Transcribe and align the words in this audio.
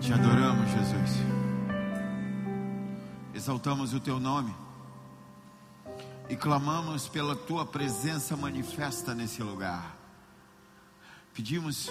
Te 0.00 0.12
adoramos, 0.12 0.70
Jesus. 0.70 1.16
Exaltamos 3.34 3.92
o 3.92 3.98
teu 3.98 4.20
nome 4.20 4.54
e 6.28 6.36
clamamos 6.36 7.08
pela 7.08 7.34
tua 7.34 7.66
presença 7.66 8.36
manifesta 8.36 9.12
nesse 9.12 9.42
lugar. 9.42 9.96
Pedimos, 11.34 11.90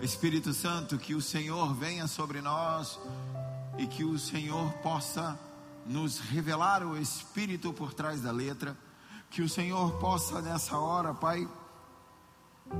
Espírito 0.00 0.54
Santo, 0.54 0.96
que 0.96 1.14
o 1.14 1.20
Senhor 1.20 1.74
venha 1.74 2.06
sobre 2.06 2.40
nós 2.40 2.98
e 3.76 3.86
que 3.86 4.02
o 4.02 4.18
Senhor 4.18 4.72
possa 4.82 5.38
nos 5.86 6.20
revelar 6.20 6.82
o 6.82 6.96
Espírito 6.96 7.70
por 7.74 7.92
trás 7.92 8.22
da 8.22 8.32
letra. 8.32 8.74
Que 9.28 9.42
o 9.42 9.48
Senhor 9.48 9.98
possa 9.98 10.40
nessa 10.40 10.78
hora, 10.78 11.12
Pai, 11.12 11.46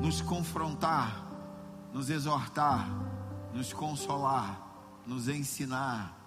nos 0.01 0.23
confrontar, 0.23 1.27
nos 1.93 2.09
exortar, 2.09 2.89
nos 3.53 3.73
consolar, 3.73 4.61
nos 5.07 5.29
ensinar, 5.29 6.19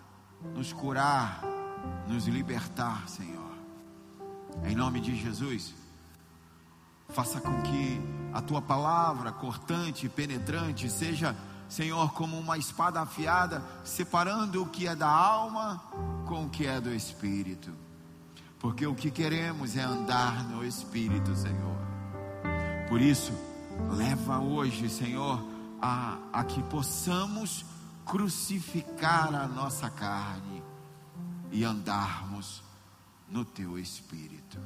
nos 0.54 0.72
curar, 0.72 1.42
nos 2.08 2.28
libertar, 2.28 3.08
Senhor. 3.10 3.56
Em 4.64 4.76
nome 4.76 5.00
de 5.00 5.16
Jesus, 5.16 5.74
faça 7.10 7.40
com 7.42 7.62
que 7.62 8.02
a 8.34 8.42
tua 8.42 8.62
palavra 8.62 9.32
cortante 9.32 10.08
penetrante 10.10 10.90
seja, 10.90 11.36
Senhor, 11.68 12.14
como 12.14 12.38
uma 12.38 12.58
espada 12.58 13.02
afiada, 13.02 13.64
separando 13.84 14.62
o 14.62 14.70
que 14.70 14.88
é 14.88 14.96
da 14.96 15.10
alma 15.10 15.82
com 16.26 16.46
o 16.46 16.50
que 16.50 16.66
é 16.66 16.80
do 16.80 16.94
espírito. 16.94 17.72
Porque 18.60 18.86
o 18.86 18.96
que 18.96 19.12
queremos 19.12 19.76
é 19.76 19.82
andar 19.82 20.44
no 20.50 20.66
espírito, 20.66 21.36
Senhor. 21.36 21.76
Por 22.88 23.02
isso, 23.02 23.32
leva 23.92 24.40
hoje, 24.40 24.90
Senhor, 24.90 25.55
a, 25.86 26.18
a 26.34 26.44
que 26.44 26.64
possamos 26.64 27.64
crucificar 28.04 29.36
a 29.36 29.48
nossa 29.48 29.88
carne 29.88 30.64
e 31.52 31.64
andarmos 31.64 32.64
no 33.30 33.46
teu 33.46 33.78
espírito. 33.78 34.58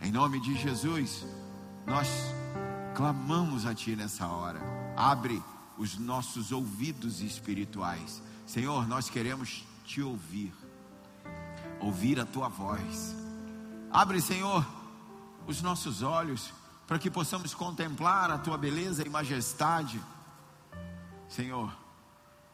Em 0.00 0.10
nome 0.10 0.40
de 0.40 0.56
Jesus, 0.56 1.24
nós 1.86 2.08
clamamos 2.96 3.64
a 3.66 3.72
ti 3.72 3.94
nessa 3.94 4.26
hora. 4.26 4.60
Abre 4.96 5.40
os 5.78 5.96
nossos 5.96 6.50
ouvidos 6.50 7.20
espirituais. 7.20 8.20
Senhor, 8.44 8.88
nós 8.88 9.08
queremos 9.08 9.64
te 9.84 10.02
ouvir. 10.02 10.52
Ouvir 11.80 12.18
a 12.18 12.26
tua 12.26 12.48
voz. 12.48 13.14
Abre, 13.92 14.20
Senhor, 14.20 14.66
os 15.46 15.62
nossos 15.62 16.02
olhos 16.02 16.52
para 16.86 16.98
que 16.98 17.10
possamos 17.10 17.54
contemplar 17.54 18.30
a 18.30 18.38
tua 18.38 18.58
beleza 18.58 19.06
e 19.06 19.08
majestade. 19.08 20.00
Senhor, 21.32 21.74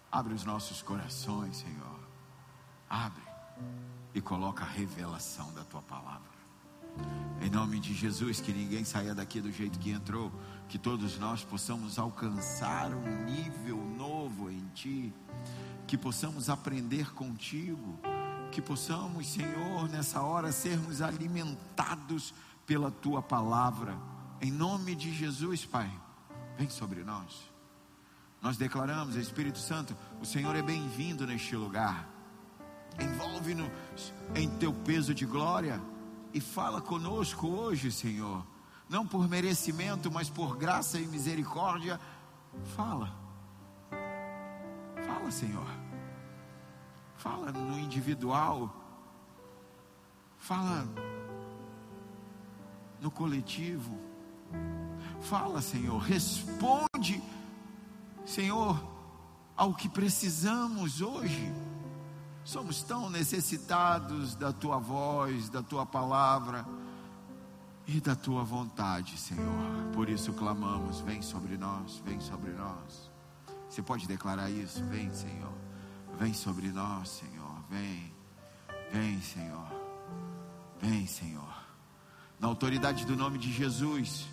abre 0.09 0.33
os 0.33 0.45
nossos 0.45 0.83
corações, 0.83 1.57
Senhor. 1.57 1.99
Abre 2.89 3.25
e 4.15 4.21
coloca 4.21 4.63
a 4.63 4.69
revelação 4.69 5.53
da 5.53 5.65
tua 5.65 5.83
palavra. 5.83 6.39
Em 7.41 7.51
nome 7.51 7.81
de 7.81 7.93
Jesus, 7.93 8.41
que 8.41 8.53
ninguém 8.53 8.85
saia 8.85 9.17
daqui 9.17 9.41
do 9.41 9.51
jeito 9.51 9.81
que 9.81 9.91
entrou, 9.91 10.31
que 10.69 10.79
todos 10.79 11.19
nós 11.19 11.43
possamos 11.43 11.99
alcançar 11.99 12.93
um 12.95 13.25
nível 13.25 13.79
novo 13.79 14.49
em 14.49 14.65
Ti, 14.69 15.13
que 15.85 15.99
possamos 15.99 16.49
aprender 16.49 17.13
contigo, 17.15 17.99
que 18.53 18.63
possamos, 18.63 19.27
Senhor, 19.27 19.89
nessa 19.89 20.23
hora 20.23 20.53
sermos 20.53 21.03
alimentados 21.03 22.33
pela 22.65 22.93
Tua 22.93 23.23
palavra. 23.23 23.99
Em 24.41 24.53
nome 24.53 24.95
de 24.95 25.13
Jesus, 25.13 25.67
Pai, 25.67 25.93
vem 26.57 26.71
sobre 26.71 27.03
nós. 27.03 27.58
Nós 28.41 28.57
declaramos, 28.57 29.17
Espírito 29.17 29.59
Santo, 29.59 29.97
o 30.21 30.25
Senhor 30.25 30.55
é 30.55 30.63
bem-vindo 30.63 31.27
neste 31.27 31.57
lugar. 31.57 32.09
Envolve-nos 32.99 33.71
em 34.35 34.49
teu 34.59 34.73
peso 34.73 35.15
de 35.15 35.27
glória 35.27 35.81
e 36.33 36.41
fala 36.41 36.81
conosco 36.81 37.49
hoje, 37.49 37.91
Senhor. 37.91 38.45
Não 38.89 39.07
por 39.07 39.29
merecimento, 39.29 40.11
mas 40.11 40.31
por 40.31 40.57
graça 40.57 40.99
e 40.99 41.07
misericórdia. 41.07 42.01
Fala. 42.77 43.13
Fala, 45.07 45.31
Senhor. 45.31 45.67
Fala 47.17 47.53
no 47.53 47.79
individual. 47.79 48.75
Fala 50.39 50.87
no 53.01 53.11
coletivo. 53.11 53.99
Fala, 55.21 55.61
Senhor. 55.61 55.99
Responde, 55.99 57.23
Senhor, 58.25 58.83
ao 59.57 59.75
que 59.75 59.89
precisamos 59.89 61.01
hoje. 61.01 61.53
Somos 62.45 62.83
tão 62.83 63.11
necessitados 63.11 64.35
da 64.35 64.53
tua 64.53 64.79
voz, 64.79 65.51
da 65.51 65.63
tua 65.63 65.85
palavra 65.85 66.67
e 67.87 68.01
da 68.01 68.17
tua 68.17 68.43
vontade, 68.43 69.19
Senhor. 69.19 69.45
Por 69.93 70.09
isso 70.09 70.33
clamamos: 70.33 71.01
vem 71.01 71.21
sobre 71.21 71.59
nós, 71.59 72.03
vem 72.07 72.21
sobre 72.21 72.53
nós. 72.53 73.11
Você 73.69 73.83
pode 73.83 74.07
declarar 74.07 74.51
isso? 74.51 74.83
Vem, 74.87 75.13
Senhor. 75.13 75.53
Vem 76.19 76.33
sobre 76.33 76.69
nós, 76.69 77.11
Senhor. 77.11 77.63
Vem, 77.69 78.13
vem, 78.93 79.21
Senhor. 79.21 79.67
Vem, 80.81 81.07
Senhor. 81.07 81.65
Na 82.41 82.49
autoridade 82.49 83.05
do 83.05 83.17
nome 83.17 83.39
de 83.39 83.53
Jesus, 83.53 84.27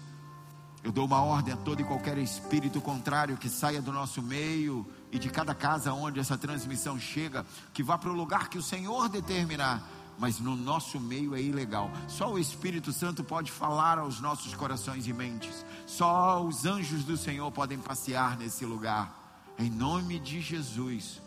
eu 0.86 0.92
dou 0.92 1.08
uma 1.08 1.20
ordem 1.20 1.52
a 1.52 1.58
todo 1.58 1.82
e 1.82 1.84
qualquer 1.84 2.16
espírito 2.20 2.80
contrário 2.80 3.38
que 3.38 3.50
saia 3.50 3.82
do 3.82 3.92
nosso 3.92 4.22
meio 4.22 4.86
e 5.12 5.18
de 5.18 5.32
cada 5.32 5.56
casa 5.56 5.92
onde 5.92 6.20
essa 6.20 6.38
transmissão 6.38 7.00
chega, 7.00 7.44
que 7.74 7.82
vá 7.82 7.98
para 7.98 8.12
o 8.12 8.14
lugar 8.14 8.50
que 8.50 8.58
o 8.60 8.62
Senhor 8.62 9.10
determinar. 9.10 9.82
Mas 10.20 10.40
no 10.40 10.56
nosso 10.56 11.00
meio 11.00 11.34
é 11.34 11.42
ilegal. 11.42 11.90
Só 12.08 12.32
o 12.32 12.38
Espírito 12.38 12.94
Santo 12.94 13.24
pode 13.24 13.52
falar 13.52 13.98
aos 13.98 14.20
nossos 14.20 14.54
corações 14.54 15.08
e 15.08 15.12
mentes. 15.12 15.66
Só 15.88 16.44
os 16.44 16.68
anjos 16.68 17.04
do 17.04 17.18
Senhor 17.18 17.52
podem 17.52 17.80
passear 17.80 18.38
nesse 18.38 18.64
lugar. 18.64 19.12
Em 19.58 19.72
nome 19.72 20.20
de 20.20 20.40
Jesus, 20.40 21.20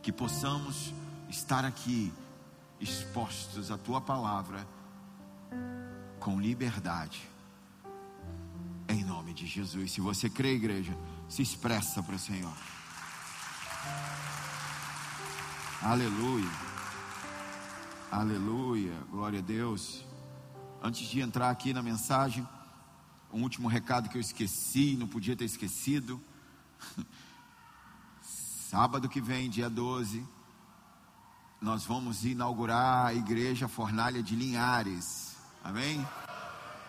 que 0.00 0.12
possamos 0.12 0.94
estar 1.28 1.64
aqui 1.64 2.12
expostos 2.80 3.72
à 3.72 3.76
tua 3.76 4.00
palavra 4.00 4.64
com 6.20 6.40
liberdade. 6.40 7.31
Nome 9.32 9.34
de 9.34 9.46
Jesus. 9.46 9.92
Se 9.92 10.00
você 10.00 10.28
crê, 10.28 10.52
igreja, 10.52 10.94
se 11.26 11.40
expressa 11.40 12.02
para 12.02 12.14
o 12.14 12.18
Senhor. 12.18 12.52
Aleluia. 15.80 16.50
Aleluia. 18.10 18.92
Glória 19.10 19.38
a 19.38 19.42
Deus. 19.42 20.04
Antes 20.82 21.08
de 21.08 21.20
entrar 21.20 21.48
aqui 21.48 21.72
na 21.72 21.82
mensagem, 21.82 22.46
um 23.32 23.42
último 23.42 23.68
recado 23.68 24.10
que 24.10 24.18
eu 24.18 24.20
esqueci, 24.20 24.96
não 24.98 25.08
podia 25.08 25.34
ter 25.34 25.46
esquecido. 25.46 26.20
Sábado 28.20 29.08
que 29.08 29.20
vem, 29.20 29.48
dia 29.48 29.70
12, 29.70 30.26
nós 31.58 31.86
vamos 31.86 32.26
inaugurar 32.26 33.06
a 33.06 33.14
igreja 33.14 33.66
Fornalha 33.66 34.22
de 34.22 34.36
Linhares. 34.36 35.36
Amém? 35.64 36.06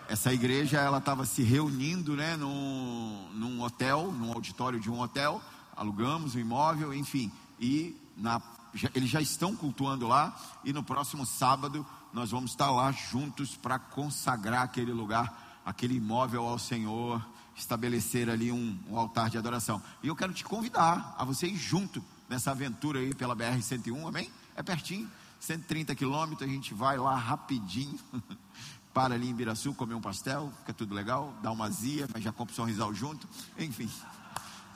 Essa 0.06 0.32
igreja 0.32 0.78
ela 0.78 0.98
estava 0.98 1.24
se 1.24 1.42
reunindo, 1.42 2.14
né, 2.14 2.36
num, 2.36 3.28
num 3.32 3.62
hotel, 3.62 4.12
num 4.12 4.32
auditório 4.32 4.78
de 4.78 4.90
um 4.90 5.00
hotel. 5.00 5.40
Alugamos 5.74 6.34
o 6.34 6.38
um 6.38 6.40
imóvel, 6.40 6.92
enfim, 6.92 7.32
e 7.58 7.96
na, 8.16 8.40
já, 8.74 8.90
eles 8.94 9.08
já 9.08 9.20
estão 9.20 9.56
cultuando 9.56 10.06
lá. 10.06 10.36
E 10.62 10.72
no 10.72 10.82
próximo 10.82 11.24
sábado 11.24 11.86
nós 12.12 12.30
vamos 12.30 12.50
estar 12.50 12.70
lá 12.70 12.92
juntos 12.92 13.56
para 13.56 13.78
consagrar 13.78 14.62
aquele 14.62 14.92
lugar, 14.92 15.62
aquele 15.64 15.94
imóvel 15.94 16.46
ao 16.46 16.58
Senhor, 16.58 17.24
estabelecer 17.56 18.28
ali 18.28 18.52
um, 18.52 18.78
um 18.90 18.98
altar 18.98 19.30
de 19.30 19.38
adoração. 19.38 19.82
E 20.02 20.08
eu 20.08 20.16
quero 20.16 20.34
te 20.34 20.44
convidar 20.44 21.14
a 21.16 21.24
você 21.24 21.46
ir 21.46 21.56
junto 21.56 22.04
nessa 22.28 22.50
aventura 22.50 22.98
aí 22.98 23.14
pela 23.14 23.34
BR 23.34 23.60
101, 23.60 24.06
amém? 24.06 24.30
É 24.54 24.62
pertinho, 24.62 25.10
130 25.40 25.94
quilômetros, 25.94 26.48
a 26.48 26.52
gente 26.52 26.74
vai 26.74 26.98
lá 26.98 27.16
rapidinho. 27.16 27.98
para 28.94 29.14
ali 29.14 29.28
em 29.28 29.34
Biraçu 29.34 29.74
comer 29.74 29.94
um 29.94 30.00
pastel, 30.00 30.52
fica 30.60 30.72
tudo 30.72 30.94
legal, 30.94 31.34
dá 31.42 31.50
uma 31.50 31.68
zia, 31.68 32.08
mas 32.14 32.22
já 32.22 32.32
compra 32.32 32.52
o 32.52 32.56
sorrisal 32.56 32.94
junto, 32.94 33.28
enfim, 33.58 33.90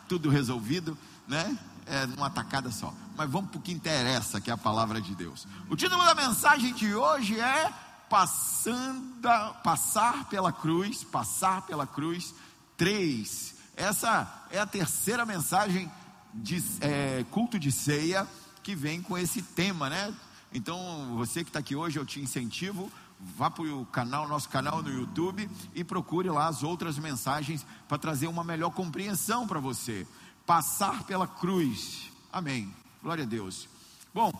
tudo 0.08 0.28
resolvido, 0.28 0.98
né? 1.28 1.56
É 1.86 2.04
numa 2.04 2.28
tacada 2.28 2.70
só. 2.70 2.92
Mas 3.16 3.30
vamos 3.30 3.50
para 3.50 3.58
o 3.60 3.62
que 3.62 3.72
interessa, 3.72 4.40
que 4.40 4.50
é 4.50 4.52
a 4.52 4.58
palavra 4.58 5.00
de 5.00 5.14
Deus. 5.14 5.46
O 5.70 5.76
título 5.76 6.04
da 6.04 6.14
mensagem 6.14 6.74
de 6.74 6.94
hoje 6.94 7.38
é 7.40 7.72
Passando, 8.10 9.22
Passar 9.62 10.28
pela 10.28 10.52
Cruz, 10.52 11.04
Passar 11.04 11.62
pela 11.62 11.86
Cruz 11.86 12.34
3. 12.76 13.54
Essa 13.76 14.46
é 14.50 14.58
a 14.58 14.66
terceira 14.66 15.24
mensagem 15.24 15.90
de 16.34 16.62
é, 16.80 17.24
culto 17.30 17.58
de 17.58 17.72
ceia 17.72 18.26
que 18.62 18.74
vem 18.74 19.00
com 19.00 19.16
esse 19.16 19.40
tema, 19.40 19.88
né? 19.88 20.12
Então, 20.52 21.14
você 21.16 21.42
que 21.42 21.50
está 21.50 21.60
aqui 21.60 21.76
hoje, 21.76 21.98
eu 21.98 22.04
te 22.04 22.20
incentivo 22.20 22.90
vá 23.20 23.50
para 23.50 23.64
o 23.64 23.86
canal, 23.86 24.28
nosso 24.28 24.48
canal 24.48 24.82
no 24.82 24.90
YouTube 24.90 25.48
e 25.74 25.82
procure 25.82 26.30
lá 26.30 26.46
as 26.46 26.62
outras 26.62 26.98
mensagens 26.98 27.66
para 27.88 27.98
trazer 27.98 28.26
uma 28.26 28.44
melhor 28.44 28.70
compreensão 28.70 29.46
para 29.46 29.60
você. 29.60 30.06
Passar 30.46 31.04
pela 31.04 31.26
cruz. 31.26 32.10
Amém. 32.32 32.72
Glória 33.02 33.24
a 33.24 33.26
Deus. 33.26 33.68
Bom, 34.14 34.32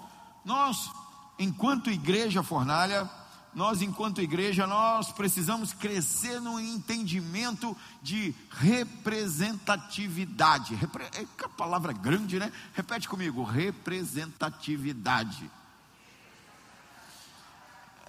nós, 0.44 0.90
enquanto 1.38 1.90
igreja 1.90 2.42
fornalha, 2.42 3.08
nós, 3.54 3.82
enquanto 3.82 4.20
igreja, 4.20 4.66
nós 4.66 5.10
precisamos 5.10 5.72
crescer 5.72 6.38
no 6.40 6.60
entendimento 6.60 7.75
de 8.02 8.34
representatividade. 8.50 10.75
Repre 10.75 11.04
é 11.04 11.25
a 11.44 11.48
palavra 11.48 11.92
grande, 11.92 12.38
né? 12.38 12.52
Repete 12.75 13.08
comigo: 13.08 13.42
representatividade. 13.42 15.50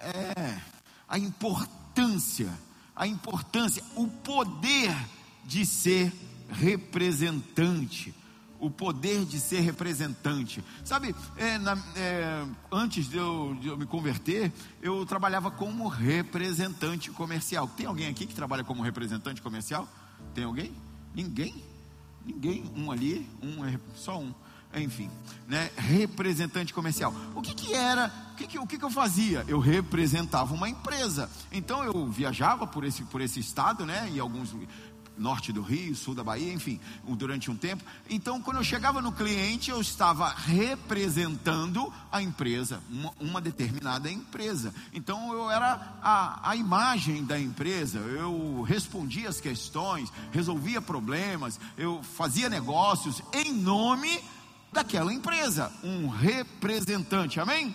É 0.00 0.60
a 1.08 1.18
importância, 1.18 2.48
a 2.94 3.06
importância, 3.06 3.82
o 3.96 4.06
poder 4.06 4.94
de 5.44 5.66
ser 5.66 6.12
representante 6.48 8.14
o 8.60 8.70
poder 8.70 9.24
de 9.24 9.40
ser 9.40 9.60
representante. 9.60 10.62
Sabe, 10.84 11.14
é, 11.36 11.58
na, 11.58 11.82
é, 11.96 12.44
antes 12.70 13.08
de 13.08 13.16
eu, 13.16 13.56
de 13.58 13.68
eu, 13.68 13.76
me 13.76 13.86
converter, 13.86 14.52
eu 14.82 15.04
trabalhava 15.06 15.50
como 15.50 15.88
representante 15.88 17.10
comercial. 17.10 17.66
Tem 17.68 17.86
alguém 17.86 18.08
aqui 18.08 18.26
que 18.26 18.34
trabalha 18.34 18.62
como 18.62 18.82
representante 18.82 19.40
comercial? 19.40 19.88
Tem 20.34 20.44
alguém? 20.44 20.72
Ninguém? 21.14 21.64
Ninguém? 22.24 22.70
Um 22.76 22.92
ali, 22.92 23.26
um 23.42 23.64
é 23.64 23.80
só 23.96 24.20
um. 24.20 24.34
Enfim, 24.74 25.10
né? 25.48 25.70
representante 25.76 26.72
comercial. 26.72 27.12
O 27.34 27.42
que, 27.42 27.54
que 27.54 27.74
era? 27.74 28.12
O, 28.32 28.36
que, 28.36 28.46
que, 28.46 28.58
o 28.58 28.66
que, 28.66 28.78
que 28.78 28.84
eu 28.84 28.90
fazia? 28.90 29.44
Eu 29.48 29.58
representava 29.58 30.54
uma 30.54 30.68
empresa. 30.68 31.28
Então 31.50 31.82
eu 31.82 32.06
viajava 32.06 32.66
por 32.66 32.84
esse, 32.84 33.02
por 33.04 33.20
esse 33.20 33.40
estado, 33.40 33.84
né? 33.84 34.08
E 34.12 34.20
alguns 34.20 34.54
norte 35.20 35.52
do 35.52 35.60
Rio, 35.60 35.94
sul 35.94 36.14
da 36.14 36.24
Bahia, 36.24 36.52
enfim, 36.52 36.80
durante 37.04 37.50
um 37.50 37.56
tempo. 37.56 37.84
Então, 38.08 38.40
quando 38.40 38.56
eu 38.56 38.64
chegava 38.64 39.02
no 39.02 39.12
cliente, 39.12 39.70
eu 39.70 39.80
estava 39.80 40.30
representando 40.30 41.92
a 42.10 42.22
empresa, 42.22 42.80
uma, 42.88 43.12
uma 43.20 43.40
determinada 43.40 44.10
empresa. 44.10 44.74
Então, 44.94 45.32
eu 45.32 45.50
era 45.50 45.98
a, 46.02 46.50
a 46.50 46.56
imagem 46.56 47.22
da 47.24 47.38
empresa, 47.38 47.98
eu 47.98 48.62
respondia 48.62 49.28
as 49.28 49.40
questões, 49.40 50.10
resolvia 50.32 50.80
problemas, 50.80 51.60
eu 51.76 52.02
fazia 52.02 52.48
negócios 52.48 53.22
em 53.32 53.52
nome 53.52 54.20
daquela 54.72 55.12
empresa, 55.12 55.72
um 55.82 56.08
representante, 56.08 57.40
amém? 57.40 57.74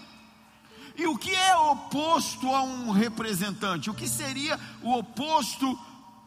E 0.98 1.08
o 1.08 1.18
que 1.18 1.36
é 1.36 1.56
oposto 1.58 2.48
a 2.56 2.64
um 2.64 2.92
representante? 2.92 3.90
O 3.90 3.94
que 3.94 4.08
seria 4.08 4.60
o 4.82 4.94
oposto 4.98 5.78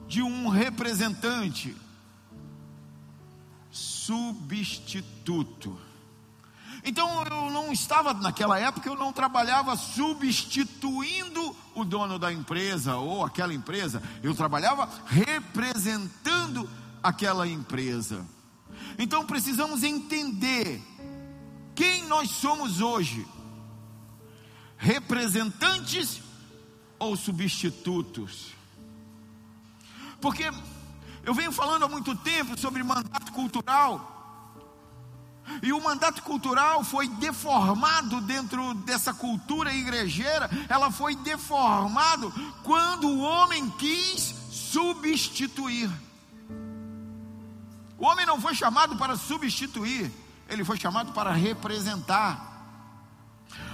de 0.06 0.23
um 0.23 0.49
representante 0.49 1.76
substituto. 4.09 5.79
Então 6.85 7.25
eu 7.25 7.50
não 7.50 7.73
estava 7.73 8.15
naquela 8.15 8.59
época, 8.59 8.88
eu 8.88 8.97
não 8.97 9.12
trabalhava 9.12 9.76
substituindo 9.76 11.55
o 11.75 11.85
dono 11.85 12.19
da 12.19 12.32
empresa 12.32 12.97
ou 12.97 13.25
aquela 13.25 13.53
empresa, 13.53 14.03
eu 14.23 14.35
trabalhava 14.35 14.88
representando 15.06 16.69
aquela 17.03 17.47
empresa. 17.47 18.25
Então 18.99 19.25
precisamos 19.25 19.85
entender 19.85 20.83
quem 21.75 22.05
nós 22.06 22.31
somos 22.31 22.81
hoje: 22.81 23.25
representantes 24.77 26.21
ou 26.99 27.17
substitutos? 27.17 28.49
Porque 30.21 30.50
eu 31.23 31.33
venho 31.33 31.53
falando 31.53 31.85
há 31.85 31.89
muito 31.89 32.17
tempo 32.17 32.59
sobre 32.59 32.83
mandato 32.83 33.33
cultural. 33.33 34.17
E 35.62 35.73
o 35.73 35.81
mandato 35.83 36.23
cultural 36.25 36.85
foi 36.85 37.09
deformado 37.09 38.21
dentro 38.21 38.75
dessa 38.75 39.15
cultura 39.15 39.73
igrejeira, 39.73 40.51
ela 40.69 40.91
foi 40.91 41.17
deformado 41.17 42.31
quando 42.62 43.09
o 43.09 43.21
homem 43.21 43.71
quis 43.71 44.35
substituir. 44.51 45.89
O 47.99 48.06
homem 48.06 48.25
não 48.25 48.41
foi 48.41 48.55
chamado 48.55 48.97
para 48.97 49.17
substituir, 49.17 50.11
ele 50.49 50.65
foi 50.65 50.79
chamado 50.79 51.12
para 51.12 51.33
representar. 51.33 52.47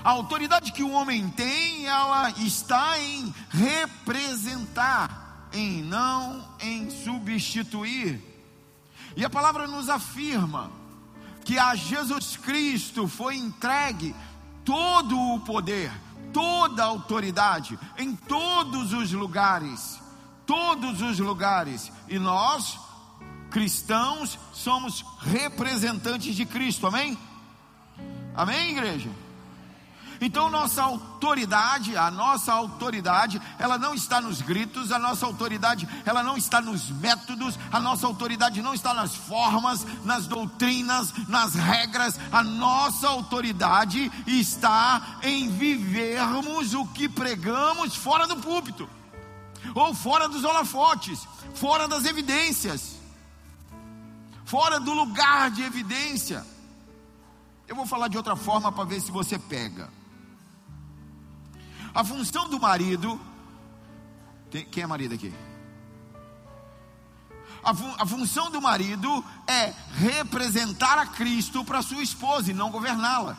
A 0.02 0.10
autoridade 0.10 0.72
que 0.72 0.82
o 0.82 0.90
homem 0.90 1.28
tem, 1.30 1.86
ela 1.86 2.30
está 2.30 2.98
em 2.98 3.34
representar 3.50 5.48
em 5.52 5.82
não 5.82 6.46
em 6.60 6.90
substituir. 6.90 8.22
E 9.16 9.24
a 9.24 9.30
palavra 9.30 9.66
nos 9.66 9.88
afirma 9.88 10.70
que 11.44 11.58
a 11.58 11.74
Jesus 11.74 12.36
Cristo 12.36 13.06
foi 13.06 13.36
entregue 13.36 14.14
todo 14.64 15.18
o 15.18 15.40
poder, 15.40 15.92
toda 16.32 16.82
a 16.82 16.86
autoridade 16.86 17.78
em 17.96 18.16
todos 18.16 18.92
os 18.92 19.12
lugares, 19.12 20.00
todos 20.46 21.00
os 21.00 21.18
lugares. 21.18 21.92
E 22.08 22.18
nós, 22.18 22.78
cristãos, 23.54 24.36
somos 24.52 25.04
representantes 25.20 26.34
de 26.34 26.44
Cristo. 26.44 26.88
Amém? 26.88 27.16
Amém, 28.34 28.72
igreja? 28.72 29.08
Então 30.20 30.50
nossa 30.50 30.82
autoridade, 30.82 31.96
a 31.96 32.10
nossa 32.10 32.52
autoridade, 32.52 33.40
ela 33.56 33.78
não 33.78 33.94
está 33.94 34.20
nos 34.20 34.42
gritos, 34.42 34.90
a 34.90 34.98
nossa 34.98 35.24
autoridade, 35.24 35.88
ela 36.04 36.20
não 36.20 36.36
está 36.36 36.60
nos 36.60 36.90
métodos, 36.90 37.56
a 37.70 37.78
nossa 37.78 38.08
autoridade 38.08 38.60
não 38.60 38.74
está 38.74 38.92
nas 38.92 39.14
formas, 39.14 39.86
nas 40.04 40.26
doutrinas, 40.26 41.12
nas 41.28 41.54
regras, 41.54 42.18
a 42.32 42.42
nossa 42.42 43.06
autoridade 43.06 44.10
está 44.26 45.18
em 45.22 45.48
vivermos 45.48 46.74
o 46.74 46.86
que 46.86 47.08
pregamos 47.08 47.94
fora 47.94 48.26
do 48.26 48.36
púlpito, 48.36 48.90
ou 49.76 49.94
fora 49.94 50.28
dos 50.28 50.42
holofotes, 50.42 51.20
fora 51.54 51.86
das 51.86 52.04
evidências, 52.04 52.93
fora 54.54 54.78
do 54.78 54.94
lugar 54.94 55.50
de 55.50 55.64
evidência. 55.64 56.46
Eu 57.66 57.74
vou 57.74 57.84
falar 57.84 58.06
de 58.06 58.16
outra 58.16 58.36
forma 58.36 58.70
para 58.70 58.84
ver 58.84 59.00
se 59.00 59.10
você 59.10 59.36
pega. 59.36 59.90
A 61.92 62.04
função 62.04 62.48
do 62.48 62.60
marido. 62.60 63.20
Tem, 64.52 64.64
quem 64.64 64.84
é 64.84 64.86
marido 64.86 65.12
aqui? 65.12 65.34
A, 67.64 67.74
fun, 67.74 67.94
a 67.98 68.06
função 68.06 68.48
do 68.48 68.62
marido 68.62 69.24
é 69.48 69.74
representar 69.96 70.98
a 70.98 71.06
Cristo 71.06 71.64
para 71.64 71.82
sua 71.82 72.04
esposa 72.04 72.52
e 72.52 72.54
não 72.54 72.70
governá-la. 72.70 73.36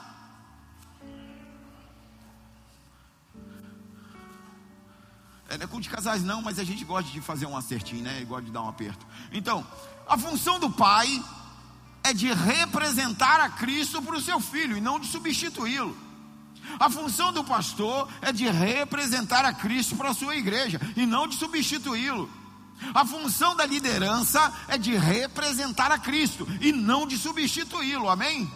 É, 5.48 5.58
não 5.58 5.64
é 5.64 5.68
culto 5.68 5.84
de 5.84 5.90
casais 5.90 6.22
não, 6.24 6.42
mas 6.42 6.60
a 6.60 6.66
gente 6.66 6.84
gosta 6.84 7.10
de 7.10 7.22
fazer 7.22 7.46
um 7.46 7.56
acertinho, 7.56 8.04
né? 8.04 8.22
E 8.22 8.26
gosta 8.26 8.44
de 8.44 8.52
dar 8.52 8.64
um 8.64 8.68
aperto. 8.68 9.08
Então, 9.32 9.66
a 10.08 10.18
função 10.18 10.60
do 10.60 10.70
pai 10.70 11.24
é 12.04 12.14
de 12.14 12.32
representar 12.32 13.40
a 13.40 13.50
Cristo 13.50 14.02
para 14.02 14.16
o 14.16 14.22
seu 14.22 14.40
filho 14.40 14.78
e 14.78 14.82
não 14.82 15.00
de 15.00 15.08
substituí-lo. 15.08 15.98
A 16.80 16.90
função 16.90 17.32
do 17.32 17.44
pastor 17.44 18.08
é 18.22 18.32
de 18.32 18.48
representar 18.48 19.46
a 19.46 19.54
Cristo 19.54 19.96
para 19.96 20.10
a 20.10 20.14
sua 20.14 20.36
igreja 20.36 20.80
e 20.96 21.06
não 21.06 21.28
de 21.28 21.36
substituí-lo. 21.36 22.30
A 22.94 23.06
função 23.06 23.56
da 23.56 23.66
liderança 23.66 24.54
é 24.68 24.78
de 24.78 24.96
representar 24.96 25.92
a 25.92 25.98
Cristo 25.98 26.48
e 26.62 26.72
não 26.72 27.08
de 27.08 27.18
substituí-lo. 27.18 28.10
Amém? 28.10 28.52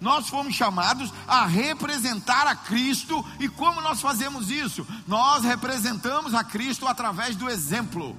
Nós 0.00 0.28
fomos 0.28 0.54
chamados 0.54 1.12
a 1.26 1.46
representar 1.46 2.46
a 2.46 2.54
Cristo 2.54 3.24
e 3.40 3.48
como 3.48 3.80
nós 3.80 4.00
fazemos 4.00 4.50
isso? 4.50 4.86
Nós 5.06 5.42
representamos 5.42 6.34
a 6.34 6.44
Cristo 6.44 6.86
através 6.86 7.34
do 7.34 7.48
exemplo. 7.48 8.16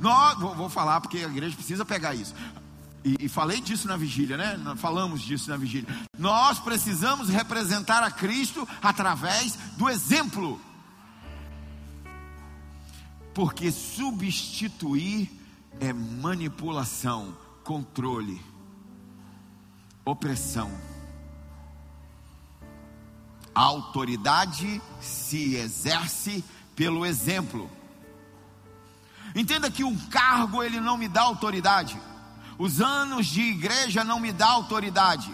Nós, 0.00 0.38
vou, 0.38 0.54
vou 0.54 0.68
falar 0.68 1.00
porque 1.00 1.18
a 1.18 1.28
igreja 1.28 1.54
precisa 1.54 1.84
pegar 1.84 2.14
isso. 2.14 2.34
E, 3.04 3.26
e, 3.26 3.28
falei 3.28 3.60
disso 3.60 3.86
na 3.86 3.96
vigília, 3.96 4.36
né? 4.36 4.58
Falamos 4.76 5.22
disso 5.22 5.48
na 5.48 5.56
vigília. 5.56 5.88
Nós 6.18 6.58
precisamos 6.58 7.28
representar 7.28 8.02
a 8.02 8.10
Cristo 8.10 8.66
através 8.82 9.56
do 9.76 9.88
exemplo. 9.88 10.60
Porque 13.32 13.70
substituir 13.70 15.30
é 15.78 15.92
manipulação, 15.92 17.36
controle, 17.62 18.40
opressão. 20.04 20.72
A 23.54 23.62
autoridade 23.62 24.82
se 25.00 25.54
exerce 25.54 26.44
pelo 26.74 27.06
exemplo. 27.06 27.70
Entenda 29.36 29.70
que 29.70 29.84
um 29.84 29.94
cargo 30.08 30.62
ele 30.62 30.80
não 30.80 30.96
me 30.96 31.08
dá 31.08 31.20
autoridade. 31.20 32.00
Os 32.58 32.80
anos 32.80 33.26
de 33.26 33.42
igreja 33.42 34.02
não 34.02 34.18
me 34.18 34.32
dá 34.32 34.46
autoridade. 34.46 35.30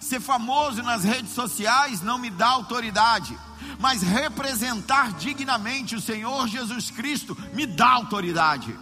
Ser 0.00 0.20
famoso 0.20 0.82
nas 0.82 1.04
redes 1.04 1.30
sociais 1.30 2.02
não 2.02 2.18
me 2.18 2.30
dá 2.30 2.48
autoridade. 2.48 3.38
Mas 3.78 4.02
representar 4.02 5.12
dignamente 5.12 5.94
o 5.94 6.00
Senhor 6.00 6.48
Jesus 6.48 6.90
Cristo 6.90 7.36
me 7.52 7.64
dá 7.64 7.90
autoridade. 7.90 8.76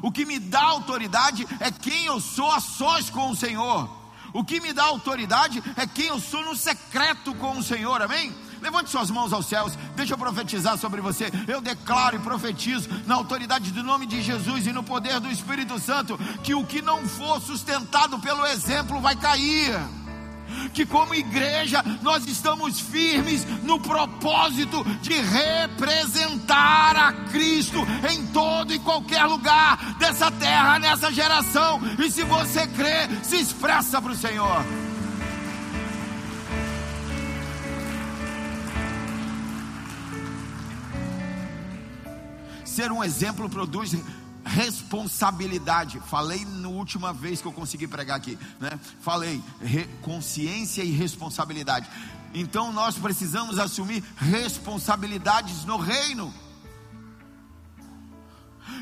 O 0.00 0.12
que 0.12 0.24
me 0.24 0.38
dá 0.38 0.62
autoridade 0.62 1.44
é 1.58 1.72
quem 1.72 2.04
eu 2.04 2.20
sou 2.20 2.48
a 2.52 2.60
sós 2.60 3.10
com 3.10 3.30
o 3.30 3.36
Senhor. 3.36 3.90
O 4.32 4.44
que 4.44 4.60
me 4.60 4.72
dá 4.72 4.84
autoridade 4.84 5.60
é 5.76 5.84
quem 5.84 6.06
eu 6.06 6.20
sou 6.20 6.44
no 6.44 6.54
secreto 6.54 7.34
com 7.34 7.58
o 7.58 7.62
Senhor, 7.62 8.00
amém? 8.00 8.32
Levante 8.64 8.88
suas 8.88 9.10
mãos 9.10 9.30
aos 9.30 9.44
céus, 9.44 9.74
deixa 9.94 10.14
eu 10.14 10.18
profetizar 10.18 10.78
sobre 10.78 11.02
você. 11.02 11.30
Eu 11.46 11.60
declaro 11.60 12.16
e 12.16 12.18
profetizo 12.18 12.88
na 13.06 13.14
autoridade 13.14 13.70
do 13.70 13.82
nome 13.82 14.06
de 14.06 14.22
Jesus 14.22 14.66
e 14.66 14.72
no 14.72 14.82
poder 14.82 15.20
do 15.20 15.30
Espírito 15.30 15.78
Santo 15.78 16.16
que 16.42 16.54
o 16.54 16.64
que 16.64 16.80
não 16.80 17.06
for 17.06 17.42
sustentado 17.42 18.18
pelo 18.20 18.46
exemplo 18.46 19.02
vai 19.02 19.16
cair 19.16 19.78
que 20.72 20.86
como 20.86 21.14
igreja 21.14 21.84
nós 22.00 22.26
estamos 22.26 22.80
firmes 22.80 23.44
no 23.62 23.78
propósito 23.80 24.82
de 25.02 25.12
representar 25.12 26.96
a 26.96 27.12
Cristo 27.30 27.78
em 28.10 28.26
todo 28.28 28.72
e 28.72 28.78
qualquer 28.78 29.24
lugar 29.24 29.96
dessa 29.98 30.30
terra, 30.30 30.78
nessa 30.78 31.12
geração. 31.12 31.80
E 31.98 32.10
se 32.10 32.22
você 32.22 32.66
crê, 32.68 33.08
se 33.22 33.36
expressa 33.36 34.00
para 34.00 34.12
o 34.12 34.16
Senhor. 34.16 34.64
Ser 42.74 42.90
um 42.90 43.04
exemplo 43.04 43.48
produz 43.48 43.96
responsabilidade. 44.44 46.00
Falei 46.10 46.44
na 46.44 46.66
última 46.66 47.12
vez 47.12 47.40
que 47.40 47.46
eu 47.46 47.52
consegui 47.52 47.86
pregar 47.86 48.16
aqui, 48.16 48.36
né? 48.58 48.80
Falei 49.00 49.40
consciência 50.02 50.82
e 50.82 50.90
responsabilidade. 50.90 51.88
Então 52.34 52.72
nós 52.72 52.96
precisamos 52.96 53.60
assumir 53.60 54.02
responsabilidades 54.16 55.64
no 55.64 55.76
reino. 55.76 56.34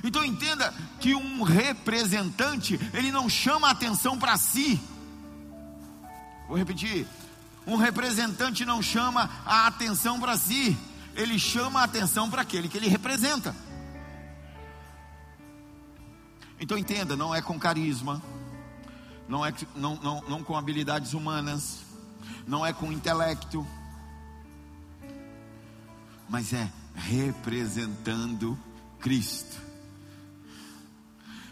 Então 0.03 0.25
entenda 0.25 0.73
que 0.99 1.15
um 1.15 1.43
representante, 1.43 2.81
ele 2.95 3.13
não 3.13 3.29
chama 3.29 3.69
atenção 3.69 4.19
para 4.19 4.39
si. 4.39 4.81
Vou 6.49 6.57
repetir. 6.57 7.07
Um 7.67 7.77
representante 7.77 8.65
não 8.65 8.81
chama 8.81 9.29
a 9.45 9.67
atenção 9.67 10.19
para 10.19 10.39
si, 10.39 10.75
ele 11.15 11.39
chama 11.39 11.81
a 11.81 11.85
atenção 11.85 12.31
para 12.31 12.41
aquele 12.41 12.71
que 12.71 12.79
ele 12.79 12.89
representa. 12.89 13.55
Então 16.63 16.79
entenda, 16.79 17.17
não 17.17 17.35
é 17.35 17.43
com 17.43 17.59
carisma, 17.59 18.23
não 19.29 19.45
é 19.45 19.53
não, 19.75 19.97
não, 19.97 20.21
não 20.29 20.45
com 20.45 20.57
habilidades 20.57 21.13
humanas, 21.13 21.81
não 22.47 22.65
é 22.65 22.73
com 22.73 22.93
intelecto, 22.93 23.67
mas 26.29 26.53
é 26.53 26.71
representando 26.95 28.57
Cristo. 29.01 29.61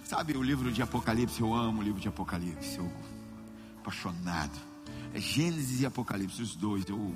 Sabe 0.05 0.37
o 0.37 0.43
livro 0.45 0.71
de 0.71 0.81
Apocalipse? 0.81 1.40
Eu 1.40 1.52
amo 1.55 1.81
o 1.81 1.83
livro 1.83 2.00
de 2.00 2.07
Apocalipse, 2.07 2.79
eu 2.79 2.88
apaixonado. 3.81 4.57
É 5.12 5.19
Gênesis 5.19 5.81
e 5.81 5.87
Apocalipse, 5.87 6.40
os 6.40 6.55
dois. 6.55 6.88
Eu... 6.88 7.12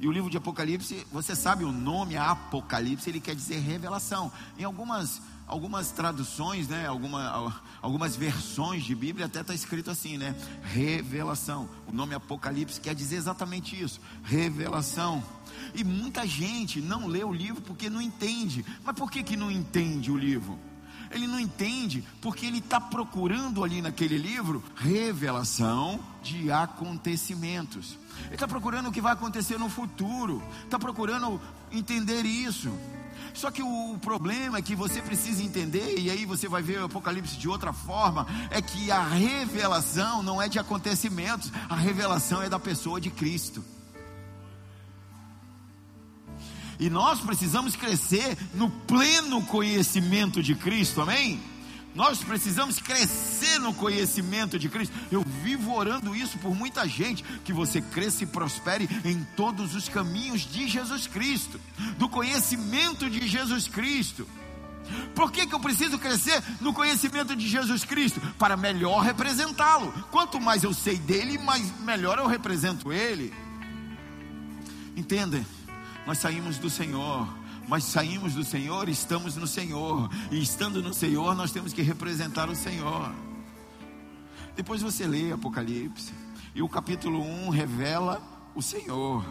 E 0.00 0.08
o 0.08 0.10
livro 0.10 0.28
de 0.28 0.36
Apocalipse, 0.36 1.06
você 1.12 1.36
sabe 1.36 1.62
o 1.62 1.70
nome 1.70 2.16
Apocalipse, 2.16 3.08
ele 3.08 3.20
quer 3.20 3.36
dizer 3.36 3.60
revelação. 3.60 4.32
Em 4.58 4.64
algumas 4.64 5.22
algumas 5.46 5.90
traduções, 5.90 6.68
né, 6.68 6.86
alguma, 6.86 7.54
algumas 7.80 8.16
versões 8.16 8.84
de 8.84 8.94
Bíblia 8.94 9.26
até 9.26 9.40
está 9.40 9.54
escrito 9.54 9.90
assim, 9.90 10.16
né? 10.16 10.34
Revelação. 10.62 11.68
O 11.86 11.92
nome 11.92 12.14
Apocalipse 12.14 12.80
quer 12.80 12.94
dizer 12.94 13.16
exatamente 13.16 13.80
isso, 13.80 14.00
revelação. 14.22 15.22
E 15.74 15.84
muita 15.84 16.26
gente 16.26 16.80
não 16.80 17.06
lê 17.06 17.24
o 17.24 17.32
livro 17.32 17.62
porque 17.62 17.88
não 17.88 18.00
entende. 18.00 18.64
Mas 18.84 18.96
por 18.96 19.10
que, 19.10 19.22
que 19.22 19.36
não 19.36 19.50
entende 19.50 20.10
o 20.10 20.16
livro? 20.16 20.58
Ele 21.14 21.28
não 21.28 21.38
entende 21.38 22.04
porque 22.20 22.44
ele 22.44 22.58
está 22.58 22.80
procurando 22.80 23.62
ali 23.62 23.80
naquele 23.80 24.18
livro 24.18 24.62
revelação 24.74 26.00
de 26.20 26.50
acontecimentos. 26.50 27.96
Ele 28.26 28.34
está 28.34 28.48
procurando 28.48 28.88
o 28.88 28.92
que 28.92 29.00
vai 29.00 29.12
acontecer 29.12 29.56
no 29.56 29.70
futuro. 29.70 30.42
Está 30.64 30.76
procurando 30.76 31.40
entender 31.70 32.26
isso. 32.26 32.68
Só 33.32 33.50
que 33.50 33.62
o 33.62 33.96
problema 34.00 34.58
é 34.58 34.62
que 34.62 34.74
você 34.74 35.00
precisa 35.00 35.42
entender, 35.42 35.98
e 35.98 36.10
aí 36.10 36.24
você 36.24 36.48
vai 36.48 36.62
ver 36.62 36.80
o 36.80 36.86
Apocalipse 36.86 37.36
de 37.36 37.48
outra 37.48 37.72
forma, 37.72 38.26
é 38.50 38.60
que 38.60 38.90
a 38.90 39.02
revelação 39.02 40.22
não 40.22 40.42
é 40.42 40.48
de 40.48 40.58
acontecimentos, 40.58 41.52
a 41.68 41.76
revelação 41.76 42.42
é 42.42 42.48
da 42.48 42.58
pessoa 42.58 43.00
de 43.00 43.10
Cristo. 43.10 43.64
E 46.84 46.90
nós 46.90 47.18
precisamos 47.18 47.74
crescer 47.74 48.36
no 48.52 48.68
pleno 48.68 49.40
conhecimento 49.40 50.42
de 50.42 50.54
Cristo, 50.54 51.00
amém? 51.00 51.40
Nós 51.94 52.22
precisamos 52.22 52.78
crescer 52.78 53.58
no 53.58 53.72
conhecimento 53.72 54.58
de 54.58 54.68
Cristo. 54.68 54.94
Eu 55.10 55.24
vivo 55.42 55.74
orando 55.74 56.14
isso 56.14 56.36
por 56.36 56.54
muita 56.54 56.86
gente, 56.86 57.24
que 57.42 57.54
você 57.54 57.80
cresça 57.80 58.24
e 58.24 58.26
prospere 58.26 58.86
em 59.02 59.26
todos 59.34 59.74
os 59.74 59.88
caminhos 59.88 60.42
de 60.42 60.68
Jesus 60.68 61.06
Cristo, 61.06 61.58
do 61.96 62.06
conhecimento 62.06 63.08
de 63.08 63.26
Jesus 63.26 63.66
Cristo. 63.66 64.28
Por 65.14 65.32
que, 65.32 65.46
que 65.46 65.54
eu 65.54 65.60
preciso 65.60 65.98
crescer 65.98 66.44
no 66.60 66.74
conhecimento 66.74 67.34
de 67.34 67.48
Jesus 67.48 67.82
Cristo? 67.82 68.20
Para 68.38 68.58
melhor 68.58 69.00
representá-lo. 69.00 69.90
Quanto 70.10 70.38
mais 70.38 70.62
eu 70.62 70.74
sei 70.74 70.98
dele, 70.98 71.38
mais 71.38 71.64
melhor 71.80 72.18
eu 72.18 72.26
represento 72.26 72.92
ele. 72.92 73.32
Entendem? 74.94 75.46
Nós 76.06 76.18
saímos 76.18 76.58
do 76.58 76.68
Senhor 76.68 77.26
mas 77.68 77.84
saímos 77.84 78.34
do 78.34 78.44
Senhor, 78.44 78.88
estamos 78.88 79.36
no 79.36 79.46
Senhor, 79.46 80.10
e 80.30 80.42
estando 80.42 80.82
no 80.82 80.92
Senhor, 80.92 81.34
nós 81.34 81.50
temos 81.50 81.72
que 81.72 81.82
representar 81.82 82.48
o 82.48 82.54
Senhor. 82.54 83.12
Depois 84.54 84.82
você 84.82 85.06
lê 85.06 85.32
Apocalipse, 85.32 86.12
e 86.54 86.62
o 86.62 86.68
capítulo 86.68 87.20
1 87.20 87.48
revela 87.48 88.22
o 88.54 88.62
Senhor. 88.62 89.24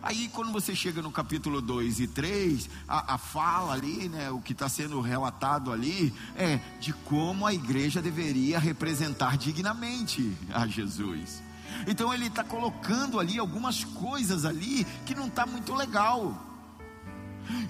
Aí, 0.00 0.28
quando 0.28 0.52
você 0.52 0.76
chega 0.76 1.02
no 1.02 1.10
capítulo 1.10 1.60
2 1.60 2.00
e 2.00 2.06
3, 2.06 2.70
a, 2.86 3.14
a 3.14 3.18
fala 3.18 3.72
ali, 3.72 4.08
né, 4.08 4.30
o 4.30 4.40
que 4.40 4.52
está 4.52 4.68
sendo 4.68 5.00
relatado 5.00 5.72
ali, 5.72 6.14
é 6.36 6.60
de 6.78 6.92
como 6.92 7.44
a 7.44 7.52
igreja 7.52 8.00
deveria 8.00 8.60
representar 8.60 9.36
dignamente 9.36 10.32
a 10.54 10.66
Jesus. 10.68 11.42
Então, 11.86 12.12
ele 12.12 12.26
está 12.26 12.44
colocando 12.44 13.18
ali 13.20 13.38
algumas 13.38 13.84
coisas 13.84 14.44
ali 14.44 14.84
que 15.04 15.14
não 15.14 15.26
está 15.26 15.46
muito 15.46 15.74
legal. 15.74 16.48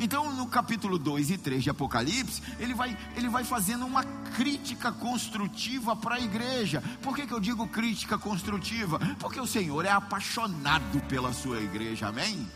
Então, 0.00 0.32
no 0.32 0.46
capítulo 0.46 0.98
2 0.98 1.30
e 1.30 1.38
3 1.38 1.62
de 1.62 1.70
Apocalipse, 1.70 2.42
ele 2.58 2.74
vai, 2.74 2.96
ele 3.16 3.28
vai 3.28 3.44
fazendo 3.44 3.86
uma 3.86 4.04
crítica 4.36 4.90
construtiva 4.90 5.94
para 5.94 6.16
a 6.16 6.20
igreja. 6.20 6.82
Por 7.02 7.14
que, 7.14 7.26
que 7.26 7.32
eu 7.32 7.40
digo 7.40 7.66
crítica 7.68 8.18
construtiva? 8.18 8.98
Porque 9.18 9.40
o 9.40 9.46
Senhor 9.46 9.84
é 9.84 9.90
apaixonado 9.90 11.00
pela 11.08 11.32
sua 11.32 11.60
igreja, 11.60 12.08
amém? 12.08 12.46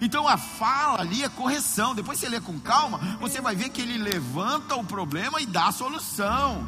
Então 0.00 0.26
a 0.26 0.38
fala 0.38 1.00
ali 1.00 1.22
é 1.22 1.28
correção. 1.28 1.94
Depois 1.94 2.18
você 2.18 2.28
lê 2.28 2.40
com 2.40 2.58
calma, 2.58 2.98
você 3.20 3.40
vai 3.40 3.54
ver 3.54 3.68
que 3.68 3.82
ele 3.82 3.98
levanta 3.98 4.74
o 4.76 4.84
problema 4.84 5.40
e 5.40 5.46
dá 5.46 5.68
a 5.68 5.72
solução. 5.72 6.66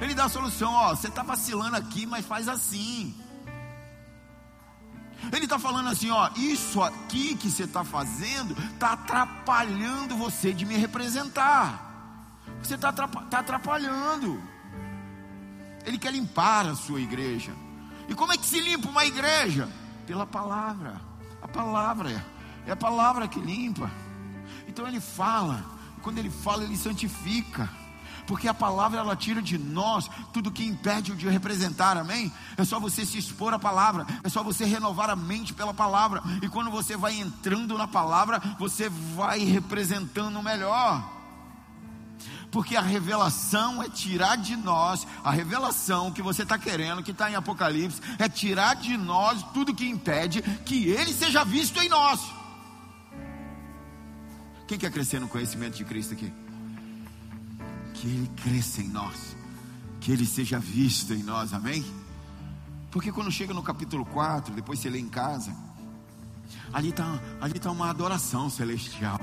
Ele 0.00 0.14
dá 0.14 0.24
a 0.24 0.28
solução, 0.28 0.72
ó, 0.72 0.94
você 0.94 1.08
está 1.08 1.22
vacilando 1.22 1.76
aqui, 1.76 2.06
mas 2.06 2.26
faz 2.26 2.48
assim. 2.48 3.14
Ele 5.32 5.44
está 5.44 5.58
falando 5.58 5.88
assim: 5.88 6.10
ó, 6.10 6.30
isso 6.36 6.82
aqui 6.82 7.36
que 7.36 7.50
você 7.50 7.64
está 7.64 7.84
fazendo 7.84 8.56
está 8.74 8.92
atrapalhando 8.92 10.16
você 10.16 10.52
de 10.52 10.64
me 10.64 10.76
representar. 10.76 11.84
Você 12.62 12.74
está 12.74 12.92
tá 12.92 13.38
atrapalhando. 13.38 14.40
Ele 15.84 15.98
quer 15.98 16.12
limpar 16.12 16.66
a 16.66 16.74
sua 16.74 17.00
igreja. 17.00 17.52
E 18.08 18.14
como 18.14 18.32
é 18.32 18.36
que 18.36 18.46
se 18.46 18.60
limpa 18.60 18.88
uma 18.88 19.04
igreja? 19.04 19.68
Pela 20.06 20.26
palavra. 20.26 21.00
A 21.42 21.48
palavra 21.48 22.24
é 22.66 22.72
a 22.72 22.76
palavra 22.76 23.28
que 23.28 23.40
limpa. 23.40 23.90
Então 24.66 24.86
ele 24.86 25.00
fala. 25.00 25.64
Quando 26.02 26.18
ele 26.18 26.30
fala, 26.30 26.62
ele 26.62 26.76
santifica 26.76 27.68
porque 28.28 28.46
a 28.46 28.52
palavra 28.52 29.00
ela 29.00 29.16
tira 29.16 29.40
de 29.40 29.56
nós 29.56 30.08
tudo 30.34 30.50
que 30.50 30.62
impede 30.62 31.12
o 31.12 31.16
de 31.16 31.26
representar, 31.26 31.96
amém? 31.96 32.30
É 32.58 32.64
só 32.64 32.78
você 32.78 33.06
se 33.06 33.16
expor 33.16 33.54
à 33.54 33.58
palavra, 33.58 34.06
é 34.22 34.28
só 34.28 34.44
você 34.44 34.66
renovar 34.66 35.08
a 35.08 35.16
mente 35.16 35.54
pela 35.54 35.72
palavra, 35.72 36.22
e 36.42 36.48
quando 36.48 36.70
você 36.70 36.94
vai 36.94 37.14
entrando 37.18 37.78
na 37.78 37.88
palavra, 37.88 38.38
você 38.58 38.90
vai 38.90 39.38
representando 39.40 40.42
melhor. 40.42 41.02
Porque 42.50 42.76
a 42.76 42.82
revelação 42.82 43.82
é 43.82 43.88
tirar 43.88 44.36
de 44.36 44.56
nós, 44.56 45.06
a 45.24 45.30
revelação 45.30 46.12
que 46.12 46.20
você 46.20 46.42
está 46.42 46.58
querendo, 46.58 47.02
que 47.02 47.12
está 47.12 47.30
em 47.30 47.34
Apocalipse, 47.34 48.02
é 48.18 48.28
tirar 48.28 48.76
de 48.76 48.94
nós 48.98 49.42
tudo 49.54 49.74
que 49.74 49.88
impede 49.88 50.42
que 50.66 50.88
Ele 50.88 51.14
seja 51.14 51.44
visto 51.44 51.80
em 51.80 51.88
nós. 51.88 52.20
Quem 54.66 54.78
quer 54.78 54.90
crescer 54.90 55.18
no 55.18 55.28
conhecimento 55.28 55.78
de 55.78 55.84
Cristo 55.86 56.12
aqui? 56.12 56.30
Que 57.98 58.06
Ele 58.06 58.30
cresça 58.42 58.80
em 58.80 58.88
nós, 58.88 59.36
que 60.00 60.12
Ele 60.12 60.24
seja 60.24 60.58
visto 60.58 61.12
em 61.12 61.22
nós, 61.22 61.52
amém? 61.52 61.84
Porque 62.90 63.10
quando 63.10 63.30
chega 63.30 63.52
no 63.52 63.62
capítulo 63.62 64.04
4, 64.06 64.54
depois 64.54 64.78
você 64.78 64.88
lê 64.88 64.98
em 64.98 65.08
casa, 65.08 65.54
ali 66.72 66.90
está 66.90 67.20
ali 67.40 67.58
tá 67.58 67.70
uma 67.70 67.90
adoração 67.90 68.48
celestial, 68.48 69.20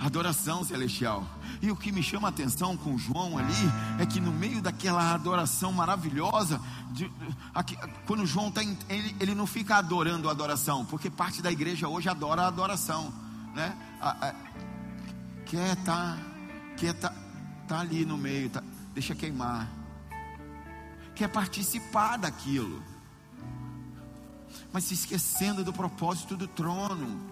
Adoração 0.00 0.64
celestial. 0.64 1.26
E 1.60 1.70
o 1.70 1.76
que 1.76 1.92
me 1.92 2.02
chama 2.02 2.28
a 2.28 2.30
atenção 2.30 2.74
com 2.74 2.96
João 2.96 3.36
ali 3.36 3.52
é 3.98 4.06
que 4.06 4.18
no 4.18 4.32
meio 4.32 4.62
daquela 4.62 5.12
adoração 5.12 5.74
maravilhosa, 5.74 6.58
de, 6.90 7.10
aqui, 7.54 7.76
quando 8.06 8.24
João 8.24 8.48
está, 8.48 8.62
ele, 8.62 9.14
ele 9.20 9.34
não 9.34 9.46
fica 9.46 9.76
adorando 9.76 10.26
a 10.28 10.32
adoração, 10.32 10.86
porque 10.86 11.10
parte 11.10 11.42
da 11.42 11.52
igreja 11.52 11.86
hoje 11.86 12.08
adora 12.08 12.44
a 12.44 12.46
adoração, 12.46 13.12
né? 13.54 13.76
A, 14.00 14.28
a, 14.28 14.34
quer 15.44 15.76
tá, 15.84 16.16
quer 16.78 16.94
tá, 16.94 17.12
tá 17.70 17.78
ali 17.78 18.04
no 18.04 18.18
meio, 18.18 18.50
tá, 18.50 18.64
deixa 18.92 19.14
queimar, 19.14 19.70
quer 21.14 21.28
participar 21.28 22.16
daquilo, 22.16 22.82
mas 24.72 24.82
se 24.82 24.94
esquecendo 24.94 25.62
do 25.62 25.72
propósito 25.72 26.36
do 26.36 26.48
trono 26.48 27.30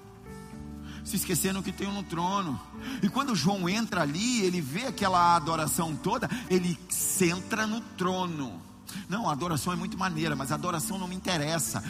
se 1.05 1.17
esquecendo 1.17 1.63
que 1.63 1.73
tem 1.73 1.89
um 1.89 1.93
no 1.93 2.03
trono. 2.03 2.61
E 3.03 3.09
quando 3.09 3.35
João 3.35 3.67
entra 3.67 4.03
ali, 4.03 4.43
ele 4.43 4.61
vê 4.61 4.89
aquela 4.89 5.37
adoração 5.37 5.97
toda, 5.97 6.29
ele 6.51 6.79
centra 6.91 7.67
no 7.67 7.81
trono. 7.81 8.61
Não, 9.09 9.27
a 9.27 9.33
adoração 9.33 9.73
é 9.73 9.77
muito 9.77 9.97
maneira, 9.97 10.37
mas 10.37 10.53
a 10.53 10.57
adoração 10.57 10.99
não 10.99 11.09
me 11.09 11.17
interessa. 11.17 11.83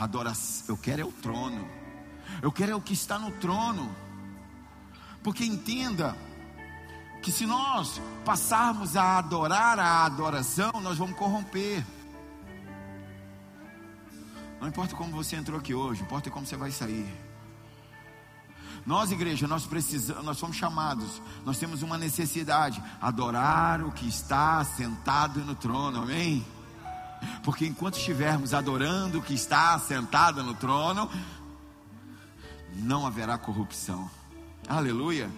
Adoração, 0.00 0.64
eu 0.68 0.76
quero 0.76 1.02
é 1.02 1.04
o 1.04 1.12
trono. 1.12 1.68
Eu 2.42 2.50
quero 2.50 2.72
é 2.72 2.74
o 2.74 2.80
que 2.80 2.92
está 2.92 3.20
no 3.20 3.30
trono. 3.30 3.94
Porque 5.22 5.44
entenda 5.44 6.16
que 7.22 7.30
se 7.30 7.46
nós 7.46 8.00
passarmos 8.24 8.96
a 8.96 9.18
adorar 9.18 9.78
a 9.78 10.04
adoração, 10.04 10.72
nós 10.82 10.98
vamos 10.98 11.16
corromper. 11.16 11.84
Não 14.60 14.68
importa 14.68 14.94
como 14.94 15.12
você 15.12 15.36
entrou 15.36 15.58
aqui 15.58 15.74
hoje, 15.74 16.02
importa 16.02 16.30
como 16.30 16.46
você 16.46 16.56
vai 16.56 16.70
sair. 16.70 17.08
Nós, 18.86 19.10
igreja, 19.10 19.46
nós 19.46 19.66
precisamos, 19.66 20.24
nós 20.24 20.38
somos 20.38 20.56
chamados, 20.56 21.20
nós 21.44 21.58
temos 21.58 21.82
uma 21.82 21.98
necessidade, 21.98 22.82
adorar 23.00 23.82
o 23.82 23.92
que 23.92 24.08
está 24.08 24.64
sentado 24.64 25.40
no 25.40 25.54
trono, 25.54 26.02
amém? 26.02 26.44
Porque 27.44 27.66
enquanto 27.66 27.98
estivermos 27.98 28.54
adorando 28.54 29.18
o 29.18 29.22
que 29.22 29.34
está 29.34 29.78
sentado 29.78 30.42
no 30.42 30.54
trono, 30.54 31.10
não 32.74 33.06
haverá 33.06 33.36
corrupção. 33.36 34.10
Aleluia. 34.66 35.30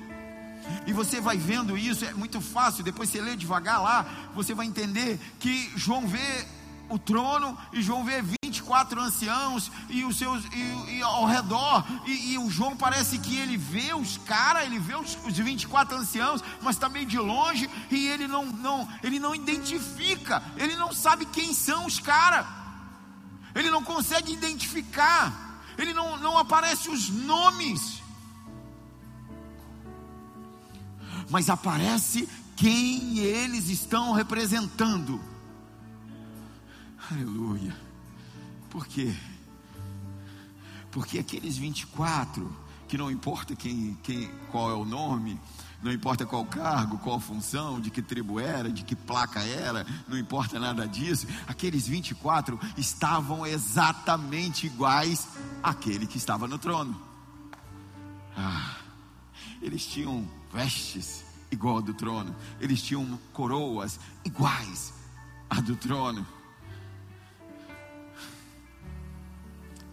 E 0.86 0.92
você 0.92 1.20
vai 1.20 1.36
vendo 1.36 1.76
isso, 1.76 2.04
é 2.04 2.12
muito 2.12 2.40
fácil. 2.40 2.84
Depois 2.84 3.08
você 3.08 3.20
lê 3.20 3.36
devagar 3.36 3.82
lá, 3.82 4.06
você 4.34 4.54
vai 4.54 4.66
entender 4.66 5.18
que 5.38 5.72
João 5.76 6.06
vê 6.06 6.46
o 6.92 6.98
trono 6.98 7.56
e 7.72 7.80
João 7.80 8.04
vê 8.04 8.22
24 8.44 9.00
anciãos 9.00 9.70
e 9.88 10.04
os 10.04 10.18
seus 10.18 10.44
e, 10.52 10.98
e 10.98 11.02
ao 11.02 11.24
redor 11.24 11.84
e, 12.06 12.34
e, 12.34 12.38
o 12.38 12.50
João 12.50 12.76
parece 12.76 13.18
que 13.18 13.36
ele 13.36 13.56
vê 13.56 13.94
os 13.94 14.18
caras, 14.18 14.64
ele 14.64 14.78
vê 14.78 14.94
os, 14.94 15.16
os 15.24 15.36
24 15.36 15.96
anciãos, 15.96 16.44
mas 16.60 16.76
também 16.76 17.06
de 17.06 17.18
longe 17.18 17.68
e 17.90 18.08
ele 18.08 18.28
não 18.28 18.44
não 18.44 18.86
ele 19.02 19.18
não 19.18 19.34
identifica, 19.34 20.42
ele 20.56 20.76
não 20.76 20.92
sabe 20.92 21.24
quem 21.24 21.54
são 21.54 21.86
os 21.86 21.98
caras, 21.98 22.46
ele 23.54 23.70
não 23.70 23.82
consegue 23.82 24.32
identificar, 24.32 25.62
ele 25.78 25.94
não 25.94 26.18
não 26.18 26.36
aparece 26.36 26.90
os 26.90 27.08
nomes, 27.08 28.01
mas 31.32 31.48
aparece 31.48 32.28
quem 32.54 33.18
eles 33.18 33.70
estão 33.70 34.12
representando. 34.12 35.18
Aleluia. 37.10 37.74
Por 38.68 38.86
quê? 38.86 39.14
Porque 40.90 41.18
aqueles 41.18 41.56
24, 41.56 42.54
que 42.86 42.98
não 42.98 43.10
importa 43.10 43.56
quem, 43.56 43.98
quem, 44.02 44.30
qual 44.50 44.70
é 44.70 44.74
o 44.74 44.84
nome, 44.84 45.40
não 45.82 45.90
importa 45.90 46.26
qual 46.26 46.44
cargo, 46.44 46.98
qual 46.98 47.18
função, 47.18 47.80
de 47.80 47.90
que 47.90 48.02
tribo 48.02 48.38
era, 48.38 48.70
de 48.70 48.84
que 48.84 48.94
placa 48.94 49.40
era, 49.40 49.86
não 50.06 50.18
importa 50.18 50.60
nada 50.60 50.86
disso. 50.86 51.26
Aqueles 51.46 51.88
24 51.88 52.60
estavam 52.76 53.46
exatamente 53.46 54.66
iguais 54.66 55.26
àquele 55.62 56.06
que 56.06 56.18
estava 56.18 56.46
no 56.46 56.58
trono. 56.58 57.00
Ah, 58.36 58.76
eles 59.62 59.86
tinham 59.86 60.28
vestes 60.52 61.24
igual 61.50 61.76
ao 61.76 61.82
do 61.82 61.94
trono, 61.94 62.34
eles 62.60 62.82
tinham 62.82 63.18
coroas 63.32 63.98
iguais 64.24 64.92
à 65.48 65.60
do 65.60 65.76
trono. 65.76 66.26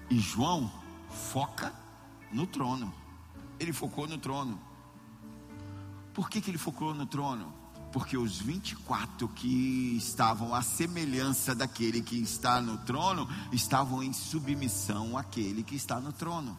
E 0.09 0.19
João 0.19 0.71
foca 1.31 1.73
no 2.31 2.47
trono. 2.47 2.93
Ele 3.59 3.73
focou 3.73 4.07
no 4.07 4.17
trono. 4.17 4.59
Por 6.13 6.29
que, 6.29 6.41
que 6.41 6.49
ele 6.49 6.57
focou 6.57 6.93
no 6.93 7.05
trono? 7.05 7.53
Porque 7.91 8.17
os 8.17 8.39
24 8.39 9.27
que 9.29 9.95
estavam 9.97 10.53
à 10.53 10.61
semelhança 10.61 11.53
daquele 11.53 12.01
que 12.01 12.15
está 12.19 12.61
no 12.61 12.77
trono, 12.79 13.27
estavam 13.51 14.01
em 14.01 14.13
submissão 14.13 15.17
àquele 15.17 15.63
que 15.63 15.75
está 15.75 15.99
no 15.99 16.11
trono. 16.11 16.57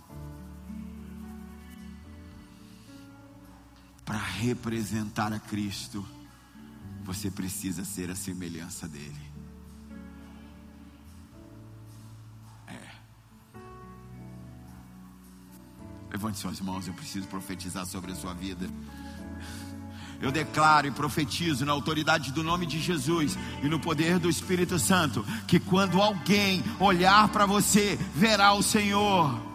Para 4.11 4.18
representar 4.18 5.33
a 5.33 5.38
Cristo, 5.38 6.05
você 7.05 7.31
precisa 7.31 7.85
ser 7.85 8.11
a 8.11 8.16
semelhança 8.16 8.88
dele. 8.88 9.31
Levante 16.11 16.40
suas 16.40 16.61
mãos, 16.61 16.88
eu 16.88 16.94
preciso 16.94 17.29
profetizar 17.29 17.87
sobre 17.87 18.11
a 18.11 18.16
sua 18.16 18.35
vida. 18.35 18.68
Eu 20.20 20.33
declaro 20.33 20.88
e 20.88 20.90
profetizo 20.90 21.64
na 21.64 21.70
autoridade 21.70 22.33
do 22.33 22.42
nome 22.42 22.66
de 22.66 22.81
Jesus 22.81 23.38
e 23.62 23.68
no 23.68 23.79
poder 23.79 24.18
do 24.18 24.29
Espírito 24.29 24.77
Santo 24.77 25.25
que 25.46 25.61
quando 25.61 26.03
alguém 26.03 26.64
olhar 26.81 27.29
para 27.29 27.46
você, 27.46 27.96
verá 28.16 28.55
o 28.55 28.62
Senhor 28.62 29.50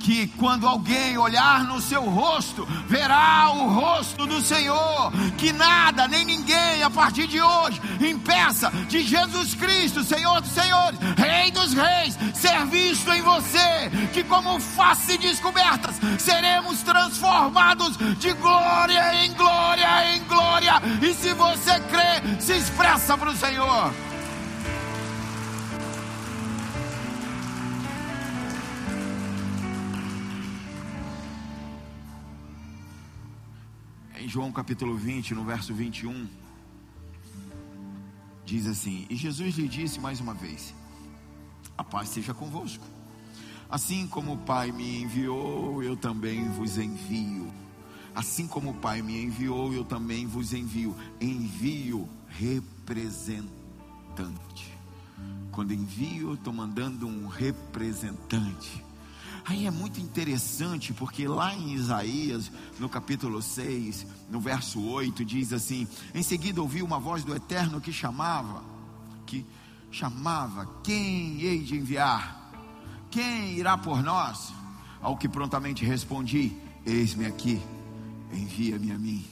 que 0.00 0.28
quando 0.38 0.66
alguém 0.66 1.16
olhar 1.16 1.64
no 1.64 1.80
seu 1.80 2.02
rosto, 2.02 2.66
verá 2.86 3.50
o 3.50 3.68
rosto 3.68 4.26
do 4.26 4.42
Senhor, 4.42 5.10
que 5.38 5.52
nada 5.52 6.06
nem 6.06 6.24
ninguém 6.24 6.82
a 6.82 6.90
partir 6.90 7.26
de 7.26 7.40
hoje 7.40 7.80
impeça 8.00 8.70
de 8.88 9.02
Jesus 9.02 9.54
Cristo, 9.54 10.04
Senhor 10.04 10.40
dos 10.40 10.50
Senhores, 10.50 10.98
Rei 11.16 11.50
dos 11.50 11.72
Reis, 11.72 12.18
ser 12.34 12.66
visto 12.66 13.10
em 13.12 13.22
você, 13.22 13.90
que 14.12 14.22
como 14.24 14.60
face 14.60 15.16
descobertas 15.18 15.96
seremos 16.18 16.82
transformados 16.82 17.96
de 18.18 18.32
glória 18.34 19.24
em 19.24 19.32
glória 19.32 20.14
em 20.14 20.24
glória, 20.24 20.74
e 21.02 21.14
se 21.14 21.32
você 21.32 21.80
crê, 21.80 22.40
se 22.40 22.52
expressa 22.52 23.16
para 23.16 23.30
o 23.30 23.36
Senhor. 23.36 24.13
João 34.34 34.50
capítulo 34.50 34.96
20, 34.96 35.32
no 35.32 35.44
verso 35.44 35.72
21, 35.72 36.26
diz 38.44 38.66
assim: 38.66 39.06
E 39.08 39.14
Jesus 39.14 39.54
lhe 39.54 39.68
disse 39.68 40.00
mais 40.00 40.18
uma 40.18 40.34
vez: 40.34 40.74
A 41.78 41.84
paz 41.84 42.08
seja 42.08 42.34
convosco. 42.34 42.84
Assim 43.70 44.08
como 44.08 44.32
o 44.32 44.38
Pai 44.38 44.72
me 44.72 45.02
enviou, 45.02 45.80
eu 45.84 45.96
também 45.96 46.48
vos 46.48 46.78
envio. 46.78 47.48
Assim 48.12 48.48
como 48.48 48.70
o 48.70 48.74
Pai 48.74 49.02
me 49.02 49.22
enviou, 49.22 49.72
eu 49.72 49.84
também 49.84 50.26
vos 50.26 50.52
envio. 50.52 50.96
Envio 51.20 52.08
representante. 52.26 53.46
Quando 55.52 55.72
envio, 55.72 56.34
estou 56.34 56.52
mandando 56.52 57.06
um 57.06 57.28
representante. 57.28 58.84
Aí 59.46 59.66
é 59.66 59.70
muito 59.70 60.00
interessante, 60.00 60.94
porque 60.94 61.28
lá 61.28 61.54
em 61.54 61.74
Isaías, 61.74 62.50
no 62.78 62.88
capítulo 62.88 63.42
6, 63.42 64.06
no 64.30 64.40
verso 64.40 64.80
8, 64.80 65.22
diz 65.22 65.52
assim: 65.52 65.86
Em 66.14 66.22
seguida 66.22 66.62
ouvi 66.62 66.82
uma 66.82 66.98
voz 66.98 67.24
do 67.24 67.34
Eterno 67.34 67.78
que 67.78 67.92
chamava, 67.92 68.64
que 69.26 69.44
chamava: 69.90 70.66
Quem 70.82 71.42
hei 71.42 71.62
de 71.62 71.76
enviar? 71.76 72.50
Quem 73.10 73.52
irá 73.58 73.76
por 73.76 74.02
nós? 74.02 74.50
Ao 75.02 75.14
que 75.14 75.28
prontamente 75.28 75.84
respondi: 75.84 76.56
Eis-me 76.86 77.26
aqui, 77.26 77.60
envia-me 78.32 78.92
a 78.92 78.98
mim. 78.98 79.26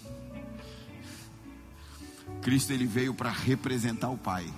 Cristo 2.42 2.72
ele 2.72 2.86
veio 2.86 3.14
para 3.14 3.30
representar 3.30 4.10
o 4.10 4.18
Pai. 4.18 4.52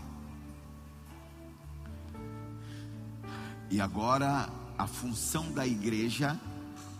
E 3.71 3.81
agora 3.81 4.49
a 4.79 4.87
função 4.87 5.53
da 5.53 5.67
igreja 5.67 6.39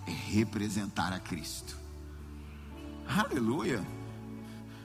é 0.07 0.11
representar 0.11 1.13
a 1.13 1.19
Cristo. 1.19 1.77
Aleluia. 3.07 3.85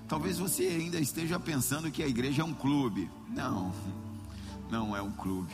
Talvez 0.07 0.39
você 0.39 0.63
ainda 0.63 0.99
esteja 0.99 1.39
pensando 1.39 1.91
que 1.91 2.01
a 2.01 2.07
igreja 2.07 2.41
é 2.41 2.45
um 2.45 2.53
clube. 2.53 3.09
Não, 3.29 3.73
não 4.69 4.95
é 4.95 5.01
um 5.01 5.11
clube. 5.11 5.53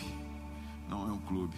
Não 0.87 1.09
é 1.09 1.11
um 1.11 1.19
clube. 1.19 1.57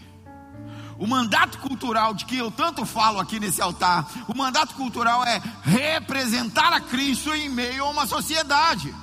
O 0.98 1.06
mandato 1.06 1.60
cultural 1.60 2.14
de 2.14 2.26
que 2.26 2.38
eu 2.38 2.50
tanto 2.50 2.84
falo 2.86 3.20
aqui 3.20 3.40
nesse 3.40 3.62
altar, 3.62 4.10
o 4.28 4.36
mandato 4.36 4.74
cultural 4.74 5.24
é 5.24 5.40
representar 5.62 6.74
a 6.74 6.82
Cristo 6.82 7.36
em 7.36 7.48
meio 7.50 7.86
a 7.86 7.90
uma 7.90 8.08
sociedade, 8.08 8.94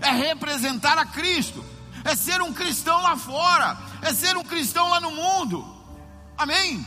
é 0.00 0.10
representar 0.10 0.96
a 0.96 1.04
Cristo, 1.04 1.64
é 2.04 2.14
ser 2.14 2.40
um 2.40 2.52
cristão 2.52 3.02
lá 3.02 3.16
fora, 3.16 3.76
é 4.00 4.14
ser 4.14 4.36
um 4.36 4.44
cristão 4.44 4.88
lá 4.90 5.00
no 5.00 5.10
mundo, 5.10 5.77
amém? 6.38 6.86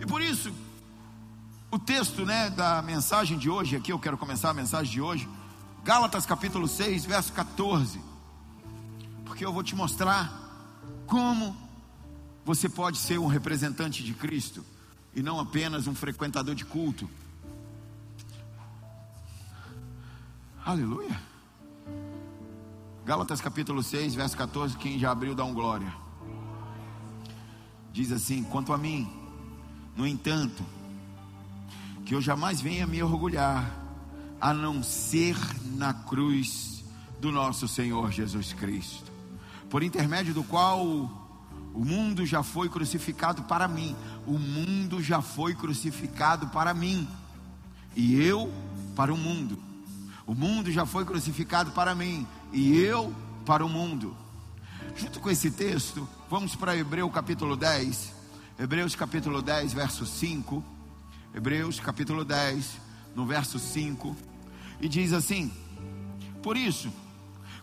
E 0.00 0.06
por 0.06 0.22
isso, 0.22 0.52
o 1.70 1.78
texto 1.78 2.24
né, 2.24 2.48
da 2.48 2.80
mensagem 2.80 3.38
de 3.38 3.50
hoje, 3.50 3.76
aqui 3.76 3.92
eu 3.92 3.98
quero 3.98 4.16
começar 4.16 4.50
a 4.50 4.54
mensagem 4.54 4.90
de 4.90 5.00
hoje, 5.00 5.28
Gálatas 5.84 6.26
capítulo 6.26 6.66
6, 6.66 7.04
verso 7.04 7.32
14, 7.32 8.00
porque 9.24 9.44
eu 9.44 9.52
vou 9.52 9.62
te 9.62 9.76
mostrar 9.76 10.32
como 11.06 11.54
você 12.44 12.68
pode 12.68 12.96
ser 12.96 13.18
um 13.18 13.26
representante 13.26 14.02
de 14.02 14.14
Cristo 14.14 14.64
e 15.14 15.22
não 15.22 15.38
apenas 15.38 15.86
um 15.86 15.94
frequentador 15.94 16.54
de 16.54 16.64
culto. 16.64 17.08
Aleluia. 20.64 21.20
Gálatas 23.04 23.40
capítulo 23.40 23.82
6, 23.82 24.14
verso 24.14 24.36
14. 24.36 24.76
Quem 24.76 24.98
já 24.98 25.10
abriu, 25.10 25.34
dá 25.34 25.44
um 25.44 25.54
glória. 25.54 26.07
Diz 27.98 28.12
assim: 28.12 28.44
Quanto 28.44 28.72
a 28.72 28.78
mim, 28.78 29.10
no 29.96 30.06
entanto, 30.06 30.62
que 32.06 32.14
eu 32.14 32.22
jamais 32.22 32.60
venha 32.60 32.86
me 32.86 33.02
orgulhar, 33.02 33.74
a 34.40 34.54
não 34.54 34.84
ser 34.84 35.36
na 35.74 35.92
cruz 35.92 36.84
do 37.20 37.32
nosso 37.32 37.66
Senhor 37.66 38.12
Jesus 38.12 38.52
Cristo, 38.52 39.10
por 39.68 39.82
intermédio 39.82 40.32
do 40.32 40.44
qual 40.44 40.86
o 40.86 41.84
mundo 41.84 42.24
já 42.24 42.40
foi 42.40 42.68
crucificado 42.68 43.42
para 43.42 43.66
mim. 43.66 43.96
O 44.28 44.38
mundo 44.38 45.02
já 45.02 45.20
foi 45.20 45.56
crucificado 45.56 46.46
para 46.50 46.72
mim. 46.72 47.08
E 47.96 48.14
eu 48.22 48.48
para 48.94 49.12
o 49.12 49.18
mundo. 49.18 49.58
O 50.24 50.36
mundo 50.36 50.70
já 50.70 50.86
foi 50.86 51.04
crucificado 51.04 51.72
para 51.72 51.96
mim. 51.96 52.24
E 52.52 52.78
eu 52.78 53.12
para 53.44 53.66
o 53.66 53.68
mundo. 53.68 54.16
Junto 54.96 55.20
com 55.20 55.30
esse 55.30 55.50
texto, 55.50 56.08
vamos 56.28 56.56
para 56.56 56.76
Hebreus 56.76 57.12
capítulo 57.12 57.56
10. 57.56 58.14
Hebreus 58.58 58.94
capítulo 58.94 59.40
10, 59.40 59.72
verso 59.72 60.04
5. 60.04 60.64
Hebreus 61.34 61.78
capítulo 61.78 62.24
10, 62.24 62.80
no 63.14 63.26
verso 63.26 63.58
5. 63.58 64.16
E 64.80 64.88
diz 64.88 65.12
assim: 65.12 65.52
Por 66.42 66.56
isso 66.56 66.92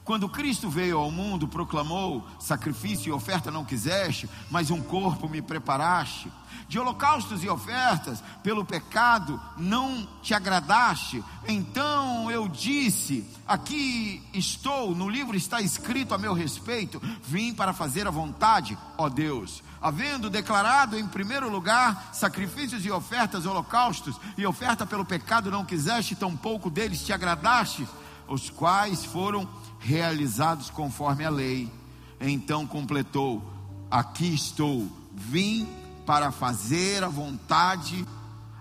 quando 0.05 0.29
Cristo 0.29 0.69
veio 0.69 0.99
ao 0.99 1.09
mundo, 1.09 1.47
proclamou: 1.47 2.23
sacrifício 2.39 3.09
e 3.09 3.11
oferta 3.11 3.49
não 3.49 3.65
quiseste, 3.65 4.29
mas 4.51 4.69
um 4.69 4.79
corpo 4.79 5.27
me 5.27 5.41
preparaste. 5.41 6.31
De 6.67 6.79
holocaustos 6.79 7.43
e 7.43 7.49
ofertas, 7.49 8.23
pelo 8.41 8.63
pecado 8.63 9.41
não 9.57 10.07
te 10.21 10.35
agradaste. 10.35 11.23
Então 11.47 12.29
eu 12.29 12.47
disse: 12.47 13.27
Aqui 13.47 14.21
estou, 14.31 14.93
no 14.95 15.09
livro 15.09 15.35
está 15.35 15.59
escrito 15.59 16.13
a 16.13 16.19
meu 16.19 16.33
respeito: 16.33 17.01
Vim 17.23 17.51
para 17.51 17.73
fazer 17.73 18.05
a 18.07 18.11
vontade, 18.11 18.77
ó 18.99 19.09
Deus. 19.09 19.63
Havendo 19.81 20.29
declarado 20.29 20.99
em 20.99 21.07
primeiro 21.07 21.49
lugar 21.49 22.11
sacrifícios 22.13 22.85
e 22.85 22.91
ofertas, 22.91 23.47
holocaustos 23.47 24.19
e 24.37 24.45
oferta 24.45 24.85
pelo 24.85 25.05
pecado 25.05 25.49
não 25.49 25.65
quiseste, 25.65 26.15
tampouco 26.15 26.69
deles 26.69 27.03
te 27.03 27.11
agradaste, 27.11 27.87
os 28.27 28.49
quais 28.49 29.03
foram 29.03 29.47
realizados 29.85 30.71
conforme 30.71 31.23
a 31.23 31.29
lei. 31.29 31.71
Então 32.19 32.65
completou: 32.65 33.41
Aqui 33.89 34.33
estou, 34.33 34.89
vim 35.13 35.67
para 36.05 36.31
fazer 36.31 37.03
a 37.03 37.07
vontade, 37.07 38.05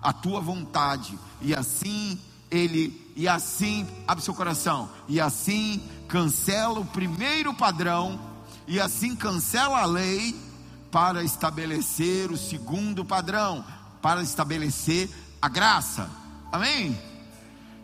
a 0.01 0.13
tua 0.13 0.39
vontade. 0.39 1.17
E 1.41 1.53
assim 1.53 2.19
ele, 2.51 3.11
e 3.15 3.27
assim, 3.27 3.87
abre 4.07 4.23
seu 4.23 4.33
coração, 4.33 4.89
e 5.07 5.19
assim 5.19 5.81
cancela 6.07 6.79
o 6.79 6.85
primeiro 6.85 7.53
padrão, 7.53 8.19
e 8.67 8.79
assim 8.79 9.15
cancela 9.15 9.81
a 9.81 9.85
lei 9.85 10.35
para 10.91 11.23
estabelecer 11.23 12.31
o 12.31 12.37
segundo 12.37 13.03
padrão, 13.03 13.65
para 14.01 14.21
estabelecer 14.21 15.09
a 15.41 15.49
graça. 15.49 16.09
Amém? 16.51 16.97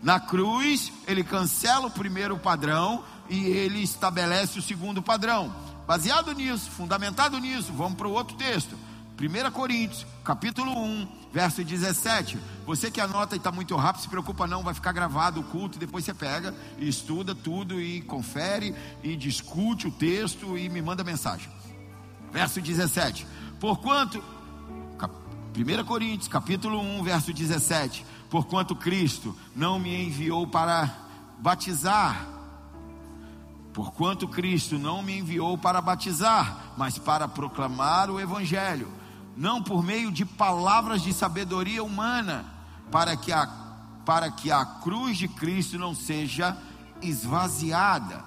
Na 0.02 0.18
cruz, 0.18 0.92
ele 1.06 1.22
cancela 1.22 1.86
o 1.86 1.90
primeiro 1.90 2.38
padrão 2.38 3.04
e 3.28 3.46
ele 3.46 3.82
estabelece 3.82 4.58
o 4.58 4.62
segundo 4.62 5.02
padrão. 5.02 5.54
Baseado 5.86 6.32
nisso, 6.32 6.70
fundamentado 6.70 7.38
nisso, 7.38 7.72
vamos 7.72 7.94
para 7.94 8.08
o 8.08 8.12
outro 8.12 8.36
texto. 8.36 8.76
1 9.20 9.50
Coríntios, 9.52 10.06
capítulo 10.24 10.72
1, 10.72 11.08
verso 11.32 11.62
17. 11.62 12.38
Você 12.66 12.90
que 12.90 13.00
anota 13.00 13.34
e 13.34 13.38
está 13.38 13.52
muito 13.52 13.76
rápido, 13.76 14.02
se 14.02 14.08
preocupa 14.08 14.46
não, 14.46 14.62
vai 14.62 14.74
ficar 14.74 14.92
gravado 14.92 15.40
o 15.40 15.44
culto, 15.44 15.78
depois 15.78 16.04
você 16.04 16.14
pega 16.14 16.54
e 16.78 16.88
estuda 16.88 17.34
tudo 17.34 17.80
e 17.80 18.00
confere 18.02 18.74
e 19.02 19.16
discute 19.16 19.86
o 19.86 19.90
texto 19.90 20.58
e 20.58 20.68
me 20.68 20.82
manda 20.82 21.04
mensagem. 21.04 21.50
Verso 22.32 22.60
17. 22.60 23.26
Porquanto 23.60 24.22
1 25.54 25.84
Coríntios, 25.84 26.28
capítulo 26.28 26.80
1, 26.80 27.02
verso 27.02 27.32
17. 27.32 28.04
Porquanto 28.30 28.74
Cristo 28.74 29.36
não 29.54 29.78
me 29.78 30.06
enviou 30.06 30.46
para 30.46 30.90
batizar, 31.38 32.26
Porquanto 33.72 34.28
Cristo 34.28 34.78
não 34.78 35.02
me 35.02 35.18
enviou 35.18 35.56
para 35.56 35.80
batizar, 35.80 36.74
mas 36.76 36.98
para 36.98 37.26
proclamar 37.26 38.10
o 38.10 38.20
Evangelho, 38.20 38.88
não 39.34 39.62
por 39.62 39.82
meio 39.82 40.12
de 40.12 40.26
palavras 40.26 41.02
de 41.02 41.12
sabedoria 41.12 41.82
humana, 41.82 42.44
para 42.90 43.16
que 43.16 43.32
a, 43.32 43.46
para 44.04 44.30
que 44.30 44.50
a 44.50 44.64
cruz 44.64 45.16
de 45.16 45.26
Cristo 45.26 45.78
não 45.78 45.94
seja 45.94 46.56
esvaziada. 47.00 48.22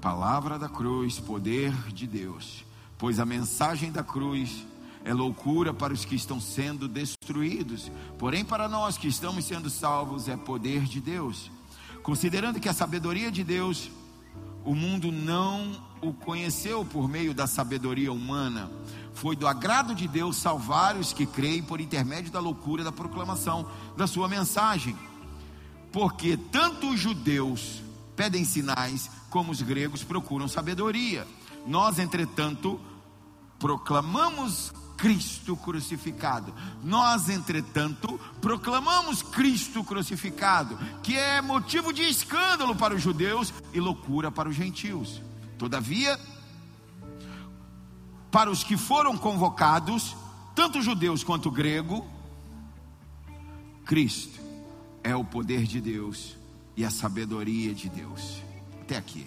Palavra 0.00 0.58
da 0.58 0.68
cruz, 0.68 1.20
poder 1.20 1.72
de 1.92 2.08
Deus, 2.08 2.64
pois 2.98 3.20
a 3.20 3.24
mensagem 3.24 3.92
da 3.92 4.02
cruz 4.02 4.66
é 5.04 5.14
loucura 5.14 5.72
para 5.72 5.92
os 5.92 6.04
que 6.04 6.16
estão 6.16 6.40
sendo 6.40 6.88
destruídos, 6.88 7.90
porém 8.18 8.44
para 8.44 8.68
nós 8.68 8.98
que 8.98 9.06
estamos 9.06 9.44
sendo 9.44 9.70
salvos 9.70 10.28
é 10.28 10.36
poder 10.36 10.82
de 10.82 11.00
Deus 11.00 11.52
Considerando 12.02 12.58
que 12.58 12.68
a 12.68 12.72
sabedoria 12.72 13.30
de 13.30 13.44
Deus, 13.44 13.90
o 14.64 14.74
mundo 14.74 15.12
não 15.12 15.80
o 16.00 16.12
conheceu 16.12 16.84
por 16.84 17.08
meio 17.08 17.32
da 17.32 17.46
sabedoria 17.46 18.12
humana, 18.12 18.68
foi 19.14 19.36
do 19.36 19.46
agrado 19.46 19.94
de 19.94 20.08
Deus 20.08 20.36
salvar 20.36 20.96
os 20.96 21.12
que 21.12 21.26
creem 21.26 21.62
por 21.62 21.80
intermédio 21.80 22.32
da 22.32 22.40
loucura 22.40 22.82
da 22.82 22.90
proclamação 22.90 23.68
da 23.96 24.06
sua 24.06 24.28
mensagem. 24.28 24.96
Porque 25.92 26.36
tanto 26.36 26.90
os 26.90 26.98
judeus 26.98 27.82
pedem 28.16 28.44
sinais, 28.44 29.10
como 29.30 29.52
os 29.52 29.62
gregos 29.62 30.02
procuram 30.02 30.48
sabedoria. 30.48 31.26
Nós, 31.66 31.98
entretanto, 31.98 32.80
proclamamos 33.58 34.72
Cristo 35.02 35.56
crucificado. 35.56 36.54
Nós, 36.80 37.28
entretanto, 37.28 38.20
proclamamos 38.40 39.20
Cristo 39.20 39.82
crucificado, 39.82 40.78
que 41.02 41.16
é 41.16 41.42
motivo 41.42 41.92
de 41.92 42.02
escândalo 42.02 42.76
para 42.76 42.94
os 42.94 43.02
judeus 43.02 43.52
e 43.74 43.80
loucura 43.80 44.30
para 44.30 44.48
os 44.48 44.54
gentios. 44.54 45.20
Todavia, 45.58 46.16
para 48.30 48.48
os 48.48 48.62
que 48.62 48.76
foram 48.76 49.18
convocados, 49.18 50.14
tanto 50.54 50.80
judeus 50.80 51.24
quanto 51.24 51.50
grego, 51.50 52.06
Cristo 53.84 54.40
é 55.02 55.16
o 55.16 55.24
poder 55.24 55.64
de 55.64 55.80
Deus 55.80 56.36
e 56.76 56.84
a 56.84 56.90
sabedoria 56.92 57.74
de 57.74 57.88
Deus. 57.88 58.40
Até 58.80 58.98
aqui. 58.98 59.26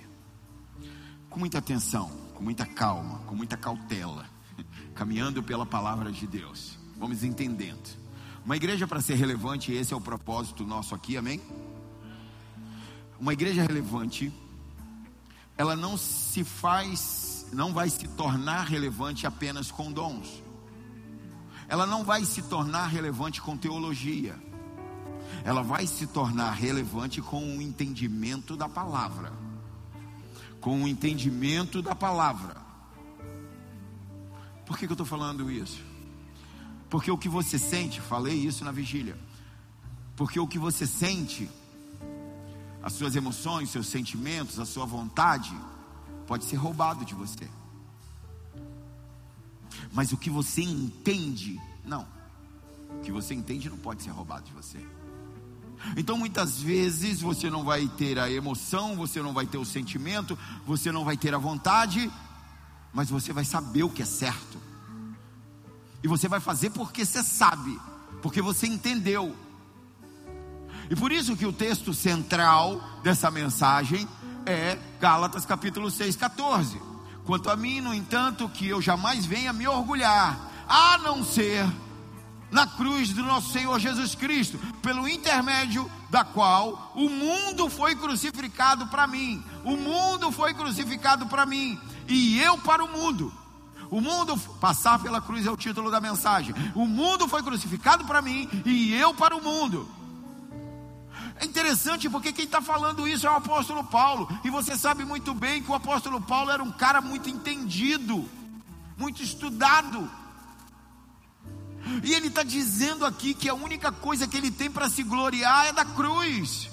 Com 1.30 1.38
muita 1.38 1.58
atenção, 1.58 2.10
com 2.34 2.42
muita 2.42 2.66
calma, 2.66 3.20
com 3.28 3.36
muita 3.36 3.58
cautela 3.58 4.35
caminhando 4.96 5.44
pela 5.44 5.66
palavra 5.66 6.12
de 6.12 6.26
Deus. 6.26 6.78
Vamos 6.98 7.24
entendendo. 7.24 7.96
Uma 8.46 8.56
igreja 8.56 8.88
para 8.88 9.02
ser 9.02 9.16
relevante, 9.16 9.74
esse 9.74 9.94
é 9.94 9.98
o 9.98 10.02
propósito 10.02 10.64
nosso 10.66 10.96
aqui, 10.96 11.18
amém? 11.18 11.42
Uma 13.20 13.34
igreja 13.34 13.62
relevante, 13.62 14.32
ela 15.58 15.76
não 15.76 15.98
se 15.98 16.44
faz, 16.44 17.48
não 17.52 17.74
vai 17.74 17.90
se 17.90 18.08
tornar 18.10 18.64
relevante 18.64 19.28
apenas 19.28 19.70
com 19.70 19.92
dons. 19.92 20.44
Ela 21.68 21.86
não 21.86 22.04
vai 22.04 22.24
se 22.24 22.44
tornar 22.44 22.88
relevante 22.88 23.42
com 23.42 23.58
teologia. 23.58 24.40
Ela 25.44 25.64
vai 25.64 25.88
se 25.88 26.08
tornar 26.08 26.52
relevante 26.52 27.22
com 27.22 27.58
o 27.58 27.62
entendimento 27.62 28.56
da 28.56 28.70
palavra. 28.70 29.34
Com 30.62 30.84
o 30.84 30.88
entendimento 30.88 31.82
da 31.82 31.96
palavra. 31.96 32.65
Por 34.66 34.78
que, 34.78 34.86
que 34.86 34.92
eu 34.92 34.96
estou 34.96 35.06
falando 35.06 35.50
isso? 35.52 35.82
Porque 36.90 37.12
o 37.12 37.18
que 37.18 37.30
você 37.30 37.60
sente, 37.60 38.02
falei 38.02 38.36
isso 38.36 38.64
na 38.64 38.72
vigília. 38.72 39.18
Porque 40.16 40.40
o 40.40 40.48
que 40.48 40.58
você 40.58 40.88
sente, 40.88 41.50
as 42.82 42.94
suas 42.94 43.16
emoções, 43.16 43.70
seus 43.70 43.88
sentimentos, 43.88 44.60
a 44.60 44.66
sua 44.66 44.86
vontade, 44.86 45.54
pode 46.26 46.46
ser 46.46 46.56
roubado 46.56 47.04
de 47.06 47.14
você. 47.14 47.50
mas 49.92 50.12
o 50.12 50.18
que 50.18 50.30
você 50.30 50.62
entende, 50.62 51.60
não. 51.84 52.08
O 52.98 53.02
que 53.02 53.12
você 53.12 53.34
entende 53.34 53.70
não 53.70 53.78
pode 53.78 54.04
ser 54.04 54.10
roubado 54.10 54.46
de 54.46 54.54
você. 54.54 54.80
Então 55.98 56.18
muitas 56.18 56.62
vezes 56.62 57.22
você 57.22 57.50
não 57.50 57.64
vai 57.64 57.88
ter 57.88 58.18
a 58.18 58.30
emoção, 58.32 58.96
você 58.96 59.22
não 59.22 59.34
vai 59.34 59.46
ter 59.46 59.58
o 59.58 59.66
sentimento, 59.66 60.38
você 60.66 60.92
não 60.92 61.04
vai 61.04 61.18
ter 61.18 61.34
a 61.34 61.38
vontade, 61.38 62.12
mas 62.96 63.10
você 63.10 63.34
vai 63.34 63.44
saber 63.44 63.84
o 63.84 63.90
que 63.90 64.02
é 64.02 64.06
certo. 64.06 64.58
E 66.02 66.08
você 66.08 66.30
vai 66.30 66.40
fazer 66.40 66.70
porque 66.70 67.06
você 67.06 67.22
sabe, 67.22 67.78
porque 68.22 68.42
você 68.42 68.66
entendeu. 68.66 69.36
E 70.90 70.96
por 70.96 71.12
isso 71.12 71.36
que 71.36 71.46
o 71.46 71.52
texto 71.52 71.94
central 71.94 72.82
dessa 73.04 73.30
mensagem 73.30 74.08
é 74.46 74.78
Gálatas 75.02 75.46
capítulo 75.46 75.92
6, 75.92 76.16
14. 76.16 76.82
Quanto 77.26 77.50
a 77.50 77.58
mim, 77.58 77.82
no 77.82 77.94
entanto, 77.94 78.48
que 78.48 78.70
eu 78.70 78.82
jamais 78.82 79.26
venha 79.26 79.52
me 79.52 79.68
orgulhar, 79.68 80.40
a 80.66 80.98
não 81.00 81.22
ser 81.22 81.68
na 82.56 82.66
cruz 82.66 83.10
do 83.10 83.22
nosso 83.22 83.52
Senhor 83.52 83.78
Jesus 83.80 84.16
Cristo, 84.16 84.58
pelo 84.82 85.10
intermédio 85.10 85.92
da 86.10 86.24
qual 86.24 86.94
o 86.96 87.10
mundo 87.10 87.70
foi 87.70 87.98
crucificado 87.98 88.88
para 88.88 89.06
mim. 89.06 89.44
O 89.66 89.76
mundo 89.76 90.32
foi 90.32 90.54
crucificado 90.54 91.26
para 91.26 91.46
mim 91.46 91.78
e 92.08 92.40
eu 92.40 92.58
para 92.60 92.82
o 92.82 92.88
mundo. 92.88 93.34
O 93.92 94.00
mundo 94.00 94.38
passar 94.62 95.00
pela 95.00 95.20
cruz 95.20 95.46
é 95.46 95.52
o 95.52 95.58
título 95.58 95.92
da 95.92 96.00
mensagem. 96.00 96.56
O 96.74 96.88
mundo 96.88 97.28
foi 97.28 97.44
crucificado 97.44 98.06
para 98.06 98.22
mim 98.22 98.50
e 98.66 98.94
eu 98.94 99.14
para 99.14 99.36
o 99.36 99.44
mundo. 99.44 99.90
É 101.36 101.44
interessante 101.44 102.10
porque 102.10 102.32
quem 102.32 102.46
está 102.46 102.62
falando 102.62 103.06
isso 103.06 103.28
é 103.28 103.30
o 103.30 103.36
apóstolo 103.36 103.84
Paulo. 103.84 104.30
E 104.46 104.50
você 104.50 104.78
sabe 104.78 105.04
muito 105.04 105.34
bem 105.34 105.62
que 105.62 105.70
o 105.70 105.76
apóstolo 105.76 106.22
Paulo 106.22 106.50
era 106.50 106.64
um 106.64 106.72
cara 106.72 107.02
muito 107.02 107.30
entendido, 107.30 108.30
muito 108.98 109.22
estudado. 109.22 110.10
E 112.04 112.14
ele 112.14 112.28
está 112.28 112.44
dizendo 112.44 113.06
aqui 113.06 113.34
que 113.34 113.48
a 113.48 113.54
única 113.54 113.92
coisa 113.92 114.28
que 114.28 114.36
ele 114.36 114.52
tem 114.52 114.72
para 114.72 114.90
se 114.90 115.04
gloriar 115.04 115.68
é 115.68 115.74
da 115.74 115.86
cruz. 115.86 116.70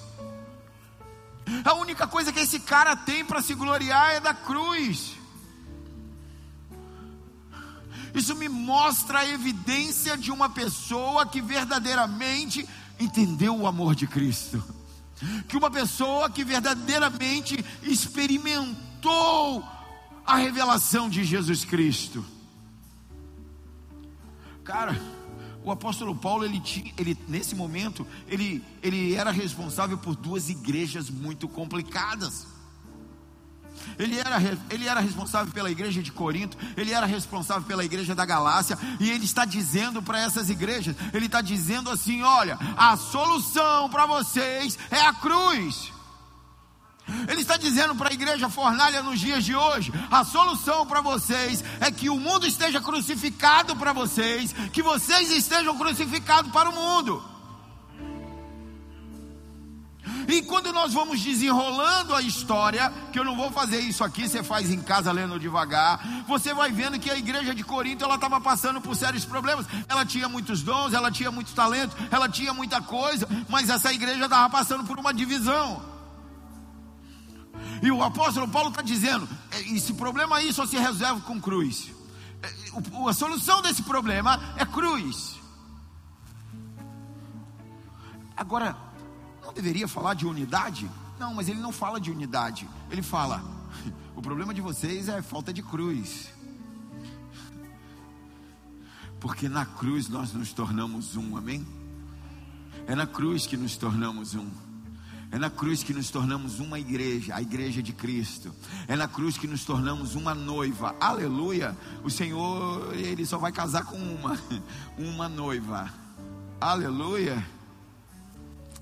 A 1.64 1.74
única 1.74 2.06
coisa 2.06 2.32
que 2.32 2.40
esse 2.40 2.60
cara 2.60 2.96
tem 2.96 3.24
para 3.24 3.42
se 3.42 3.54
gloriar 3.54 4.12
é 4.12 4.20
da 4.20 4.32
cruz. 4.32 5.12
Isso 8.14 8.34
me 8.34 8.48
mostra 8.48 9.20
a 9.20 9.28
evidência 9.28 10.16
de 10.16 10.30
uma 10.30 10.48
pessoa 10.48 11.26
que 11.26 11.40
verdadeiramente 11.40 12.66
entendeu 12.98 13.56
o 13.56 13.66
amor 13.66 13.94
de 13.94 14.06
Cristo. 14.06 14.62
Que 15.48 15.56
uma 15.56 15.70
pessoa 15.70 16.28
que 16.28 16.44
verdadeiramente 16.44 17.64
experimentou 17.82 19.64
a 20.26 20.36
revelação 20.36 21.08
de 21.08 21.24
Jesus 21.24 21.64
Cristo. 21.64 22.24
Cara, 24.64 24.96
o 25.64 25.70
apóstolo 25.70 26.14
Paulo, 26.14 26.44
ele, 26.44 26.60
tinha, 26.60 26.92
ele 26.98 27.16
nesse 27.28 27.54
momento, 27.54 28.06
ele, 28.28 28.64
ele 28.82 29.14
era 29.14 29.30
responsável 29.30 29.98
por 29.98 30.16
duas 30.16 30.48
igrejas 30.48 31.08
muito 31.10 31.48
complicadas. 31.48 32.46
Ele 33.98 34.18
era, 34.18 34.38
ele 34.70 34.86
era 34.86 35.00
responsável 35.00 35.52
pela 35.52 35.70
igreja 35.70 36.02
de 36.02 36.12
Corinto, 36.12 36.56
ele 36.76 36.92
era 36.92 37.06
responsável 37.06 37.64
pela 37.64 37.84
igreja 37.84 38.14
da 38.14 38.24
Galácia, 38.24 38.78
e 39.00 39.10
ele 39.10 39.24
está 39.24 39.44
dizendo 39.44 40.02
para 40.02 40.20
essas 40.20 40.50
igrejas: 40.50 40.94
ele 41.12 41.26
está 41.26 41.40
dizendo 41.40 41.90
assim: 41.90 42.22
olha, 42.22 42.58
a 42.76 42.96
solução 42.96 43.88
para 43.90 44.06
vocês 44.06 44.78
é 44.90 45.00
a 45.00 45.12
cruz. 45.12 45.92
Ele 47.28 47.40
está 47.40 47.56
dizendo 47.56 47.94
para 47.94 48.10
a 48.10 48.12
igreja 48.12 48.48
fornalha 48.48 49.02
nos 49.02 49.18
dias 49.18 49.44
de 49.44 49.54
hoje: 49.54 49.92
a 50.10 50.24
solução 50.24 50.86
para 50.86 51.00
vocês 51.00 51.64
é 51.80 51.90
que 51.90 52.08
o 52.08 52.18
mundo 52.18 52.46
esteja 52.46 52.80
crucificado 52.80 53.76
para 53.76 53.92
vocês, 53.92 54.52
que 54.72 54.82
vocês 54.82 55.30
estejam 55.30 55.76
crucificados 55.76 56.50
para 56.52 56.70
o 56.70 56.74
mundo. 56.74 57.32
E 60.28 60.42
quando 60.42 60.72
nós 60.72 60.92
vamos 60.92 61.20
desenrolando 61.20 62.14
a 62.14 62.22
história, 62.22 62.92
que 63.12 63.18
eu 63.18 63.24
não 63.24 63.36
vou 63.36 63.50
fazer 63.50 63.80
isso 63.80 64.04
aqui, 64.04 64.28
você 64.28 64.42
faz 64.42 64.70
em 64.70 64.80
casa 64.80 65.12
lendo 65.12 65.38
devagar, 65.38 66.24
você 66.26 66.54
vai 66.54 66.70
vendo 66.70 66.98
que 66.98 67.10
a 67.10 67.16
igreja 67.16 67.54
de 67.54 67.62
Corinto 67.62 68.04
ela 68.04 68.14
estava 68.14 68.40
passando 68.40 68.80
por 68.80 68.96
sérios 68.96 69.24
problemas. 69.24 69.66
Ela 69.88 70.04
tinha 70.04 70.28
muitos 70.28 70.62
dons, 70.62 70.92
ela 70.92 71.10
tinha 71.10 71.30
muitos 71.30 71.52
talentos, 71.52 71.96
ela 72.10 72.28
tinha 72.28 72.54
muita 72.54 72.80
coisa, 72.80 73.28
mas 73.48 73.68
essa 73.68 73.92
igreja 73.92 74.24
estava 74.24 74.48
passando 74.48 74.84
por 74.84 74.98
uma 74.98 75.12
divisão. 75.12 75.91
E 77.82 77.90
o 77.90 78.02
apóstolo 78.02 78.48
Paulo 78.48 78.70
está 78.70 78.82
dizendo: 78.82 79.28
é, 79.50 79.60
esse 79.72 79.94
problema 79.94 80.36
aí 80.36 80.52
só 80.52 80.66
se 80.66 80.76
resolve 80.76 81.22
com 81.22 81.40
cruz. 81.40 81.90
É, 82.42 83.08
a 83.08 83.12
solução 83.12 83.62
desse 83.62 83.82
problema 83.82 84.40
é 84.56 84.64
cruz. 84.64 85.36
Agora, 88.36 88.76
não 89.42 89.52
deveria 89.52 89.86
falar 89.86 90.14
de 90.14 90.26
unidade? 90.26 90.90
Não, 91.18 91.34
mas 91.34 91.48
ele 91.48 91.60
não 91.60 91.72
fala 91.72 92.00
de 92.00 92.10
unidade. 92.10 92.68
Ele 92.90 93.02
fala: 93.02 93.42
o 94.16 94.22
problema 94.22 94.54
de 94.54 94.60
vocês 94.60 95.08
é 95.08 95.20
falta 95.22 95.52
de 95.52 95.62
cruz. 95.62 96.32
Porque 99.20 99.48
na 99.48 99.64
cruz 99.64 100.08
nós 100.08 100.32
nos 100.32 100.52
tornamos 100.52 101.16
um, 101.16 101.36
amém? 101.36 101.64
É 102.86 102.94
na 102.94 103.06
cruz 103.06 103.46
que 103.46 103.56
nos 103.56 103.76
tornamos 103.76 104.34
um. 104.34 104.50
É 105.32 105.38
na 105.38 105.48
cruz 105.48 105.82
que 105.82 105.94
nos 105.94 106.10
tornamos 106.10 106.60
uma 106.60 106.78
igreja, 106.78 107.34
a 107.34 107.40
igreja 107.40 107.82
de 107.82 107.90
Cristo. 107.94 108.54
É 108.86 108.94
na 108.94 109.08
cruz 109.08 109.38
que 109.38 109.46
nos 109.46 109.64
tornamos 109.64 110.14
uma 110.14 110.34
noiva. 110.34 110.94
Aleluia! 111.00 111.74
O 112.04 112.10
Senhor, 112.10 112.94
ele 112.94 113.24
só 113.24 113.38
vai 113.38 113.50
casar 113.50 113.86
com 113.86 113.96
uma, 113.96 114.38
uma 114.98 115.30
noiva. 115.30 115.90
Aleluia! 116.60 117.42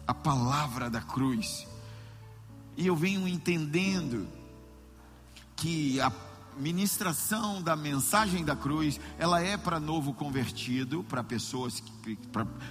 A 0.08 0.12
palavra 0.12 0.90
da 0.90 1.00
cruz. 1.00 1.68
E 2.76 2.84
eu 2.84 2.96
venho 2.96 3.28
entendendo 3.28 4.26
que 5.54 6.00
a 6.00 6.10
ministração 6.60 7.62
da 7.62 7.74
mensagem 7.74 8.44
da 8.44 8.54
cruz, 8.54 9.00
ela 9.18 9.42
é 9.42 9.56
para 9.56 9.80
novo 9.80 10.12
convertido, 10.12 11.02
para 11.04 11.24
pessoas 11.24 11.82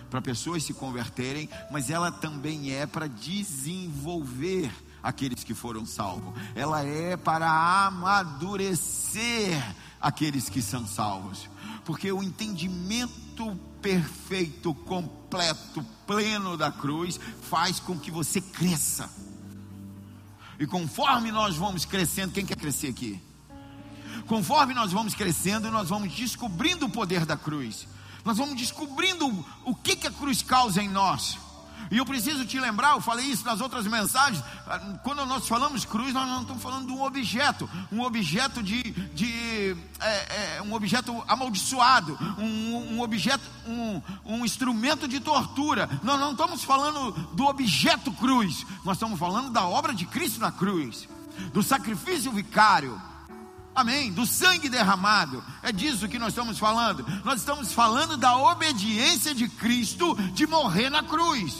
para 0.09 0.21
pessoas 0.21 0.63
se 0.63 0.73
converterem, 0.73 1.49
mas 1.71 1.89
ela 1.89 2.11
também 2.11 2.71
é 2.71 2.85
para 2.85 3.07
desenvolver 3.07 4.71
aqueles 5.01 5.43
que 5.43 5.53
foram 5.53 5.85
salvos. 5.85 6.33
Ela 6.55 6.83
é 6.83 7.15
para 7.17 7.87
amadurecer 7.87 9.57
aqueles 9.99 10.49
que 10.49 10.61
são 10.61 10.85
salvos. 10.87 11.49
Porque 11.85 12.11
o 12.11 12.21
entendimento 12.21 13.57
perfeito, 13.81 14.73
completo, 14.73 15.85
pleno 16.05 16.57
da 16.57 16.71
cruz 16.71 17.19
faz 17.41 17.79
com 17.79 17.97
que 17.97 18.11
você 18.11 18.41
cresça. 18.41 19.09
E 20.59 20.67
conforme 20.67 21.31
nós 21.31 21.55
vamos 21.55 21.85
crescendo, 21.85 22.33
quem 22.33 22.45
quer 22.45 22.57
crescer 22.57 22.89
aqui? 22.89 23.21
Conforme 24.27 24.73
nós 24.73 24.91
vamos 24.91 25.13
crescendo, 25.13 25.71
nós 25.71 25.89
vamos 25.89 26.13
descobrindo 26.13 26.85
o 26.85 26.89
poder 26.89 27.25
da 27.25 27.37
cruz. 27.37 27.87
Nós 28.23 28.37
vamos 28.37 28.55
descobrindo 28.55 29.27
o 29.63 29.75
que, 29.75 29.95
que 29.95 30.07
a 30.07 30.11
cruz 30.11 30.41
causa 30.41 30.81
em 30.81 30.89
nós. 30.89 31.37
E 31.91 31.97
eu 31.97 32.05
preciso 32.05 32.45
te 32.45 32.59
lembrar, 32.59 32.91
eu 32.91 33.01
falei 33.01 33.25
isso 33.25 33.43
nas 33.43 33.61
outras 33.61 33.87
mensagens. 33.87 34.43
Ah, 34.67 34.77
quando 35.03 35.25
nós 35.25 35.47
falamos 35.47 35.85
cruz, 35.85 36.13
nós 36.13 36.27
não 36.27 36.41
estamos 36.41 36.61
falando 36.61 36.85
de 36.85 36.91
um 36.91 37.01
objeto, 37.01 37.67
um 37.91 38.01
objeto 38.01 38.61
de, 38.61 38.83
de 39.13 39.75
é, 39.99 40.57
é, 40.57 40.61
um 40.61 40.73
objeto 40.73 41.23
amaldiçoado, 41.27 42.17
um, 42.37 42.95
um 42.95 43.01
objeto, 43.01 43.43
um, 43.67 44.01
um 44.23 44.45
instrumento 44.45 45.07
de 45.07 45.19
tortura. 45.19 45.89
Nós 46.03 46.19
não 46.19 46.33
estamos 46.33 46.63
falando 46.63 47.11
do 47.33 47.45
objeto 47.45 48.11
cruz, 48.13 48.65
nós 48.85 48.97
estamos 48.97 49.17
falando 49.17 49.49
da 49.51 49.65
obra 49.65 49.93
de 49.93 50.05
Cristo 50.05 50.39
na 50.39 50.51
cruz, 50.51 51.09
do 51.53 51.63
sacrifício 51.63 52.31
vicário 52.31 53.01
Amém. 53.79 54.11
Do 54.11 54.25
sangue 54.25 54.67
derramado. 54.67 55.41
É 55.63 55.71
disso 55.71 56.09
que 56.09 56.19
nós 56.19 56.29
estamos 56.29 56.59
falando. 56.59 57.05
Nós 57.23 57.39
estamos 57.39 57.71
falando 57.71 58.17
da 58.17 58.35
obediência 58.35 59.33
de 59.33 59.47
Cristo 59.47 60.15
de 60.33 60.45
morrer 60.45 60.89
na 60.89 61.01
cruz. 61.01 61.55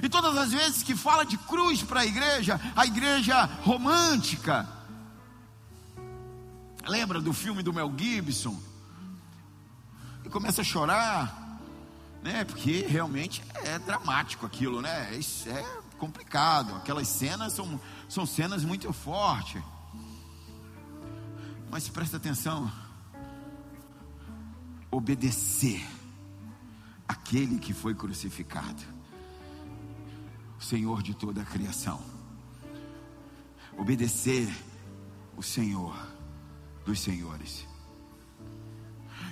E 0.00 0.08
todas 0.08 0.36
as 0.36 0.52
vezes 0.52 0.84
que 0.84 0.94
fala 0.94 1.24
de 1.24 1.36
cruz 1.36 1.82
para 1.82 2.02
a 2.02 2.06
igreja, 2.06 2.60
a 2.76 2.86
igreja 2.86 3.44
romântica. 3.62 4.68
Lembra 6.86 7.20
do 7.20 7.32
filme 7.32 7.60
do 7.60 7.72
Mel 7.72 7.92
Gibson? 7.96 8.56
E 10.24 10.28
começa 10.28 10.60
a 10.60 10.64
chorar, 10.64 11.58
né? 12.22 12.44
Porque 12.44 12.86
realmente 12.88 13.42
é 13.64 13.80
dramático 13.80 14.46
aquilo, 14.46 14.80
né? 14.80 15.12
Isso 15.16 15.48
é 15.48 15.64
complicado. 15.98 16.76
Aquelas 16.76 17.08
cenas 17.08 17.52
são, 17.52 17.80
são 18.08 18.24
cenas 18.24 18.64
muito 18.64 18.92
fortes. 18.92 19.60
Mas 21.74 21.88
presta 21.88 22.18
atenção. 22.18 22.70
Obedecer 24.92 25.84
aquele 27.08 27.58
que 27.58 27.74
foi 27.74 27.96
crucificado, 27.96 28.80
Senhor 30.60 31.02
de 31.02 31.14
toda 31.14 31.42
a 31.42 31.44
criação. 31.44 32.00
Obedecer 33.76 34.48
o 35.36 35.42
Senhor 35.42 35.96
dos 36.86 37.00
senhores. 37.00 37.66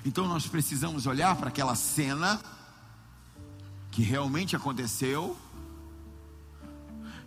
Então 0.05 0.27
nós 0.27 0.45
precisamos 0.45 1.07
olhar 1.07 1.37
para 1.37 1.47
aquela 1.47 1.77
cena 1.77 2.43
que 3.93 4.03
realmente 4.03 4.57
aconteceu 4.57 5.39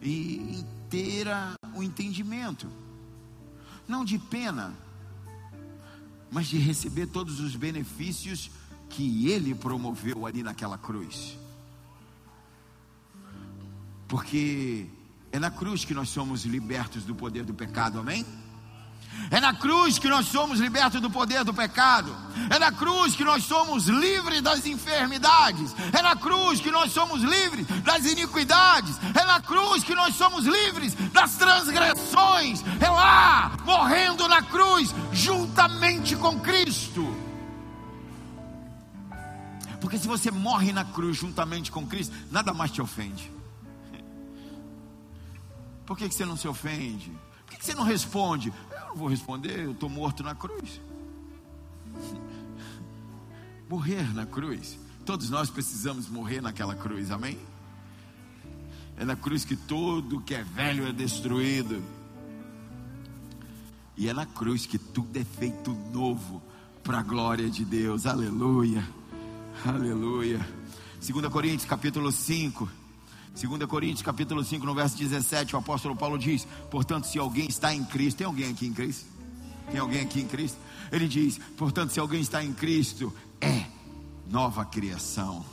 e 0.01 0.62
ter 0.89 1.28
o 1.73 1.82
entendimento, 1.82 2.69
não 3.88 4.04
de 4.04 4.19
pena, 4.19 4.84
mas 6.31 6.47
de 6.47 6.57
receber 6.57 7.07
todos 7.07 7.39
os 7.39 7.55
benefícios 7.55 8.51
que 8.89 9.29
ele 9.29 9.53
promoveu 9.55 10.25
ali 10.25 10.43
naquela 10.43 10.77
cruz. 10.77 11.38
Porque 14.07 14.88
é 15.31 15.39
na 15.39 15.51
cruz 15.51 15.83
que 15.83 15.93
nós 15.93 16.09
somos 16.09 16.45
libertos 16.45 17.03
do 17.03 17.15
poder 17.15 17.43
do 17.43 17.53
pecado, 17.53 17.99
amém? 17.99 18.25
É 19.32 19.39
na 19.39 19.54
cruz 19.54 19.97
que 19.97 20.08
nós 20.08 20.28
somos 20.28 20.60
libertos 20.60 21.01
do 21.01 21.10
poder 21.10 21.43
do 21.43 21.54
pecado. 21.54 22.15
É 22.49 22.60
na 22.60 22.71
cruz 22.71 23.15
que 23.15 23.23
nós 23.23 23.43
somos 23.43 23.88
livres 23.88 24.41
das 24.41 24.65
enfermidades. 24.65 25.75
É 25.91 26.01
na 26.01 26.15
cruz 26.15 26.60
que 26.60 26.71
nós 26.71 26.91
somos 26.91 27.23
livres 27.23 27.65
das 27.84 28.06
iniquidades. 28.06 28.97
É 29.13 29.25
na 29.25 29.41
cruz 29.41 29.84
que 29.84 29.95
nós 29.95 30.15
somos 30.15 30.45
livres 30.45 30.93
das 31.12 31.36
transgressões. 31.36 32.63
É 32.80 32.89
lá, 32.89 33.51
morrendo 33.65 34.28
na 34.28 34.41
cruz, 34.41 34.93
juntamente 35.12 36.15
com 36.15 36.39
Cristo. 36.39 37.25
Porque 39.82 39.97
se 39.97 40.08
você 40.08 40.32
morre 40.32 40.71
na 40.71 40.84
cruz 40.84 41.17
juntamente 41.17 41.71
com 41.71 41.86
Cristo, 41.86 42.15
nada 42.32 42.54
mais 42.54 42.71
te 42.71 42.82
ofende. 42.82 43.32
Por 45.86 45.97
que, 45.97 46.10
que 46.10 46.15
você 46.15 46.25
não 46.25 46.36
se 46.36 46.47
ofende? 46.47 47.12
Por 47.45 47.51
que, 47.51 47.58
que 47.58 47.65
você 47.65 47.75
não 47.75 47.84
responde? 47.84 48.51
Vou 48.95 49.08
responder, 49.08 49.60
eu 49.60 49.71
estou 49.71 49.89
morto 49.89 50.23
na 50.23 50.34
cruz. 50.34 50.81
Morrer 53.69 54.13
na 54.13 54.25
cruz. 54.25 54.79
Todos 55.05 55.29
nós 55.29 55.49
precisamos 55.49 56.10
morrer 56.10 56.41
naquela 56.41 56.75
cruz, 56.75 57.12
amém? 57.12 57.38
É 58.97 59.05
na 59.05 59.15
cruz 59.15 59.43
que 59.43 59.55
tudo 59.55 60.21
que 60.21 60.34
é 60.34 60.43
velho 60.43 60.88
é 60.88 60.91
destruído. 60.91 61.84
E 63.97 64.08
é 64.08 64.13
na 64.13 64.25
cruz 64.25 64.65
que 64.65 64.77
tudo 64.77 65.17
é 65.17 65.23
feito 65.23 65.71
novo 65.93 66.41
para 66.84 66.99
a 66.99 67.03
glória 67.03 67.49
de 67.49 67.63
Deus. 67.65 68.05
Aleluia. 68.05 68.88
Aleluia. 69.65 70.39
2 70.99 71.27
Coríntios 71.27 71.65
capítulo 71.65 72.12
5. 72.12 72.69
2 73.35 73.65
Coríntios 73.65 74.01
capítulo 74.01 74.43
5, 74.43 74.65
no 74.65 74.73
verso 74.73 74.97
17, 74.97 75.55
o 75.55 75.59
apóstolo 75.59 75.95
Paulo 75.95 76.17
diz: 76.17 76.47
Portanto, 76.71 77.05
se 77.05 77.19
alguém 77.19 77.47
está 77.47 77.73
em 77.73 77.83
Cristo, 77.83 78.17
tem 78.17 78.27
alguém 78.27 78.51
aqui 78.51 78.65
em 78.65 78.73
Cristo? 78.73 79.05
Tem 79.69 79.79
alguém 79.79 80.01
aqui 80.01 80.21
em 80.21 80.27
Cristo? 80.27 80.57
Ele 80.91 81.07
diz: 81.07 81.37
Portanto, 81.57 81.91
se 81.91 81.99
alguém 81.99 82.21
está 82.21 82.43
em 82.43 82.53
Cristo, 82.53 83.13
é 83.41 83.65
nova 84.29 84.63
criação. 84.63 85.45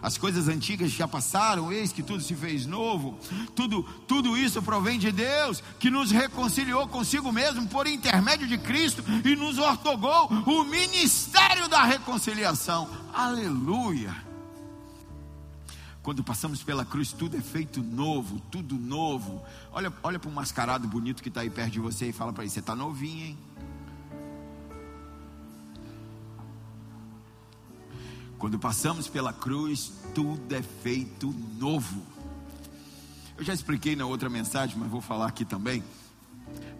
As 0.00 0.16
coisas 0.16 0.48
antigas 0.48 0.92
já 0.92 1.08
passaram, 1.08 1.72
eis 1.72 1.92
que 1.92 2.02
tudo 2.02 2.22
se 2.22 2.34
fez 2.34 2.64
novo. 2.66 3.18
Tudo, 3.54 3.82
tudo 4.06 4.36
isso 4.36 4.62
provém 4.62 4.98
de 4.98 5.10
Deus, 5.10 5.62
que 5.78 5.90
nos 5.90 6.10
reconciliou 6.10 6.86
consigo 6.86 7.32
mesmo 7.32 7.66
por 7.66 7.86
intermédio 7.86 8.46
de 8.46 8.56
Cristo 8.58 9.02
e 9.24 9.34
nos 9.34 9.58
ortogou 9.58 10.28
o 10.46 10.64
ministério 10.64 11.68
da 11.68 11.82
reconciliação. 11.82 12.88
Aleluia. 13.12 14.27
Quando 16.02 16.24
passamos 16.24 16.62
pela 16.62 16.84
cruz, 16.84 17.12
tudo 17.12 17.36
é 17.36 17.40
feito 17.40 17.82
novo, 17.82 18.40
tudo 18.50 18.76
novo. 18.76 19.42
Olha, 19.72 19.92
olha 20.02 20.18
para 20.18 20.30
um 20.30 20.32
mascarado 20.32 20.88
bonito 20.88 21.22
que 21.22 21.28
está 21.28 21.42
aí 21.42 21.50
perto 21.50 21.72
de 21.72 21.80
você 21.80 22.08
e 22.08 22.12
fala 22.12 22.32
para 22.32 22.44
ele: 22.44 22.50
Você 22.50 22.60
está 22.60 22.74
novinho, 22.74 23.26
hein? 23.26 23.38
Quando 28.38 28.58
passamos 28.58 29.08
pela 29.08 29.32
cruz, 29.32 29.92
tudo 30.14 30.54
é 30.54 30.62
feito 30.62 31.34
novo. 31.58 32.06
Eu 33.36 33.44
já 33.44 33.52
expliquei 33.52 33.96
na 33.96 34.06
outra 34.06 34.30
mensagem, 34.30 34.76
mas 34.78 34.88
vou 34.88 35.00
falar 35.00 35.26
aqui 35.26 35.44
também. 35.44 35.82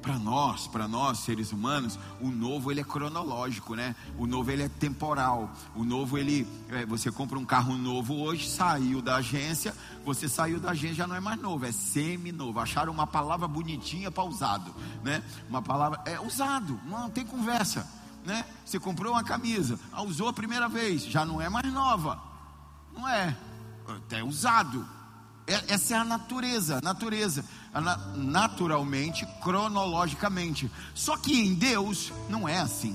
Para 0.00 0.16
nós, 0.16 0.66
para 0.68 0.86
nós 0.86 1.18
seres 1.18 1.52
humanos, 1.52 1.98
o 2.20 2.28
novo 2.28 2.70
ele 2.70 2.80
é 2.80 2.84
cronológico, 2.84 3.74
né? 3.74 3.96
O 4.16 4.26
novo 4.26 4.50
ele 4.50 4.62
é 4.62 4.68
temporal. 4.68 5.52
O 5.74 5.84
novo 5.84 6.16
ele, 6.16 6.46
é, 6.68 6.86
você 6.86 7.10
compra 7.10 7.38
um 7.38 7.44
carro 7.44 7.76
novo 7.76 8.14
hoje, 8.14 8.48
saiu 8.48 9.02
da 9.02 9.16
agência, 9.16 9.74
você 10.04 10.28
saiu 10.28 10.60
da 10.60 10.70
agência 10.70 10.96
já 10.96 11.06
não 11.06 11.16
é 11.16 11.20
mais 11.20 11.40
novo, 11.40 11.66
é 11.66 11.72
semi 11.72 12.30
novo. 12.30 12.60
Acharam 12.60 12.92
uma 12.92 13.06
palavra 13.06 13.48
bonitinha 13.48 14.10
para 14.10 14.24
usado, 14.24 14.72
né? 15.02 15.22
Uma 15.48 15.60
palavra 15.60 16.00
é 16.06 16.18
usado, 16.20 16.80
não 16.86 17.10
tem 17.10 17.26
conversa, 17.26 17.86
né? 18.24 18.44
Você 18.64 18.78
comprou 18.78 19.12
uma 19.12 19.24
camisa, 19.24 19.78
usou 20.06 20.28
a 20.28 20.32
primeira 20.32 20.68
vez, 20.68 21.04
já 21.04 21.24
não 21.24 21.40
é 21.40 21.48
mais 21.48 21.70
nova, 21.72 22.22
não 22.94 23.06
é, 23.06 23.36
é 24.10 24.22
usado. 24.22 24.86
É, 25.48 25.72
essa 25.72 25.94
é 25.94 25.96
a 25.96 26.04
natureza, 26.04 26.78
natureza, 26.82 27.42
naturalmente, 28.14 29.26
cronologicamente. 29.42 30.70
Só 30.94 31.16
que 31.16 31.32
em 31.32 31.54
Deus 31.54 32.12
não 32.28 32.46
é 32.46 32.58
assim. 32.58 32.94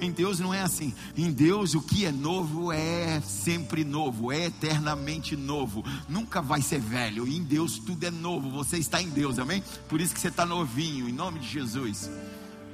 Em 0.00 0.10
Deus 0.10 0.40
não 0.40 0.52
é 0.52 0.62
assim. 0.62 0.94
Em 1.16 1.30
Deus 1.30 1.74
o 1.74 1.82
que 1.82 2.06
é 2.06 2.12
novo 2.12 2.72
é 2.72 3.20
sempre 3.20 3.84
novo, 3.84 4.32
é 4.32 4.46
eternamente 4.46 5.36
novo. 5.36 5.84
Nunca 6.08 6.40
vai 6.40 6.62
ser 6.62 6.80
velho. 6.80 7.28
Em 7.28 7.42
Deus 7.42 7.78
tudo 7.78 8.04
é 8.04 8.10
novo. 8.10 8.50
Você 8.50 8.78
está 8.78 9.00
em 9.00 9.10
Deus, 9.10 9.38
amém? 9.38 9.62
Por 9.88 10.00
isso 10.00 10.14
que 10.14 10.20
você 10.20 10.28
está 10.28 10.46
novinho, 10.46 11.08
em 11.08 11.12
nome 11.12 11.40
de 11.40 11.48
Jesus. 11.48 12.10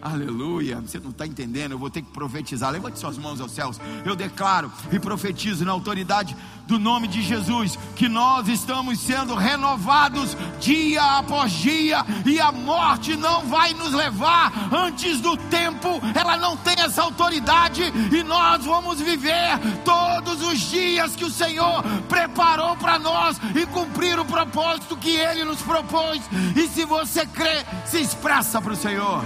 Aleluia. 0.03 0.81
Você 0.81 0.99
não 0.99 1.11
está 1.11 1.25
entendendo? 1.25 1.73
Eu 1.73 1.79
vou 1.79 1.89
ter 1.89 2.03
que 2.03 2.11
profetizar. 2.11 2.73
Levante 2.73 2.99
suas 2.99 3.17
mãos 3.17 3.41
aos 3.41 3.53
céus. 3.53 3.81
Eu 4.05 4.17
declaro 4.17 4.71
e 4.91 4.99
profetizo 4.99 5.65
na 5.65 5.71
autoridade 5.71 6.37
do 6.67 6.77
nome 6.77 7.07
de 7.07 7.23
Jesus 7.23 7.79
que 7.95 8.09
nós 8.09 8.49
estamos 8.49 8.99
sendo 8.99 9.37
renovados 9.37 10.37
dia 10.61 11.19
após 11.19 11.53
dia 11.53 12.05
e 12.27 12.41
a 12.41 12.51
morte 12.51 13.17
não 13.17 13.43
vai 13.47 13.75
nos 13.75 13.93
levar 13.93 14.53
antes 14.73 15.21
do 15.21 15.37
tempo. 15.37 16.01
Ela 16.19 16.37
não 16.37 16.57
tem 16.57 16.75
essa 16.81 17.03
autoridade 17.03 17.83
e 18.13 18.25
nós 18.25 18.65
vamos 18.65 19.01
viver 19.01 19.59
todos 19.85 20.43
os 20.43 20.59
dias 20.59 21.15
que 21.15 21.25
o 21.25 21.31
Senhor 21.31 21.81
preparou 22.09 22.77
para 22.77 22.99
nós 22.99 23.41
e 23.55 23.65
cumprir 23.67 24.19
o 24.19 24.25
propósito 24.25 24.97
que 24.97 25.11
Ele 25.11 25.45
nos 25.45 25.63
propôs. 25.63 26.21
E 26.57 26.67
se 26.67 26.85
você 26.85 27.25
crê, 27.25 27.65
se 27.87 28.01
expressa 28.01 28.61
para 28.61 28.73
o 28.73 28.77
Senhor. 28.77 29.23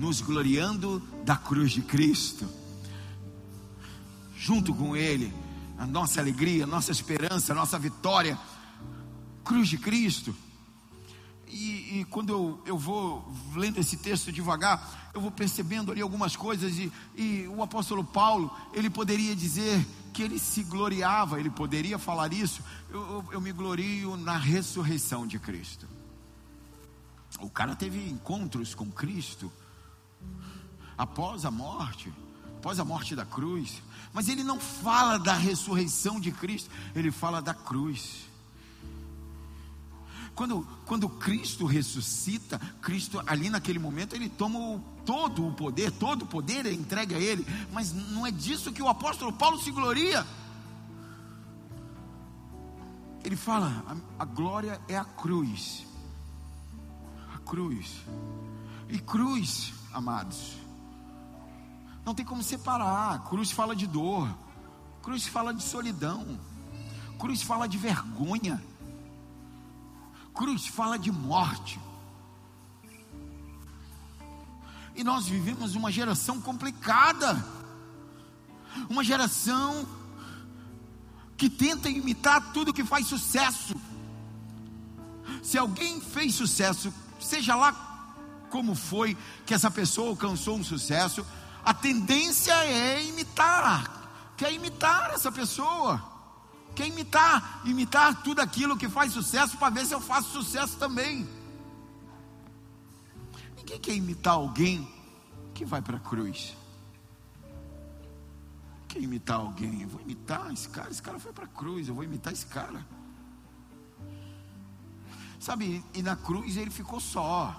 Nos 0.00 0.22
gloriando 0.22 0.98
da 1.26 1.36
cruz 1.36 1.72
de 1.72 1.82
Cristo, 1.82 2.48
junto 4.34 4.74
com 4.74 4.96
Ele, 4.96 5.30
a 5.76 5.86
nossa 5.86 6.22
alegria, 6.22 6.64
a 6.64 6.66
nossa 6.66 6.90
esperança, 6.90 7.52
a 7.52 7.54
nossa 7.54 7.78
vitória, 7.78 8.38
cruz 9.44 9.68
de 9.68 9.76
Cristo. 9.76 10.34
E, 11.46 12.00
e, 12.00 12.06
quando 12.08 12.30
eu, 12.30 12.62
eu 12.64 12.78
vou 12.78 13.30
lendo 13.54 13.78
esse 13.78 13.98
texto 13.98 14.32
devagar, 14.32 15.10
eu 15.12 15.20
vou 15.20 15.30
percebendo 15.30 15.92
ali 15.92 16.00
algumas 16.00 16.34
coisas, 16.34 16.78
e, 16.78 16.90
e 17.14 17.46
o 17.48 17.62
apóstolo 17.62 18.02
Paulo, 18.02 18.50
ele 18.72 18.88
poderia 18.88 19.36
dizer 19.36 19.86
que 20.14 20.22
ele 20.22 20.38
se 20.38 20.62
gloriava, 20.62 21.38
ele 21.38 21.50
poderia 21.50 21.98
falar 21.98 22.32
isso, 22.32 22.62
eu, 22.88 23.00
eu, 23.00 23.24
eu 23.32 23.40
me 23.40 23.52
glorio 23.52 24.16
na 24.16 24.38
ressurreição 24.38 25.26
de 25.26 25.38
Cristo. 25.38 25.86
O 27.38 27.50
cara 27.50 27.76
teve 27.76 28.08
encontros 28.08 28.74
com 28.74 28.90
Cristo, 28.90 29.52
após 31.00 31.46
a 31.46 31.50
morte, 31.50 32.12
após 32.58 32.78
a 32.78 32.84
morte 32.84 33.16
da 33.16 33.24
cruz. 33.24 33.82
Mas 34.12 34.28
ele 34.28 34.44
não 34.44 34.60
fala 34.60 35.18
da 35.18 35.32
ressurreição 35.32 36.20
de 36.20 36.30
Cristo, 36.30 36.70
ele 36.94 37.10
fala 37.10 37.40
da 37.40 37.54
cruz. 37.54 38.28
Quando, 40.34 40.68
quando 40.84 41.08
Cristo 41.08 41.64
ressuscita, 41.64 42.58
Cristo 42.82 43.22
ali 43.26 43.48
naquele 43.48 43.78
momento 43.78 44.14
ele 44.14 44.28
toma 44.28 44.58
o, 44.58 44.78
todo 45.06 45.48
o 45.48 45.54
poder, 45.54 45.90
todo 45.90 46.22
o 46.22 46.26
poder 46.26 46.66
é 46.66 46.72
entregue 46.72 47.14
a 47.14 47.18
ele, 47.18 47.46
mas 47.72 47.94
não 47.94 48.26
é 48.26 48.30
disso 48.30 48.70
que 48.70 48.82
o 48.82 48.88
apóstolo 48.88 49.32
Paulo 49.32 49.58
se 49.58 49.70
gloria. 49.70 50.26
Ele 53.24 53.36
fala: 53.36 53.84
a, 54.18 54.22
a 54.22 54.24
glória 54.26 54.78
é 54.86 54.98
a 54.98 55.04
cruz, 55.04 55.86
a 57.34 57.38
cruz, 57.38 58.02
e 58.88 58.98
cruz, 58.98 59.72
amados, 59.94 60.59
não 62.10 62.14
tem 62.14 62.26
como 62.26 62.42
separar. 62.42 63.22
Cruz 63.28 63.52
fala 63.52 63.74
de 63.76 63.86
dor, 63.86 64.28
cruz 65.00 65.28
fala 65.28 65.54
de 65.54 65.62
solidão, 65.62 66.40
cruz 67.16 67.40
fala 67.40 67.68
de 67.68 67.78
vergonha, 67.78 68.60
cruz 70.34 70.66
fala 70.66 70.98
de 70.98 71.12
morte. 71.12 71.78
E 74.96 75.04
nós 75.04 75.28
vivemos 75.28 75.76
uma 75.76 75.92
geração 75.92 76.40
complicada, 76.40 77.44
uma 78.88 79.04
geração 79.04 79.86
que 81.36 81.48
tenta 81.48 81.88
imitar 81.88 82.52
tudo 82.52 82.74
que 82.74 82.84
faz 82.84 83.06
sucesso, 83.06 83.74
Se 85.42 85.56
alguém 85.56 86.00
fez 86.00 86.34
sucesso, 86.34 86.92
seja 87.20 87.54
lá 87.54 87.72
como 88.50 88.74
foi 88.74 89.16
que 89.46 89.54
essa 89.54 89.70
pessoa 89.70 90.10
alcançou 90.10 90.56
um 90.56 90.64
sucesso, 90.64 91.24
a 91.64 91.74
tendência 91.74 92.52
é 92.64 93.02
imitar, 93.04 94.32
quer 94.36 94.52
imitar 94.52 95.10
essa 95.10 95.30
pessoa, 95.30 96.02
quer 96.74 96.86
imitar, 96.86 97.62
imitar 97.64 98.22
tudo 98.22 98.40
aquilo 98.40 98.76
que 98.76 98.88
faz 98.88 99.12
sucesso 99.12 99.56
para 99.58 99.70
ver 99.70 99.86
se 99.86 99.94
eu 99.94 100.00
faço 100.00 100.30
sucesso 100.30 100.76
também. 100.76 101.28
Ninguém 103.56 103.78
quer 103.78 103.94
imitar 103.94 104.34
alguém 104.34 104.88
que 105.54 105.64
vai 105.64 105.82
para 105.82 105.96
a 105.96 106.00
cruz. 106.00 106.56
Quer 108.88 109.02
imitar 109.02 109.36
alguém? 109.36 109.82
Eu 109.82 109.88
vou 109.88 110.00
imitar 110.00 110.52
esse 110.52 110.68
cara. 110.68 110.90
Esse 110.90 111.02
cara 111.02 111.20
foi 111.20 111.32
para 111.32 111.44
a 111.44 111.48
cruz. 111.48 111.86
Eu 111.86 111.94
vou 111.94 112.02
imitar 112.02 112.32
esse 112.32 112.46
cara. 112.46 112.84
Sabe, 115.38 115.82
e 115.94 116.02
na 116.02 116.16
cruz 116.16 116.56
ele 116.56 116.70
ficou 116.70 117.00
só, 117.00 117.54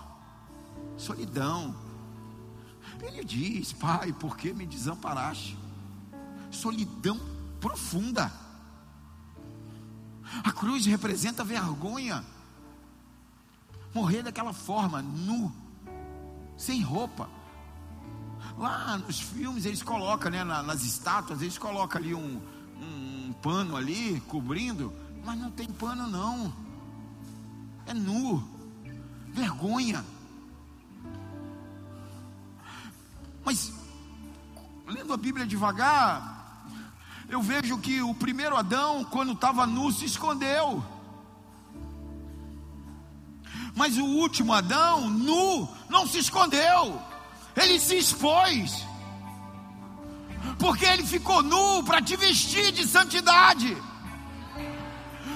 solidão. 0.97 1.75
Ele 3.01 3.23
diz: 3.23 3.73
Pai, 3.73 4.13
por 4.13 4.37
que 4.37 4.53
me 4.53 4.65
desamparaste? 4.65 5.57
Solidão 6.51 7.19
profunda. 7.59 8.31
A 10.43 10.51
cruz 10.51 10.85
representa 10.85 11.43
vergonha. 11.43 12.23
Morrer 13.93 14.23
daquela 14.23 14.53
forma, 14.53 15.01
nu, 15.01 15.51
sem 16.57 16.81
roupa. 16.81 17.29
Lá 18.57 18.97
nos 18.97 19.19
filmes 19.19 19.65
eles 19.65 19.81
colocam, 19.81 20.31
né, 20.31 20.43
nas 20.43 20.83
estátuas, 20.83 21.41
eles 21.41 21.57
colocam 21.57 21.99
ali 21.99 22.13
um, 22.13 22.41
um, 22.81 23.33
pano 23.41 23.75
ali 23.75 24.21
cobrindo, 24.27 24.93
mas 25.25 25.37
não 25.37 25.51
tem 25.51 25.67
pano 25.67 26.07
não. 26.07 26.53
É 27.85 27.93
nu. 27.93 28.43
Vergonha. 29.29 30.05
Mas 33.43 33.71
lendo 34.87 35.13
a 35.13 35.17
Bíblia 35.17 35.45
devagar, 35.45 36.65
eu 37.29 37.41
vejo 37.41 37.77
que 37.77 38.01
o 38.01 38.13
primeiro 38.13 38.57
Adão, 38.57 39.03
quando 39.05 39.33
estava 39.33 39.65
nu, 39.65 39.91
se 39.91 40.05
escondeu. 40.05 40.83
Mas 43.75 43.97
o 43.97 44.05
último 44.05 44.51
Adão, 44.53 45.09
nu, 45.09 45.67
não 45.89 46.05
se 46.05 46.17
escondeu 46.17 47.11
ele 47.55 47.79
se 47.79 47.97
expôs, 47.97 48.85
porque 50.57 50.85
ele 50.85 51.05
ficou 51.05 51.43
nu 51.43 51.83
para 51.83 52.01
te 52.01 52.15
vestir 52.15 52.71
de 52.71 52.87
santidade, 52.87 53.75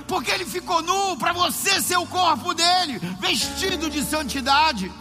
porque 0.08 0.32
ele 0.32 0.46
ficou 0.46 0.82
nu 0.82 1.18
para 1.18 1.34
você 1.34 1.82
ser 1.82 1.98
o 1.98 2.08
corpo 2.08 2.54
dele, 2.54 3.00
vestido 3.20 3.90
de 3.90 4.04
santidade. 4.04 4.92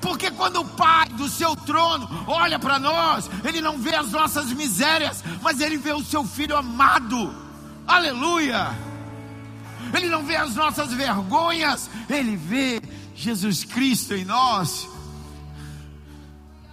Porque 0.00 0.30
quando 0.30 0.60
o 0.60 0.64
Pai 0.64 1.08
do 1.10 1.28
seu 1.28 1.54
trono 1.56 2.08
olha 2.26 2.58
para 2.58 2.78
nós, 2.78 3.30
Ele 3.44 3.60
não 3.60 3.78
vê 3.78 3.94
as 3.94 4.10
nossas 4.10 4.52
misérias, 4.52 5.22
mas 5.42 5.60
Ele 5.60 5.76
vê 5.76 5.92
o 5.92 6.04
seu 6.04 6.24
Filho 6.24 6.56
amado. 6.56 7.34
Aleluia! 7.86 8.76
Ele 9.94 10.08
não 10.08 10.24
vê 10.24 10.36
as 10.36 10.54
nossas 10.54 10.92
vergonhas, 10.92 11.88
Ele 12.08 12.36
vê 12.36 12.82
Jesus 13.14 13.64
Cristo 13.64 14.14
em 14.14 14.24
nós. 14.24 14.88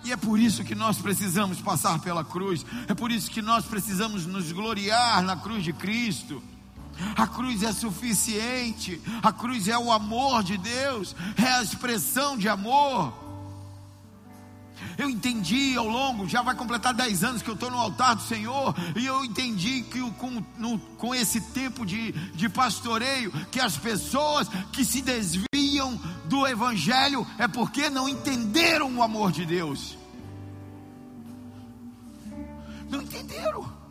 E 0.04 0.12
é 0.12 0.18
por 0.18 0.38
isso 0.38 0.64
que 0.64 0.76
nós 0.76 0.98
precisamos 0.98 1.62
passar 1.62 2.00
pela 2.00 2.26
cruz, 2.26 2.66
é 2.88 2.94
por 2.94 3.12
isso 3.12 3.32
que 3.32 3.42
nós 3.42 3.66
precisamos 3.66 4.26
nos 4.26 4.52
gloriar 4.52 5.22
na 5.22 5.38
cruz 5.38 5.64
de 5.64 5.72
Cristo. 5.72 6.44
A 7.16 7.28
cruz 7.28 7.64
é 7.64 7.72
suficiente, 7.72 9.02
a 9.22 9.32
cruz 9.32 9.68
é 9.68 9.78
o 9.78 9.92
amor 9.92 10.44
de 10.44 10.58
Deus, 10.58 11.16
é 11.38 11.54
a 11.54 11.64
expressão 11.64 12.38
de 12.38 12.48
amor. 12.48 13.24
Eu 14.98 15.10
entendi 15.10 15.76
ao 15.76 15.88
longo, 15.88 16.28
já 16.28 16.42
vai 16.42 16.56
completar 16.56 16.94
10 16.94 17.24
anos 17.24 17.42
que 17.42 17.50
eu 17.50 17.54
estou 17.54 17.72
no 17.72 17.78
altar 17.78 18.16
do 18.16 18.22
Senhor, 18.22 18.76
e 18.96 19.06
eu 19.06 19.24
entendi 19.24 19.82
que 19.84 20.00
com, 20.12 20.44
no, 20.58 20.78
com 20.98 21.16
esse 21.16 21.40
tempo 21.40 21.86
de, 21.86 22.12
de 22.12 22.50
pastoreio, 22.50 23.32
que 23.52 23.60
as 23.60 23.78
pessoas 23.78 24.48
que 24.72 24.86
se 24.86 25.02
desviam 25.02 26.00
do 26.26 26.46
Evangelho 26.48 27.26
é 27.38 27.48
porque 27.48 27.90
não 27.90 28.08
entenderam 28.08 28.96
o 28.96 29.04
amor 29.04 29.32
de 29.32 29.46
Deus. 29.46 29.98
Não 32.90 33.02
entenderam. 33.02 33.83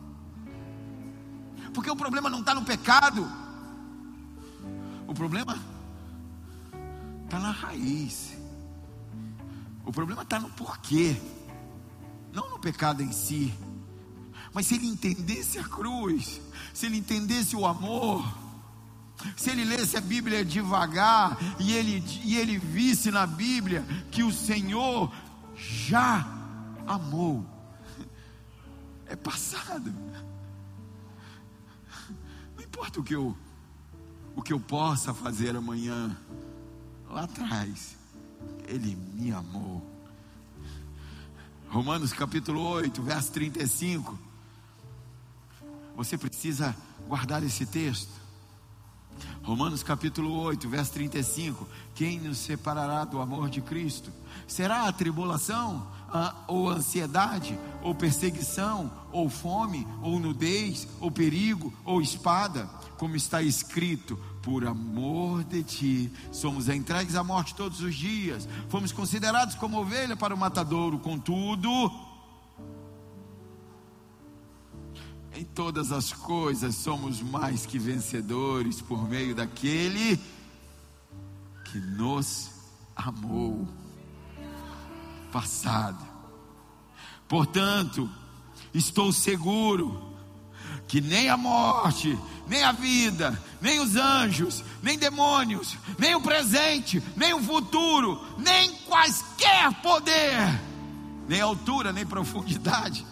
Porque 1.73 1.89
o 1.89 1.95
problema 1.95 2.29
não 2.29 2.39
está 2.39 2.53
no 2.53 2.63
pecado, 2.63 3.29
o 5.07 5.13
problema 5.13 5.57
está 7.25 7.39
na 7.39 7.51
raiz. 7.51 8.33
O 9.85 9.91
problema 9.91 10.21
está 10.21 10.39
no 10.39 10.49
porquê, 10.51 11.19
não 12.31 12.49
no 12.49 12.59
pecado 12.59 13.01
em 13.01 13.11
si. 13.11 13.53
Mas 14.53 14.67
se 14.67 14.75
ele 14.75 14.87
entendesse 14.87 15.57
a 15.57 15.63
cruz, 15.63 16.39
se 16.73 16.85
ele 16.85 16.97
entendesse 16.97 17.55
o 17.55 17.65
amor, 17.65 18.23
se 19.35 19.49
ele 19.49 19.65
lesse 19.65 19.97
a 19.97 20.01
Bíblia 20.01 20.45
devagar 20.45 21.37
e 21.59 21.73
ele, 21.73 22.03
e 22.23 22.37
ele 22.37 22.57
visse 22.57 23.11
na 23.11 23.25
Bíblia 23.25 23.83
que 24.11 24.23
o 24.23 24.31
Senhor 24.31 25.11
já 25.55 26.25
amou, 26.87 27.45
é 29.05 29.15
passado. 29.15 29.93
Importa 32.83 32.99
o 32.99 33.03
que 33.03 33.15
eu, 33.15 33.37
o 34.35 34.41
que 34.41 34.51
eu 34.51 34.59
possa 34.59 35.13
fazer 35.13 35.55
amanhã, 35.55 36.17
lá 37.09 37.23
atrás, 37.23 37.95
Ele 38.67 38.97
me 39.13 39.31
amou. 39.31 39.81
Romanos 41.69 42.11
capítulo 42.11 42.61
8, 42.61 43.01
verso 43.01 43.31
35. 43.31 44.19
Você 45.95 46.17
precisa 46.17 46.75
guardar 47.07 47.41
esse 47.41 47.65
texto. 47.65 48.11
Romanos 49.43 49.81
capítulo 49.81 50.33
8, 50.41 50.67
verso 50.67 50.91
35: 50.91 51.65
Quem 51.95 52.19
nos 52.19 52.37
separará 52.39 53.05
do 53.05 53.21
amor 53.21 53.49
de 53.49 53.61
Cristo? 53.61 54.11
Será 54.45 54.89
a 54.89 54.91
tribulação, 54.91 55.87
ou 56.47 56.69
ansiedade, 56.69 57.57
ou 57.81 57.95
perseguição, 57.95 58.91
ou 59.11 59.29
fome, 59.29 59.87
ou 60.01 60.19
nudez, 60.19 60.87
ou 60.99 61.11
perigo, 61.11 61.73
ou 61.83 62.01
espada? 62.01 62.65
Como 62.97 63.15
está 63.15 63.41
escrito: 63.41 64.17
Por 64.41 64.65
amor 64.65 65.43
de 65.43 65.63
ti, 65.63 66.11
somos 66.31 66.69
entregues 66.69 67.15
à 67.15 67.23
morte 67.23 67.55
todos 67.55 67.81
os 67.81 67.95
dias, 67.95 68.47
fomos 68.69 68.91
considerados 68.91 69.55
como 69.55 69.79
ovelha 69.79 70.15
para 70.15 70.33
o 70.33 70.37
matadouro, 70.37 70.99
contudo 70.99 71.69
Em 75.35 75.43
todas 75.43 75.91
as 75.91 76.13
coisas 76.13 76.75
somos 76.75 77.19
mais 77.19 77.65
que 77.65 77.79
vencedores 77.79 78.81
por 78.81 79.09
meio 79.09 79.33
daquele 79.33 80.19
que 81.65 81.79
nos 81.79 82.51
amou. 82.95 83.67
Passado. 85.33 85.97
Portanto, 87.27 88.09
estou 88.73 89.11
seguro 89.11 90.13
que 90.87 91.01
nem 91.01 91.27
a 91.27 91.35
morte, 91.35 92.17
nem 92.47 92.63
a 92.63 92.71
vida, 92.71 93.41
nem 93.59 93.81
os 93.81 93.95
anjos, 93.95 94.63
nem 94.81 94.97
demônios, 94.97 95.77
nem 95.97 96.15
o 96.15 96.21
presente, 96.21 97.03
nem 97.17 97.33
o 97.33 97.43
futuro, 97.43 98.23
nem 98.37 98.75
quaisquer 98.85 99.73
poder, 99.81 100.61
nem 101.27 101.41
altura, 101.41 101.91
nem 101.91 102.05
profundidade 102.05 103.05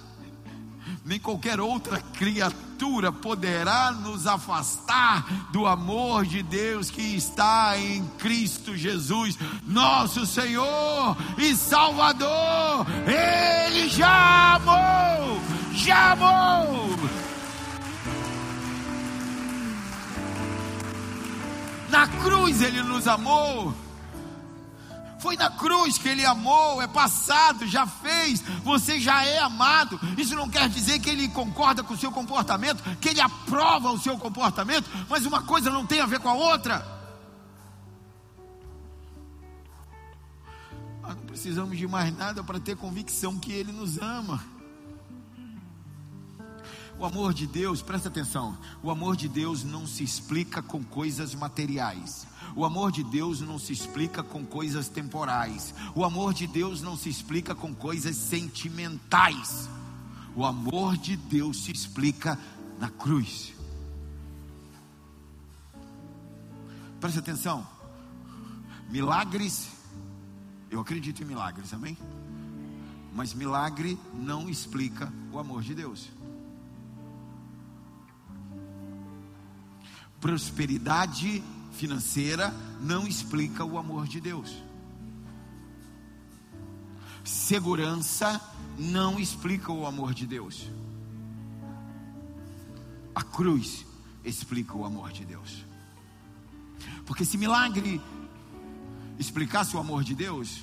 nem 1.03 1.19
qualquer 1.19 1.59
outra 1.59 1.99
criatura 1.99 2.70
poderá 3.11 3.91
nos 3.91 4.25
afastar 4.25 5.25
do 5.51 5.67
amor 5.67 6.25
de 6.25 6.41
Deus 6.41 6.89
que 6.89 7.15
está 7.15 7.77
em 7.77 8.03
Cristo 8.17 8.75
Jesus, 8.75 9.38
nosso 9.67 10.25
Senhor 10.25 11.15
e 11.38 11.55
Salvador. 11.55 12.86
Ele 13.05 13.88
já 13.89 14.55
amou, 14.55 15.41
já 15.73 16.11
amou. 16.13 16.89
Na 21.89 22.07
cruz 22.07 22.61
ele 22.61 22.82
nos 22.82 23.07
amou. 23.07 23.73
Foi 25.22 25.38
na 25.38 25.51
cruz 25.51 25.99
que 25.99 26.09
ele 26.09 26.26
amou, 26.26 26.82
é 26.82 26.88
passado, 26.88 27.67
já 27.67 27.86
fez, 27.86 28.41
você 28.63 28.99
já 28.99 29.24
é 29.24 29.38
amado. 29.39 29.99
Isso 30.17 30.36
não 30.36 30.49
quer 30.49 30.67
dizer 30.67 30.99
que 30.99 31.11
ele 31.11 31.28
concorda 31.28 31.84
com 31.84 31.93
o 31.93 31.97
seu 31.97 32.11
comportamento, 32.11 32.82
que 32.97 33.09
ele 33.09 33.22
aprova 33.22 33.91
o 33.91 33.99
seu 33.99 34.17
comportamento, 34.17 34.89
mas 35.07 35.26
uma 35.26 35.43
coisa 35.43 35.69
não 35.69 35.86
tem 35.86 36.01
a 36.01 36.07
ver 36.07 36.19
com 36.19 36.28
a 36.28 36.34
outra. 36.34 36.86
Nós 41.03 41.15
não 41.15 41.26
precisamos 41.26 41.78
de 41.78 41.88
mais 41.88 42.15
nada 42.17 42.43
para 42.43 42.59
ter 42.59 42.76
convicção 42.76 43.38
que 43.38 43.51
ele 43.51 43.72
nos 43.72 43.99
ama. 43.99 44.43
O 47.02 47.06
amor 47.06 47.34
de 47.34 47.47
Deus, 47.47 47.82
presta 47.82 48.10
atenção, 48.10 48.56
o 48.84 48.91
amor 48.91 49.16
de 49.16 49.28
Deus 49.28 49.64
não 49.64 49.88
se 49.88 50.04
explica 50.04 50.62
com 50.62 50.84
coisas 50.84 51.34
materiais. 51.34 52.28
O 52.56 52.64
amor 52.64 52.91
de 52.91 53.04
Deus 53.04 53.41
não 53.41 53.58
se 53.58 53.74
explica 53.74 54.22
com 54.22 54.45
coisas 54.45 54.88
temporais. 54.88 55.74
O 55.95 56.06
amor 56.06 56.32
de 56.32 56.45
Deus 56.45 56.80
não 56.84 56.95
se 56.95 57.10
explica 57.10 57.56
com 57.56 57.74
coisas 57.74 58.16
sentimentais. 58.16 59.68
O 60.36 60.45
amor 60.45 60.95
de 60.95 61.18
Deus 61.18 61.64
se 61.64 61.72
explica 61.72 62.38
na 62.80 62.91
cruz. 62.91 63.52
Preste 66.99 67.18
atenção. 67.18 67.68
Milagres, 68.91 69.72
eu 70.70 70.80
acredito 70.80 71.24
em 71.24 71.26
milagres, 71.26 71.74
amém? 71.74 71.97
Mas 73.12 73.34
milagre 73.34 73.97
não 74.14 74.47
explica 74.47 75.12
o 75.34 75.39
amor 75.39 75.64
de 75.64 75.74
Deus. 75.74 76.20
Prosperidade 80.22 81.43
financeira 81.74 82.53
não 82.80 83.07
explica 83.07 83.65
o 83.65 83.78
amor 83.78 84.07
de 84.07 84.22
Deus. 84.22 84.55
Segurança 87.24 88.39
não 88.78 89.19
explica 89.19 89.72
o 89.72 89.86
amor 89.86 90.13
de 90.13 90.26
Deus. 90.26 90.69
A 93.13 93.24
cruz 93.24 93.86
explica 94.24 94.78
o 94.78 94.86
amor 94.86 95.11
de 95.11 95.26
Deus. 95.26 95.65
Porque 97.05 97.26
se 97.26 97.38
milagre 97.38 98.01
explicasse 99.19 99.76
o 99.76 99.80
amor 99.80 100.03
de 100.03 100.15
Deus, 100.15 100.61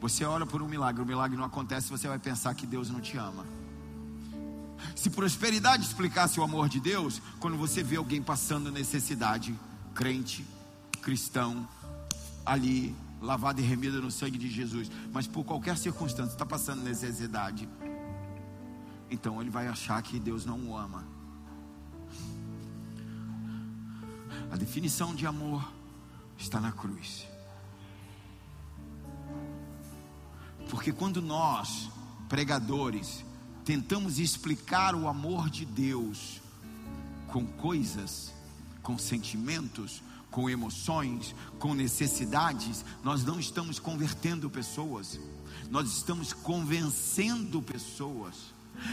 você 0.00 0.24
ora 0.24 0.46
por 0.46 0.62
um 0.62 0.68
milagre, 0.68 1.02
o 1.02 1.06
milagre 1.06 1.36
não 1.36 1.44
acontece, 1.44 1.90
você 1.90 2.08
vai 2.08 2.18
pensar 2.18 2.54
que 2.54 2.66
Deus 2.66 2.88
não 2.90 3.00
te 3.00 3.16
ama. 3.16 3.44
Se 4.94 5.10
prosperidade 5.10 5.84
explicasse 5.84 6.38
o 6.40 6.42
amor 6.42 6.68
de 6.68 6.80
Deus, 6.80 7.20
quando 7.40 7.56
você 7.56 7.82
vê 7.82 7.96
alguém 7.96 8.22
passando 8.22 8.70
necessidade, 8.70 9.58
crente, 9.94 10.44
cristão, 11.02 11.68
ali, 12.44 12.94
lavado 13.20 13.60
e 13.60 13.64
remido 13.64 14.00
no 14.00 14.10
sangue 14.10 14.38
de 14.38 14.48
Jesus, 14.48 14.90
mas 15.12 15.26
por 15.26 15.44
qualquer 15.44 15.76
circunstância 15.76 16.32
está 16.32 16.46
passando 16.46 16.82
necessidade, 16.82 17.68
então 19.10 19.40
ele 19.40 19.50
vai 19.50 19.66
achar 19.68 20.02
que 20.02 20.18
Deus 20.18 20.44
não 20.44 20.68
o 20.68 20.76
ama. 20.76 21.04
A 24.50 24.56
definição 24.56 25.14
de 25.14 25.26
amor 25.26 25.66
está 26.38 26.60
na 26.60 26.72
cruz. 26.72 27.26
Porque 30.70 30.92
quando 30.92 31.20
nós, 31.20 31.90
pregadores, 32.28 33.24
tentamos 33.68 34.18
explicar 34.18 34.94
o 34.94 35.06
amor 35.06 35.50
de 35.50 35.66
Deus 35.66 36.40
com 37.26 37.44
coisas, 37.44 38.32
com 38.82 38.96
sentimentos, 38.96 40.02
com 40.30 40.48
emoções, 40.48 41.34
com 41.58 41.74
necessidades, 41.74 42.82
nós 43.04 43.26
não 43.26 43.38
estamos 43.38 43.78
convertendo 43.78 44.48
pessoas, 44.48 45.20
nós 45.70 45.86
estamos 45.86 46.32
convencendo 46.32 47.60
pessoas. 47.60 48.36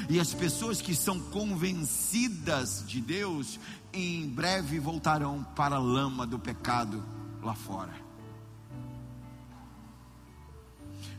E 0.09 0.19
as 0.19 0.33
pessoas 0.33 0.81
que 0.81 0.93
são 0.93 1.21
convencidas 1.21 2.83
de 2.85 2.99
Deus, 2.99 3.57
em 3.93 4.27
breve 4.27 4.77
voltarão 4.77 5.41
para 5.55 5.77
a 5.77 5.79
lama 5.79 6.27
do 6.27 6.37
pecado 6.37 7.01
lá 7.41 7.55
fora. 7.55 7.95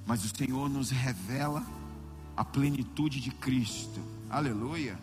Mas 0.04 0.26
o 0.26 0.36
Senhor 0.36 0.68
nos 0.68 0.90
revela 0.90 1.85
a 2.36 2.44
plenitude 2.44 3.20
de 3.20 3.30
Cristo. 3.30 4.00
Aleluia. 4.28 4.98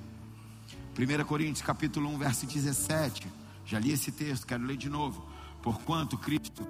1 0.98 1.26
Coríntios 1.26 1.66
capítulo 1.66 2.08
1, 2.10 2.18
verso 2.18 2.46
17. 2.46 3.28
Já 3.66 3.80
li 3.80 3.92
esse 3.92 4.12
texto, 4.12 4.46
quero 4.46 4.64
ler 4.64 4.78
de 4.78 4.90
novo. 4.90 5.26
Porquanto 5.62 6.18
Cristo 6.18 6.68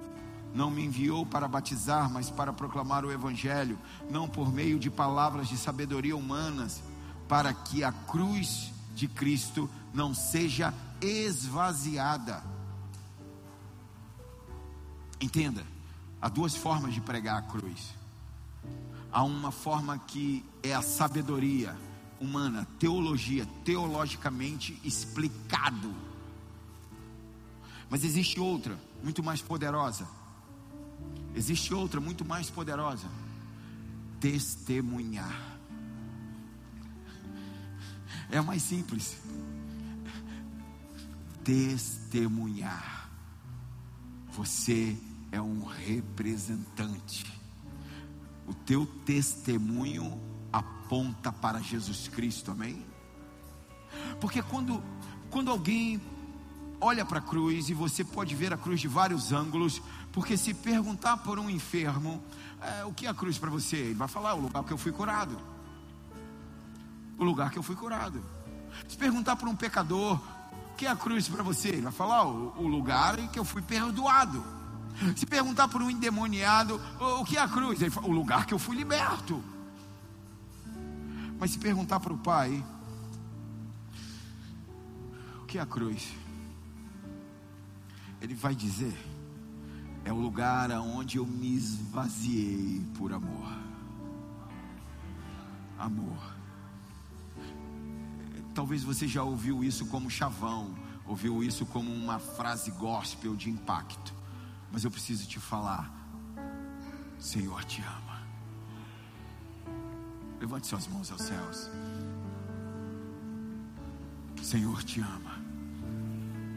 não 0.54 0.70
me 0.70 0.84
enviou 0.84 1.26
para 1.26 1.48
batizar, 1.48 2.10
mas 2.10 2.30
para 2.30 2.52
proclamar 2.52 3.04
o 3.04 3.12
Evangelho, 3.12 3.78
não 4.08 4.28
por 4.28 4.52
meio 4.52 4.78
de 4.78 4.88
palavras 4.88 5.48
de 5.48 5.56
sabedoria 5.56 6.16
humanas, 6.16 6.82
para 7.28 7.52
que 7.52 7.82
a 7.82 7.92
cruz 7.92 8.72
de 8.94 9.08
Cristo 9.08 9.68
não 9.92 10.14
seja 10.14 10.72
esvaziada. 11.00 12.42
Entenda, 15.20 15.66
há 16.22 16.28
duas 16.28 16.54
formas 16.54 16.94
de 16.94 17.00
pregar 17.00 17.38
a 17.38 17.42
cruz. 17.42 17.94
Há 19.14 19.22
uma 19.22 19.50
forma 19.50 19.98
que 19.98 20.44
é 20.62 20.74
a 20.74 20.82
sabedoria 20.82 21.74
humana, 22.20 22.68
teologia, 22.78 23.46
teologicamente 23.64 24.78
explicado 24.84 25.94
mas 27.94 28.02
existe 28.04 28.40
outra, 28.40 28.76
muito 29.04 29.22
mais 29.22 29.40
poderosa. 29.40 30.04
Existe 31.32 31.72
outra, 31.72 32.00
muito 32.00 32.24
mais 32.24 32.50
poderosa. 32.50 33.06
Testemunhar. 34.18 35.58
É 38.30 38.38
a 38.38 38.42
mais 38.42 38.62
simples. 38.62 39.16
Testemunhar. 41.44 43.10
Você 44.32 44.96
é 45.30 45.40
um 45.40 45.62
representante. 45.62 47.43
O 48.46 48.52
teu 48.52 48.86
testemunho 49.04 50.20
aponta 50.52 51.32
para 51.32 51.60
Jesus 51.60 52.08
Cristo, 52.08 52.50
amém? 52.50 52.84
Porque 54.20 54.42
quando, 54.42 54.82
quando 55.30 55.50
alguém 55.50 56.00
olha 56.80 57.04
para 57.04 57.18
a 57.18 57.22
cruz 57.22 57.68
e 57.68 57.74
você 57.74 58.04
pode 58.04 58.34
ver 58.34 58.52
a 58.52 58.56
cruz 58.56 58.80
de 58.80 58.88
vários 58.88 59.32
ângulos, 59.32 59.80
porque 60.12 60.36
se 60.36 60.52
perguntar 60.52 61.18
por 61.18 61.38
um 61.38 61.48
enfermo, 61.48 62.22
é, 62.60 62.84
o 62.84 62.92
que 62.92 63.06
é 63.06 63.10
a 63.10 63.14
cruz 63.14 63.38
para 63.38 63.50
você? 63.50 63.76
Ele 63.76 63.94
vai 63.94 64.08
falar: 64.08 64.34
o 64.34 64.40
lugar 64.40 64.64
que 64.64 64.72
eu 64.72 64.78
fui 64.78 64.92
curado. 64.92 65.38
O 67.18 67.24
lugar 67.24 67.50
que 67.50 67.58
eu 67.58 67.62
fui 67.62 67.76
curado. 67.76 68.22
Se 68.88 68.96
perguntar 68.96 69.36
por 69.36 69.48
um 69.48 69.56
pecador, 69.56 70.20
o 70.72 70.76
que 70.76 70.86
é 70.86 70.90
a 70.90 70.96
cruz 70.96 71.28
para 71.28 71.42
você? 71.42 71.68
Ele 71.68 71.82
vai 71.82 71.92
falar: 71.92 72.26
o, 72.26 72.54
o 72.56 72.66
lugar 72.66 73.18
em 73.18 73.28
que 73.28 73.38
eu 73.38 73.44
fui 73.44 73.62
perdoado. 73.62 74.44
Se 75.16 75.26
perguntar 75.26 75.68
por 75.68 75.82
um 75.82 75.90
endemoniado, 75.90 76.80
o 77.20 77.24
que 77.24 77.36
é 77.36 77.40
a 77.40 77.48
cruz? 77.48 77.80
Ele 77.80 77.90
fala, 77.90 78.06
o 78.06 78.12
lugar 78.12 78.46
que 78.46 78.54
eu 78.54 78.58
fui 78.58 78.76
liberto. 78.76 79.42
Mas 81.38 81.50
se 81.50 81.58
perguntar 81.58 81.98
para 82.00 82.12
o 82.12 82.18
pai, 82.18 82.64
o 85.42 85.46
que 85.46 85.58
é 85.58 85.60
a 85.60 85.66
cruz? 85.66 86.14
Ele 88.20 88.34
vai 88.34 88.54
dizer: 88.54 88.96
é 90.04 90.12
o 90.12 90.16
lugar 90.16 90.70
aonde 90.70 91.18
eu 91.18 91.26
me 91.26 91.54
esvaziei 91.56 92.80
por 92.96 93.12
amor. 93.12 93.48
Amor. 95.78 96.34
Talvez 98.54 98.84
você 98.84 99.08
já 99.08 99.24
ouviu 99.24 99.64
isso 99.64 99.86
como 99.86 100.08
chavão, 100.08 100.74
ouviu 101.04 101.42
isso 101.42 101.66
como 101.66 101.92
uma 101.92 102.20
frase 102.20 102.70
gospel 102.70 103.34
de 103.34 103.50
impacto. 103.50 104.13
Mas 104.74 104.82
eu 104.82 104.90
preciso 104.90 105.24
te 105.28 105.38
falar: 105.38 105.88
Senhor 107.16 107.64
te 107.64 107.80
ama. 107.80 108.26
Levante 110.40 110.66
suas 110.66 110.88
mãos 110.88 111.12
aos 111.12 111.22
céus. 111.22 111.70
Senhor 114.42 114.82
te 114.82 115.00
ama. 115.00 115.38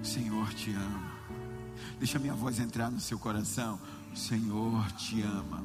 Senhor 0.02 0.52
te 0.56 0.74
ama. 0.74 1.12
Deixa 2.00 2.18
minha 2.18 2.34
voz 2.34 2.60
entrar 2.60 2.90
no 2.90 3.00
seu 3.00 3.20
coração. 3.20 3.80
O 4.12 4.18
Senhor 4.18 4.92
te 4.94 5.22
ama. 5.22 5.64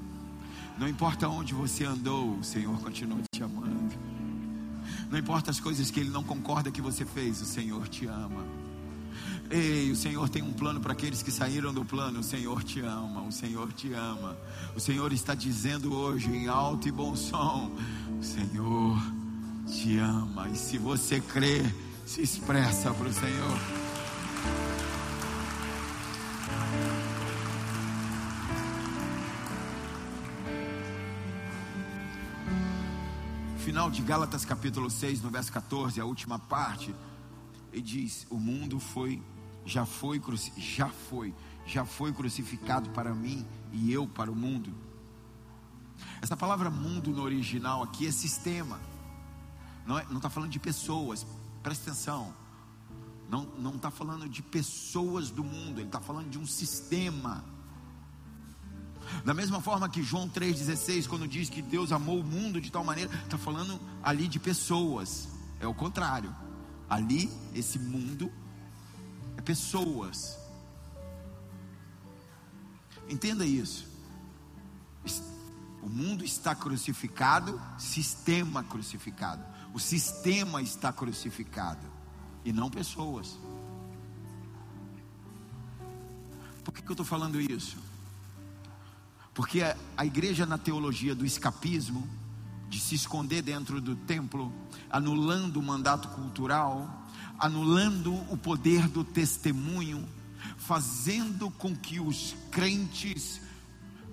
Não 0.76 0.86
importa 0.86 1.28
onde 1.28 1.54
você 1.54 1.86
andou, 1.86 2.36
o 2.36 2.44
Senhor 2.44 2.78
continua 2.80 3.22
te 3.34 3.42
amando. 3.42 3.94
Não 5.10 5.18
importa 5.18 5.50
as 5.50 5.58
coisas 5.58 5.90
que 5.90 6.00
Ele 6.00 6.10
não 6.10 6.22
concorda 6.22 6.70
que 6.70 6.82
você 6.82 7.06
fez, 7.06 7.40
o 7.40 7.46
Senhor 7.46 7.88
te 7.88 8.04
ama. 8.04 8.44
Ei, 9.54 9.90
o 9.90 9.96
Senhor 9.96 10.30
tem 10.30 10.42
um 10.42 10.50
plano 10.50 10.80
para 10.80 10.94
aqueles 10.94 11.22
que 11.22 11.30
saíram 11.30 11.74
do 11.74 11.84
plano. 11.84 12.20
O 12.20 12.22
Senhor 12.22 12.64
te 12.64 12.80
ama, 12.80 13.20
o 13.20 13.30
Senhor 13.30 13.70
te 13.70 13.92
ama. 13.92 14.34
O 14.74 14.80
Senhor 14.80 15.12
está 15.12 15.34
dizendo 15.34 15.92
hoje 15.94 16.30
em 16.30 16.48
alto 16.48 16.88
e 16.88 16.90
bom 16.90 17.14
som: 17.14 17.70
O 18.18 18.22
Senhor 18.24 18.98
te 19.66 19.98
ama. 19.98 20.48
E 20.48 20.56
se 20.56 20.78
você 20.78 21.20
crê, 21.20 21.62
se 22.06 22.22
expressa 22.22 22.94
para 22.94 23.06
o 23.08 23.12
Senhor. 23.12 23.58
final 33.58 33.90
de 33.90 34.02
Gálatas 34.02 34.44
capítulo 34.44 34.90
6, 34.90 35.22
no 35.22 35.30
verso 35.30 35.52
14, 35.52 36.00
a 36.00 36.04
última 36.04 36.38
parte, 36.38 36.94
ele 37.70 37.82
diz: 37.82 38.26
"O 38.30 38.38
mundo 38.38 38.80
foi 38.80 39.22
já 39.64 39.86
foi 39.86 40.20
já 40.56 40.88
foi, 40.88 41.34
já 41.66 41.84
foi 41.84 42.12
crucificado 42.12 42.90
para 42.90 43.14
mim 43.14 43.46
e 43.72 43.92
eu 43.92 44.06
para 44.06 44.30
o 44.30 44.36
mundo". 44.36 44.74
Essa 46.20 46.36
palavra 46.36 46.70
mundo 46.70 47.10
no 47.10 47.22
original 47.22 47.82
aqui 47.82 48.06
é 48.06 48.12
sistema. 48.12 48.80
Não 49.86 49.98
está 50.16 50.30
falando 50.30 50.50
de 50.50 50.58
pessoas. 50.58 51.26
Presta 51.62 51.90
atenção. 51.90 52.34
Não 53.28 53.76
está 53.76 53.90
falando 53.90 54.28
de 54.28 54.42
pessoas 54.42 55.30
do 55.30 55.42
mundo, 55.42 55.78
ele 55.78 55.88
está 55.88 56.00
falando 56.00 56.28
de 56.28 56.38
um 56.38 56.46
sistema. 56.46 57.42
Da 59.24 59.32
mesma 59.32 59.60
forma 59.60 59.88
que 59.88 60.02
João 60.02 60.28
3,16, 60.28 61.06
quando 61.08 61.26
diz 61.26 61.48
que 61.48 61.62
Deus 61.62 61.92
amou 61.92 62.20
o 62.20 62.24
mundo 62.24 62.60
de 62.60 62.70
tal 62.70 62.84
maneira, 62.84 63.10
está 63.24 63.38
falando 63.38 63.80
ali 64.02 64.28
de 64.28 64.38
pessoas. 64.38 65.28
É 65.58 65.66
o 65.66 65.74
contrário. 65.74 66.34
Ali, 66.90 67.30
esse 67.54 67.78
mundo 67.78 68.30
é 69.42 69.44
pessoas. 69.44 70.38
Entenda 73.08 73.44
isso. 73.44 73.90
O 75.82 75.88
mundo 75.88 76.24
está 76.24 76.54
crucificado, 76.54 77.60
sistema 77.76 78.62
crucificado. 78.62 79.44
O 79.74 79.80
sistema 79.80 80.62
está 80.62 80.92
crucificado 80.92 81.84
e 82.44 82.52
não 82.52 82.70
pessoas. 82.70 83.36
Por 86.62 86.72
que, 86.72 86.82
que 86.82 86.88
eu 86.88 86.92
estou 86.92 87.06
falando 87.06 87.40
isso? 87.40 87.76
Porque 89.34 89.62
a, 89.62 89.76
a 89.96 90.06
igreja, 90.06 90.46
na 90.46 90.56
teologia 90.56 91.14
do 91.14 91.26
escapismo, 91.26 92.08
de 92.68 92.78
se 92.78 92.94
esconder 92.94 93.42
dentro 93.42 93.80
do 93.80 93.96
templo, 93.96 94.52
anulando 94.88 95.56
o 95.58 95.62
mandato 95.62 96.08
cultural, 96.08 97.01
anulando 97.42 98.14
o 98.32 98.36
poder 98.36 98.86
do 98.86 99.02
testemunho, 99.02 100.08
fazendo 100.56 101.50
com 101.50 101.74
que 101.74 101.98
os 101.98 102.36
crentes 102.52 103.40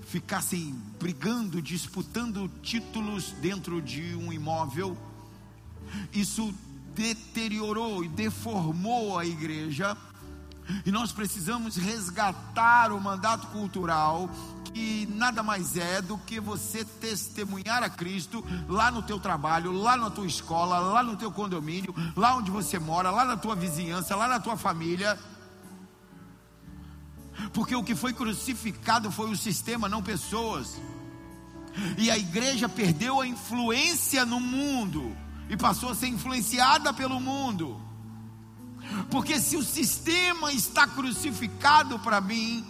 ficassem 0.07 0.73
brigando, 0.99 1.61
disputando 1.61 2.49
títulos 2.63 3.31
dentro 3.33 3.83
de 3.83 4.15
um 4.15 4.33
imóvel. 4.33 4.97
Isso 6.11 6.51
deteriorou 6.95 8.03
e 8.03 8.07
deformou 8.07 9.19
a 9.19 9.23
igreja. 9.23 9.95
E 10.85 10.91
nós 10.91 11.11
precisamos 11.11 11.75
resgatar 11.75 12.91
o 12.91 13.01
mandato 13.01 13.47
cultural, 13.47 14.29
que 14.73 15.07
nada 15.11 15.41
mais 15.41 15.75
é 15.77 16.01
do 16.01 16.17
que 16.17 16.39
você 16.39 16.85
testemunhar 16.85 17.83
a 17.83 17.89
Cristo 17.89 18.43
lá 18.67 18.91
no 18.91 19.01
teu 19.01 19.19
trabalho, 19.19 19.71
lá 19.71 19.97
na 19.97 20.09
tua 20.09 20.27
escola, 20.27 20.79
lá 20.79 21.03
no 21.03 21.15
teu 21.15 21.31
condomínio, 21.31 21.93
lá 22.15 22.35
onde 22.35 22.51
você 22.51 22.77
mora, 22.77 23.09
lá 23.09 23.25
na 23.25 23.37
tua 23.37 23.55
vizinhança, 23.55 24.15
lá 24.15 24.27
na 24.27 24.39
tua 24.39 24.57
família. 24.57 25.17
Porque 27.53 27.75
o 27.75 27.83
que 27.83 27.95
foi 27.95 28.13
crucificado 28.13 29.11
foi 29.11 29.29
o 29.29 29.35
sistema, 29.35 29.89
não 29.89 30.03
pessoas. 30.03 30.79
E 31.97 32.11
a 32.11 32.17
igreja 32.17 32.67
perdeu 32.67 33.21
a 33.21 33.27
influência 33.27 34.25
no 34.25 34.39
mundo 34.39 35.15
e 35.49 35.57
passou 35.57 35.89
a 35.89 35.95
ser 35.95 36.07
influenciada 36.07 36.93
pelo 36.93 37.19
mundo. 37.19 37.88
Porque 39.09 39.39
se 39.39 39.57
o 39.57 39.63
sistema 39.63 40.51
está 40.51 40.87
crucificado 40.87 41.99
para 41.99 42.21
mim, 42.21 42.65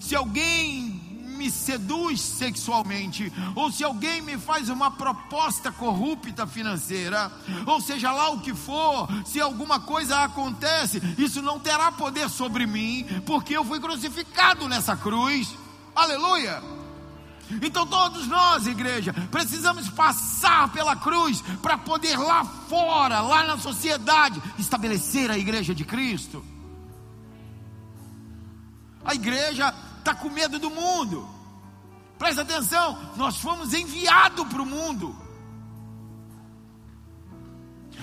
se 0.00 0.14
alguém 0.14 1.00
me 1.36 1.50
seduz 1.50 2.20
sexualmente, 2.20 3.32
ou 3.56 3.70
se 3.70 3.82
alguém 3.82 4.22
me 4.22 4.38
faz 4.38 4.68
uma 4.68 4.90
proposta 4.90 5.72
corrupta 5.72 6.46
financeira, 6.46 7.32
ou 7.66 7.80
seja 7.80 8.12
lá 8.12 8.30
o 8.30 8.40
que 8.40 8.54
for, 8.54 9.08
se 9.26 9.40
alguma 9.40 9.80
coisa 9.80 10.18
acontece, 10.22 11.02
isso 11.18 11.42
não 11.42 11.58
terá 11.58 11.90
poder 11.90 12.28
sobre 12.28 12.66
mim, 12.66 13.04
porque 13.26 13.56
eu 13.56 13.64
fui 13.64 13.80
crucificado 13.80 14.68
nessa 14.68 14.96
cruz. 14.96 15.48
Aleluia! 15.94 16.81
Então 17.60 17.86
todos 17.86 18.26
nós, 18.26 18.66
igreja, 18.66 19.12
precisamos 19.30 19.88
passar 19.90 20.72
pela 20.72 20.96
cruz 20.96 21.42
para 21.60 21.76
poder 21.76 22.16
lá 22.16 22.44
fora, 22.44 23.20
lá 23.20 23.44
na 23.44 23.58
sociedade, 23.58 24.40
estabelecer 24.58 25.30
a 25.30 25.36
igreja 25.36 25.74
de 25.74 25.84
Cristo. 25.84 26.44
A 29.04 29.14
igreja 29.14 29.74
está 29.98 30.14
com 30.14 30.30
medo 30.30 30.58
do 30.58 30.70
mundo. 30.70 31.28
Presta 32.18 32.42
atenção, 32.42 32.98
nós 33.16 33.38
fomos 33.38 33.74
enviados 33.74 34.46
para 34.46 34.62
o 34.62 34.66
mundo. 34.66 35.16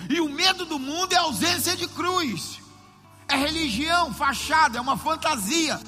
E 0.10 0.20
o 0.20 0.30
medo 0.30 0.66
do 0.66 0.78
mundo 0.80 1.14
é 1.14 1.18
ausência 1.18 1.76
de 1.76 1.88
cruz. 1.88 2.60
É 3.28 3.36
religião, 3.36 4.14
fachada, 4.14 4.78
é 4.78 4.82
uma 4.82 4.98
fantasia. 4.98 5.80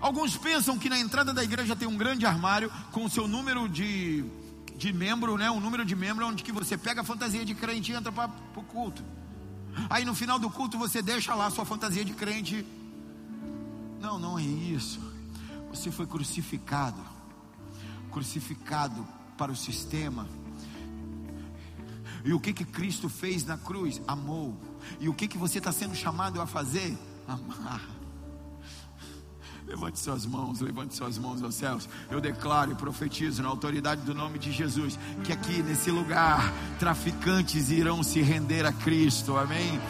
Alguns 0.00 0.36
pensam 0.36 0.78
que 0.78 0.88
na 0.88 0.98
entrada 0.98 1.32
da 1.32 1.44
igreja 1.44 1.76
tem 1.76 1.86
um 1.86 1.96
grande 1.96 2.24
armário 2.24 2.72
com 2.90 3.04
o 3.04 3.10
seu 3.10 3.28
número 3.28 3.68
de, 3.68 4.24
de 4.76 4.92
membro, 4.92 5.36
né? 5.36 5.50
Um 5.50 5.60
número 5.60 5.84
de 5.84 5.94
membro 5.94 6.26
onde 6.26 6.42
que 6.42 6.52
você 6.52 6.78
pega 6.78 7.02
a 7.02 7.04
fantasia 7.04 7.44
de 7.44 7.54
crente 7.54 7.92
e 7.92 7.94
entra 7.94 8.10
para 8.10 8.30
o 8.56 8.62
culto. 8.62 9.04
Aí 9.90 10.04
no 10.04 10.14
final 10.14 10.38
do 10.38 10.48
culto 10.48 10.78
você 10.78 11.02
deixa 11.02 11.34
lá 11.34 11.46
a 11.46 11.50
sua 11.50 11.66
fantasia 11.66 12.04
de 12.04 12.14
crente. 12.14 12.64
Não, 14.00 14.18
não 14.18 14.38
é 14.38 14.42
isso. 14.42 15.00
Você 15.68 15.90
foi 15.90 16.06
crucificado. 16.06 17.00
Crucificado 18.10 19.06
para 19.36 19.52
o 19.52 19.56
sistema. 19.56 20.26
E 22.24 22.32
o 22.32 22.40
que 22.40 22.52
que 22.52 22.64
Cristo 22.64 23.08
fez 23.08 23.44
na 23.44 23.58
cruz? 23.58 24.00
Amou. 24.08 24.58
E 24.98 25.08
o 25.08 25.14
que 25.14 25.28
que 25.28 25.38
você 25.38 25.58
está 25.58 25.72
sendo 25.72 25.94
chamado 25.94 26.40
a 26.40 26.46
fazer? 26.46 26.98
Amar. 27.28 27.99
Levante 29.70 30.00
suas 30.00 30.26
mãos, 30.26 30.60
levante 30.60 30.96
suas 30.96 31.16
mãos 31.16 31.40
aos 31.44 31.54
céus. 31.54 31.88
Eu 32.10 32.20
declaro 32.20 32.72
e 32.72 32.74
profetizo 32.74 33.40
na 33.40 33.48
autoridade 33.48 34.00
do 34.00 34.12
nome 34.12 34.36
de 34.36 34.50
Jesus 34.50 34.98
que 35.22 35.32
aqui 35.32 35.62
nesse 35.62 35.92
lugar 35.92 36.52
traficantes 36.80 37.70
irão 37.70 38.02
se 38.02 38.20
render 38.20 38.66
a 38.66 38.72
Cristo. 38.72 39.36
Amém 39.36 39.80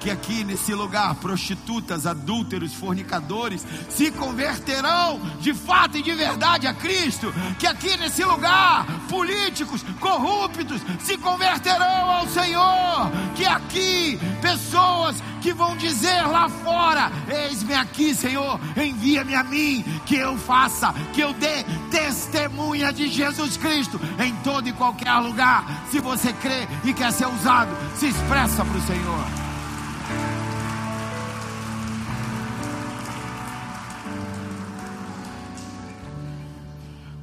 que 0.00 0.10
aqui 0.10 0.44
nesse 0.44 0.72
lugar 0.74 1.14
prostitutas, 1.16 2.06
adúlteros, 2.06 2.74
fornicadores 2.74 3.66
se 3.90 4.10
converterão 4.12 5.20
de 5.40 5.52
fato 5.52 5.98
e 5.98 6.02
de 6.02 6.14
verdade 6.14 6.66
a 6.66 6.74
Cristo, 6.74 7.32
que 7.58 7.66
aqui 7.66 7.96
nesse 7.96 8.24
lugar 8.24 8.86
políticos 9.08 9.84
corruptos 9.98 10.80
se 11.00 11.16
converterão 11.18 12.10
ao 12.10 12.28
Senhor, 12.28 13.10
que 13.34 13.44
aqui 13.44 14.18
pessoas 14.40 15.22
que 15.40 15.52
vão 15.52 15.76
dizer 15.76 16.22
lá 16.26 16.48
fora: 16.48 17.10
Eis-me 17.28 17.74
aqui, 17.74 18.14
Senhor, 18.14 18.60
envia-me 18.76 19.34
a 19.34 19.42
mim, 19.42 19.84
que 20.06 20.16
eu 20.16 20.36
faça, 20.36 20.94
que 21.12 21.20
eu 21.20 21.32
dê 21.32 21.64
testemunha 21.90 22.92
de 22.92 23.08
Jesus 23.08 23.56
Cristo 23.56 24.00
em 24.18 24.34
todo 24.36 24.68
e 24.68 24.72
qualquer 24.72 25.14
lugar. 25.14 25.64
Se 25.90 25.98
você 26.00 26.32
crê 26.32 26.68
e 26.84 26.92
quer 26.92 27.12
ser 27.12 27.26
usado, 27.26 27.70
se 27.96 28.06
expressa 28.06 28.64
para 28.64 28.78
o 28.78 28.82
Senhor. 28.82 29.47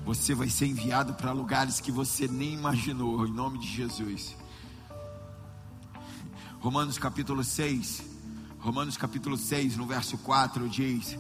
Você 0.06 0.36
vai 0.36 0.48
ser 0.50 0.68
enviado 0.68 1.16
para 1.16 1.32
lugares 1.32 1.82
que 1.82 1.92
você 1.92 2.28
nem 2.28 2.54
imaginou, 2.54 3.26
em 3.26 3.32
nome 3.32 3.58
de 3.58 3.68
Jesus. 3.68 4.38
Romanos 6.60 7.00
capítulo 7.00 7.44
6, 7.44 8.04
Romanos 8.60 8.98
capítulo 8.98 9.36
6, 9.36 9.76
no 9.78 9.88
verso 9.88 10.16
4 10.20 10.70
diz: 10.70 11.18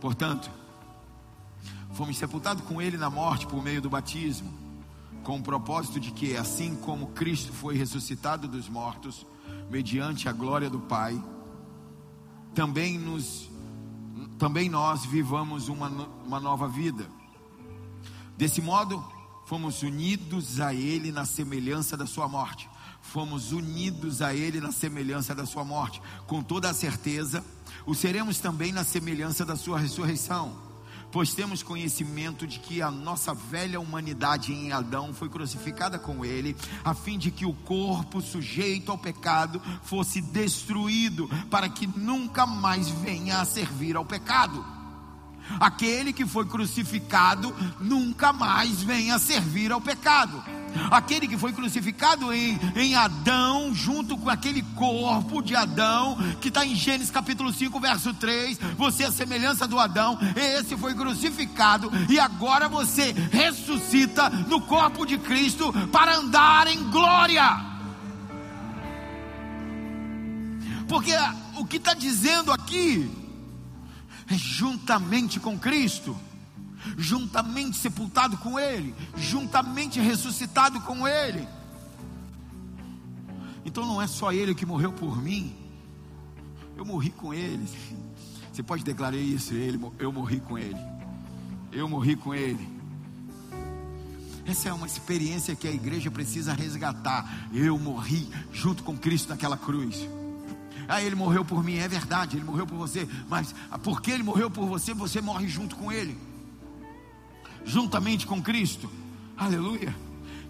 Portanto, 0.00 0.50
fomos 1.92 2.16
sepultados 2.16 2.64
com 2.64 2.80
ele 2.80 2.96
na 2.96 3.10
morte 3.10 3.46
por 3.46 3.62
meio 3.62 3.82
do 3.82 3.90
batismo, 3.90 4.50
com 5.22 5.36
o 5.36 5.42
propósito 5.42 6.00
de 6.00 6.10
que, 6.10 6.34
assim 6.34 6.74
como 6.76 7.08
Cristo 7.08 7.52
foi 7.52 7.76
ressuscitado 7.76 8.48
dos 8.48 8.70
mortos, 8.70 9.26
mediante 9.70 10.30
a 10.30 10.32
glória 10.32 10.70
do 10.70 10.80
Pai, 10.80 11.22
também 12.54 12.98
nos 12.98 13.50
também 14.38 14.70
nós 14.70 15.04
vivamos 15.04 15.68
uma, 15.68 15.88
uma 16.24 16.40
nova 16.40 16.66
vida. 16.66 17.06
Desse 18.36 18.60
modo, 18.60 19.04
fomos 19.46 19.82
unidos 19.82 20.60
a 20.60 20.74
Ele 20.74 21.12
na 21.12 21.24
semelhança 21.24 21.96
da 21.96 22.06
Sua 22.06 22.26
morte. 22.26 22.68
Fomos 23.00 23.52
unidos 23.52 24.22
a 24.22 24.34
Ele 24.34 24.60
na 24.60 24.72
semelhança 24.72 25.34
da 25.34 25.46
Sua 25.46 25.64
morte. 25.64 26.02
Com 26.26 26.42
toda 26.42 26.68
a 26.68 26.74
certeza, 26.74 27.44
o 27.86 27.94
seremos 27.94 28.38
também 28.38 28.72
na 28.72 28.82
semelhança 28.82 29.44
da 29.44 29.54
Sua 29.54 29.78
ressurreição. 29.78 30.64
Pois 31.12 31.32
temos 31.32 31.62
conhecimento 31.62 32.44
de 32.44 32.58
que 32.58 32.82
a 32.82 32.90
nossa 32.90 33.32
velha 33.32 33.78
humanidade 33.78 34.52
em 34.52 34.72
Adão 34.72 35.14
foi 35.14 35.28
crucificada 35.28 35.96
com 35.96 36.24
Ele, 36.24 36.56
a 36.84 36.92
fim 36.92 37.16
de 37.16 37.30
que 37.30 37.46
o 37.46 37.54
corpo 37.54 38.20
sujeito 38.20 38.90
ao 38.90 38.98
pecado 38.98 39.62
fosse 39.84 40.20
destruído, 40.20 41.28
para 41.48 41.68
que 41.68 41.86
nunca 41.86 42.44
mais 42.46 42.88
venha 42.88 43.40
a 43.40 43.44
servir 43.44 43.94
ao 43.94 44.04
pecado 44.04 44.83
Aquele 45.60 46.12
que 46.12 46.26
foi 46.26 46.46
crucificado 46.46 47.54
nunca 47.80 48.32
mais 48.32 48.82
venha 48.82 49.18
servir 49.18 49.72
ao 49.72 49.80
pecado. 49.80 50.42
Aquele 50.90 51.28
que 51.28 51.38
foi 51.38 51.52
crucificado 51.52 52.32
em, 52.32 52.58
em 52.74 52.94
Adão, 52.94 53.72
junto 53.74 54.16
com 54.16 54.28
aquele 54.28 54.62
corpo 54.74 55.40
de 55.42 55.54
Adão, 55.54 56.16
que 56.40 56.48
está 56.48 56.66
em 56.66 56.74
Gênesis 56.74 57.10
capítulo 57.10 57.52
5, 57.52 57.78
verso 57.78 58.12
3. 58.14 58.58
Você 58.76 59.04
é 59.04 59.06
a 59.06 59.12
semelhança 59.12 59.68
do 59.68 59.78
Adão, 59.78 60.18
esse 60.34 60.76
foi 60.76 60.94
crucificado, 60.94 61.90
e 62.08 62.18
agora 62.18 62.68
você 62.68 63.12
ressuscita 63.30 64.28
no 64.28 64.60
corpo 64.62 65.06
de 65.06 65.18
Cristo 65.18 65.72
para 65.92 66.16
andar 66.16 66.66
em 66.66 66.82
glória. 66.90 67.74
Porque 70.88 71.12
o 71.56 71.64
que 71.64 71.76
está 71.76 71.94
dizendo 71.94 72.52
aqui 72.52 73.23
juntamente 74.28 75.38
com 75.38 75.58
Cristo, 75.58 76.16
juntamente 76.96 77.76
sepultado 77.76 78.36
com 78.38 78.58
Ele, 78.58 78.94
juntamente 79.16 80.00
ressuscitado 80.00 80.80
com 80.80 81.06
Ele. 81.06 81.46
Então 83.64 83.86
não 83.86 84.00
é 84.00 84.06
só 84.06 84.32
Ele 84.32 84.54
que 84.54 84.66
morreu 84.66 84.92
por 84.92 85.20
mim, 85.22 85.54
eu 86.76 86.84
morri 86.84 87.10
com 87.10 87.32
Ele. 87.32 87.66
Você 88.52 88.62
pode 88.62 88.84
declarar 88.84 89.16
isso? 89.16 89.54
Ele, 89.54 89.80
eu 89.98 90.12
morri 90.12 90.40
com 90.40 90.56
Ele. 90.56 90.78
Eu 91.72 91.88
morri 91.88 92.14
com 92.14 92.34
Ele. 92.34 92.68
Essa 94.46 94.68
é 94.68 94.72
uma 94.72 94.86
experiência 94.86 95.56
que 95.56 95.66
a 95.66 95.72
igreja 95.72 96.10
precisa 96.10 96.52
resgatar. 96.52 97.48
Eu 97.52 97.78
morri 97.78 98.28
junto 98.52 98.82
com 98.82 98.96
Cristo 98.96 99.30
naquela 99.30 99.56
cruz. 99.56 100.06
Ah, 100.88 101.02
ele 101.02 101.14
morreu 101.14 101.44
por 101.44 101.62
mim, 101.62 101.76
é 101.76 101.88
verdade, 101.88 102.36
ele 102.36 102.44
morreu 102.44 102.66
por 102.66 102.76
você, 102.76 103.08
mas 103.28 103.54
porque 103.82 104.10
ele 104.10 104.22
morreu 104.22 104.50
por 104.50 104.66
você, 104.66 104.92
você 104.94 105.20
morre 105.20 105.48
junto 105.48 105.76
com 105.76 105.90
ele, 105.90 106.16
juntamente 107.64 108.26
com 108.26 108.42
Cristo, 108.42 108.90
aleluia. 109.36 109.94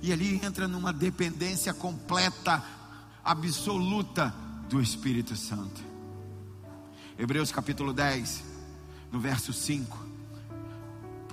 E 0.03 0.13
ali 0.13 0.41
entra 0.45 0.69
numa 0.69 0.93
dependência 0.93 1.73
completa, 1.73 2.63
absoluta 3.25 4.35
do 4.69 4.81
Espírito 4.81 5.35
Santo. 5.35 5.83
Hebreus 7.19 7.51
capítulo 7.53 7.93
10, 7.93 8.45
no 9.11 9.21
verso 9.21 9.53
5. 9.53 10.14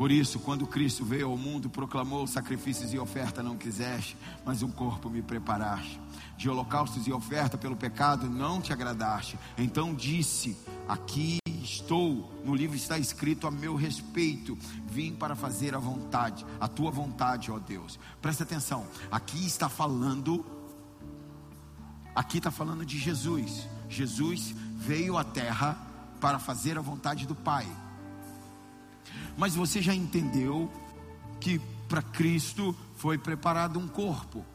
Por 0.01 0.11
isso, 0.11 0.39
quando 0.39 0.65
Cristo 0.65 1.05
veio 1.05 1.29
ao 1.29 1.37
mundo, 1.37 1.69
proclamou 1.69 2.25
sacrifícios 2.25 2.91
e 2.91 2.97
oferta 2.97 3.43
não 3.43 3.55
quiseste, 3.55 4.17
mas 4.43 4.63
um 4.63 4.71
corpo 4.71 5.11
me 5.11 5.21
preparaste. 5.21 6.01
De 6.35 6.49
holocaustos 6.49 7.05
e 7.05 7.13
oferta 7.13 7.55
pelo 7.55 7.75
pecado 7.75 8.27
não 8.27 8.59
te 8.59 8.73
agradaste. 8.73 9.37
Então 9.55 9.93
disse: 9.93 10.57
Aqui 10.87 11.37
estou, 11.61 12.33
no 12.43 12.55
livro 12.55 12.75
está 12.75 12.97
escrito 12.97 13.45
a 13.45 13.51
meu 13.51 13.75
respeito, 13.75 14.57
vim 14.87 15.13
para 15.13 15.35
fazer 15.35 15.75
a 15.75 15.77
vontade, 15.77 16.47
a 16.59 16.67
tua 16.67 16.89
vontade, 16.89 17.51
ó 17.51 17.59
Deus. 17.59 17.99
Presta 18.19 18.41
atenção, 18.41 18.87
aqui 19.11 19.45
está 19.45 19.69
falando, 19.69 20.43
aqui 22.15 22.39
está 22.39 22.49
falando 22.49 22.83
de 22.83 22.97
Jesus. 22.97 23.67
Jesus 23.87 24.55
veio 24.77 25.15
à 25.15 25.23
terra 25.23 25.77
para 26.19 26.39
fazer 26.39 26.75
a 26.75 26.81
vontade 26.81 27.27
do 27.27 27.35
Pai. 27.35 27.67
Mas 29.37 29.55
você 29.55 29.81
já 29.81 29.93
entendeu 29.93 30.71
que 31.39 31.59
para 31.87 32.01
Cristo 32.01 32.75
foi 32.95 33.17
preparado 33.17 33.79
um 33.79 33.87
corpo. 33.87 34.45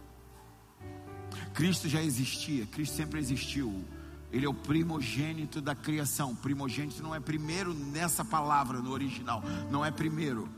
Cristo 1.52 1.88
já 1.88 2.02
existia, 2.02 2.66
Cristo 2.66 2.96
sempre 2.96 3.18
existiu. 3.18 3.84
Ele 4.32 4.44
é 4.44 4.48
o 4.48 4.54
primogênito 4.54 5.60
da 5.60 5.74
criação. 5.74 6.34
Primogênito 6.34 7.02
não 7.02 7.14
é 7.14 7.20
primeiro 7.20 7.72
nessa 7.72 8.24
palavra 8.24 8.80
no 8.80 8.90
original, 8.90 9.42
não 9.70 9.84
é 9.84 9.90
primeiro. 9.90 10.48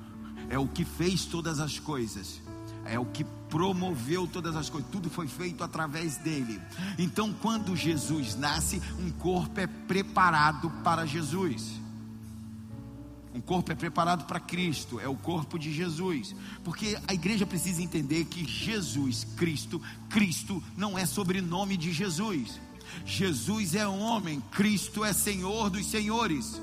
É 0.48 0.58
o 0.58 0.66
que 0.66 0.84
fez 0.84 1.24
todas 1.24 1.60
as 1.60 1.78
coisas. 1.78 2.40
É 2.84 2.98
o 2.98 3.04
que 3.04 3.24
promoveu 3.50 4.26
todas 4.26 4.56
as 4.56 4.70
coisas. 4.70 4.90
Tudo 4.90 5.10
foi 5.10 5.28
feito 5.28 5.62
através 5.62 6.16
dele. 6.16 6.60
Então, 6.98 7.32
quando 7.32 7.76
Jesus 7.76 8.34
nasce, 8.34 8.80
um 8.98 9.10
corpo 9.10 9.60
é 9.60 9.66
preparado 9.66 10.70
para 10.82 11.04
Jesus. 11.04 11.80
Um 13.34 13.40
corpo 13.40 13.70
é 13.70 13.74
preparado 13.74 14.26
para 14.26 14.40
Cristo, 14.40 14.98
é 14.98 15.06
o 15.06 15.14
corpo 15.14 15.58
de 15.58 15.72
Jesus. 15.72 16.34
Porque 16.64 16.98
a 17.06 17.14
igreja 17.14 17.46
precisa 17.46 17.82
entender 17.82 18.24
que 18.24 18.46
Jesus, 18.46 19.24
Cristo, 19.36 19.80
Cristo 20.08 20.62
não 20.76 20.98
é 20.98 21.04
sobrenome 21.04 21.76
de 21.76 21.92
Jesus. 21.92 22.60
Jesus 23.04 23.74
é 23.74 23.86
homem, 23.86 24.40
Cristo 24.50 25.04
é 25.04 25.12
Senhor 25.12 25.68
dos 25.68 25.86
senhores. 25.86 26.60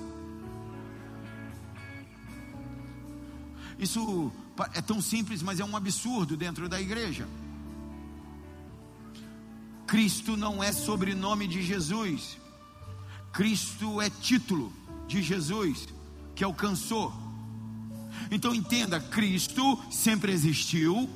Isso 3.77 4.31
é 4.73 4.81
tão 4.81 5.01
simples, 5.01 5.43
mas 5.43 5.59
é 5.59 5.65
um 5.65 5.75
absurdo 5.75 6.35
dentro 6.35 6.67
da 6.67 6.81
igreja. 6.81 7.27
Cristo 9.85 10.35
não 10.35 10.63
é 10.63 10.71
sobrenome 10.71 11.47
de 11.47 11.61
Jesus. 11.61 12.37
Cristo 13.31 14.01
é 14.01 14.09
título 14.09 14.73
de 15.07 15.21
Jesus 15.21 15.94
que 16.35 16.43
alcançou. 16.43 17.13
Então 18.29 18.53
entenda: 18.53 18.99
Cristo 18.99 19.79
sempre 19.89 20.31
existiu 20.31 21.09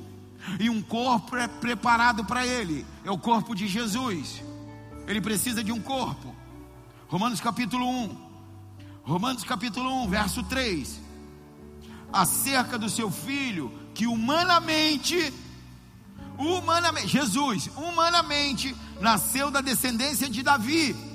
e 0.58 0.70
um 0.70 0.80
corpo 0.80 1.36
é 1.36 1.46
preparado 1.46 2.24
para 2.24 2.46
ele, 2.46 2.86
é 3.04 3.10
o 3.10 3.18
corpo 3.18 3.54
de 3.54 3.68
Jesus. 3.68 4.42
Ele 5.06 5.20
precisa 5.20 5.62
de 5.62 5.72
um 5.72 5.80
corpo. 5.80 6.34
Romanos 7.08 7.40
capítulo 7.40 7.86
1. 7.86 8.30
Romanos 9.02 9.44
capítulo 9.44 10.04
1, 10.04 10.08
verso 10.08 10.42
3. 10.44 11.00
Acerca 12.12 12.78
do 12.78 12.88
seu 12.88 13.10
filho 13.10 13.72
que 13.94 14.06
humanamente 14.06 15.32
humanamente 16.38 17.08
Jesus, 17.08 17.70
humanamente 17.76 18.74
nasceu 18.98 19.50
da 19.50 19.60
descendência 19.60 20.28
de 20.28 20.42
Davi 20.42 21.09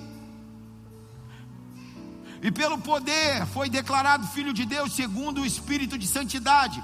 e 2.46 2.52
pelo 2.52 2.78
poder 2.78 3.44
foi 3.48 3.72
declarado 3.72 4.28
filho 4.28 4.54
de 4.54 4.66
Deus 4.66 4.94
segundo 4.94 5.42
o 5.42 5.46
espírito 5.48 5.98
de 5.98 6.06
santidade, 6.06 6.84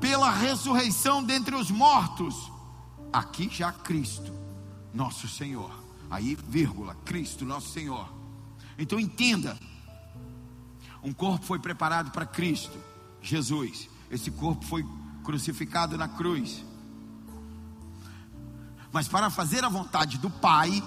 pela 0.00 0.32
ressurreição 0.32 1.22
dentre 1.22 1.54
os 1.54 1.70
mortos. 1.70 2.50
Aqui 3.12 3.48
já 3.48 3.70
Cristo, 3.70 4.32
nosso 4.92 5.28
Senhor. 5.28 5.70
Aí, 6.10 6.36
vírgula, 6.48 6.96
Cristo, 7.04 7.44
nosso 7.44 7.68
Senhor. 7.68 8.12
Então 8.76 8.98
entenda: 8.98 9.56
um 11.04 11.12
corpo 11.12 11.46
foi 11.46 11.60
preparado 11.60 12.10
para 12.10 12.26
Cristo, 12.26 12.76
Jesus. 13.22 13.88
Esse 14.10 14.32
corpo 14.32 14.64
foi 14.64 14.84
crucificado 15.22 15.96
na 15.96 16.08
cruz. 16.08 16.64
Mas 18.90 19.06
para 19.06 19.30
fazer 19.30 19.64
a 19.64 19.68
vontade 19.68 20.18
do 20.18 20.30
Pai, 20.30 20.82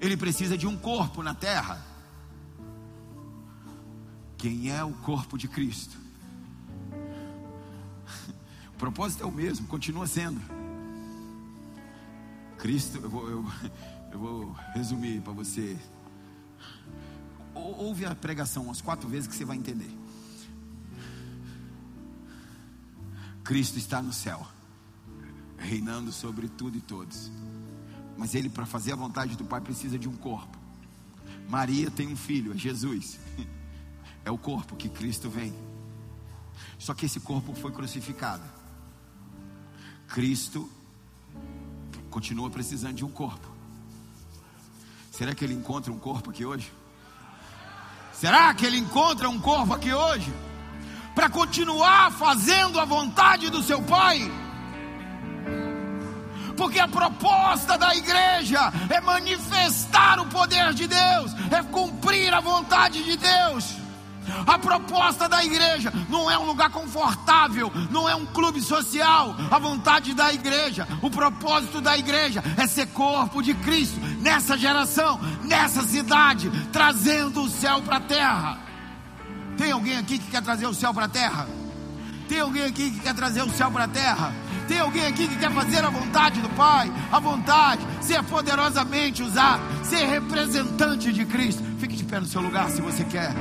ele 0.00 0.16
precisa 0.16 0.56
de 0.56 0.66
um 0.66 0.78
corpo 0.78 1.22
na 1.22 1.34
terra. 1.34 1.87
Quem 4.38 4.70
é 4.70 4.82
o 4.84 4.92
corpo 4.92 5.36
de 5.36 5.48
Cristo? 5.48 5.98
O 8.68 8.78
propósito 8.78 9.24
é 9.24 9.26
o 9.26 9.32
mesmo, 9.32 9.66
continua 9.66 10.06
sendo. 10.06 10.40
Cristo, 12.58 12.98
eu 12.98 13.10
vou, 13.10 13.28
eu, 13.28 13.44
eu 14.12 14.18
vou 14.20 14.52
resumir 14.72 15.20
para 15.20 15.32
você. 15.32 15.76
Ouve 17.52 18.06
a 18.06 18.14
pregação 18.14 18.66
umas 18.66 18.80
quatro 18.80 19.08
vezes 19.08 19.26
que 19.26 19.34
você 19.34 19.44
vai 19.44 19.56
entender. 19.56 19.90
Cristo 23.42 23.78
está 23.78 24.00
no 24.00 24.12
céu, 24.12 24.46
reinando 25.56 26.12
sobre 26.12 26.48
tudo 26.48 26.78
e 26.78 26.80
todos. 26.80 27.32
Mas 28.16 28.36
ele, 28.36 28.48
para 28.48 28.64
fazer 28.64 28.92
a 28.92 28.96
vontade 28.96 29.36
do 29.36 29.44
Pai, 29.44 29.60
precisa 29.60 29.98
de 29.98 30.08
um 30.08 30.14
corpo. 30.14 30.56
Maria 31.48 31.90
tem 31.90 32.06
um 32.06 32.16
filho, 32.16 32.52
é 32.52 32.56
Jesus. 32.56 33.18
É 34.28 34.30
o 34.30 34.36
corpo 34.36 34.76
que 34.76 34.90
Cristo 34.90 35.30
vem. 35.30 35.54
Só 36.78 36.92
que 36.92 37.06
esse 37.06 37.18
corpo 37.18 37.54
foi 37.54 37.72
crucificado. 37.72 38.42
Cristo 40.06 40.70
continua 42.10 42.50
precisando 42.50 42.96
de 42.96 43.06
um 43.06 43.10
corpo. 43.10 43.48
Será 45.10 45.34
que 45.34 45.42
ele 45.46 45.54
encontra 45.54 45.90
um 45.90 45.98
corpo 45.98 46.28
aqui 46.28 46.44
hoje? 46.44 46.70
Será 48.12 48.52
que 48.52 48.66
ele 48.66 48.76
encontra 48.76 49.30
um 49.30 49.40
corpo 49.40 49.72
aqui 49.72 49.94
hoje? 49.94 50.30
Para 51.14 51.30
continuar 51.30 52.12
fazendo 52.12 52.78
a 52.78 52.84
vontade 52.84 53.48
do 53.48 53.62
seu 53.62 53.80
Pai? 53.80 54.30
Porque 56.54 56.78
a 56.78 56.86
proposta 56.86 57.78
da 57.78 57.96
igreja 57.96 58.60
é 58.90 59.00
manifestar 59.00 60.20
o 60.20 60.26
poder 60.26 60.74
de 60.74 60.86
Deus, 60.86 61.32
é 61.50 61.62
cumprir 61.62 62.34
a 62.34 62.40
vontade 62.40 63.02
de 63.02 63.16
Deus. 63.16 63.87
A 64.46 64.58
proposta 64.58 65.28
da 65.28 65.44
igreja 65.44 65.92
não 66.08 66.30
é 66.30 66.38
um 66.38 66.46
lugar 66.46 66.70
confortável, 66.70 67.70
não 67.90 68.08
é 68.08 68.14
um 68.14 68.26
clube 68.26 68.60
social. 68.60 69.34
A 69.50 69.58
vontade 69.58 70.14
da 70.14 70.32
igreja, 70.32 70.86
o 71.02 71.10
propósito 71.10 71.80
da 71.80 71.96
igreja 71.96 72.42
é 72.56 72.66
ser 72.66 72.86
corpo 72.88 73.42
de 73.42 73.54
Cristo 73.54 73.98
nessa 74.20 74.56
geração, 74.56 75.20
nessa 75.42 75.82
cidade, 75.82 76.50
trazendo 76.72 77.42
o 77.42 77.48
céu 77.48 77.82
para 77.82 77.96
a 77.96 78.00
terra. 78.00 78.58
Tem 79.56 79.72
alguém 79.72 79.96
aqui 79.98 80.18
que 80.18 80.30
quer 80.30 80.42
trazer 80.42 80.66
o 80.66 80.74
céu 80.74 80.94
para 80.94 81.06
a 81.06 81.08
terra? 81.08 81.46
Tem 82.28 82.40
alguém 82.40 82.64
aqui 82.64 82.90
que 82.90 83.00
quer 83.00 83.14
trazer 83.14 83.42
o 83.42 83.50
céu 83.50 83.70
para 83.70 83.84
a 83.84 83.88
terra? 83.88 84.32
Tem 84.68 84.78
alguém 84.78 85.06
aqui 85.06 85.26
que 85.26 85.36
quer 85.36 85.50
fazer 85.50 85.82
a 85.82 85.88
vontade 85.88 86.42
do 86.42 86.48
Pai? 86.50 86.92
A 87.10 87.18
vontade, 87.18 87.80
ser 88.02 88.22
poderosamente 88.24 89.22
usado, 89.22 89.62
ser 89.82 90.04
representante 90.06 91.10
de 91.10 91.24
Cristo. 91.24 91.62
Fique 91.78 91.96
de 91.96 92.04
pé 92.04 92.20
no 92.20 92.26
seu 92.26 92.42
lugar 92.42 92.68
se 92.70 92.82
você 92.82 93.02
quer. 93.02 93.32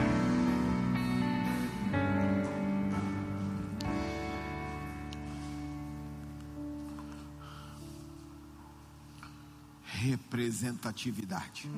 Representatividade. 9.98 11.70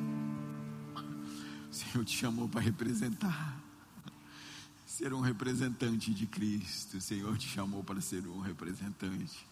O 1.70 1.74
Senhor 1.74 2.04
te 2.04 2.18
chamou 2.18 2.50
para 2.50 2.62
representar. 2.62 3.58
Ser 4.86 5.14
um 5.14 5.22
representante 5.22 6.14
de 6.14 6.26
Cristo. 6.28 6.98
O 6.98 7.02
Senhor 7.02 7.38
te 7.38 7.48
chamou 7.48 7.84
para 7.84 8.02
ser 8.02 8.28
um 8.28 8.40
representante. 8.40 9.48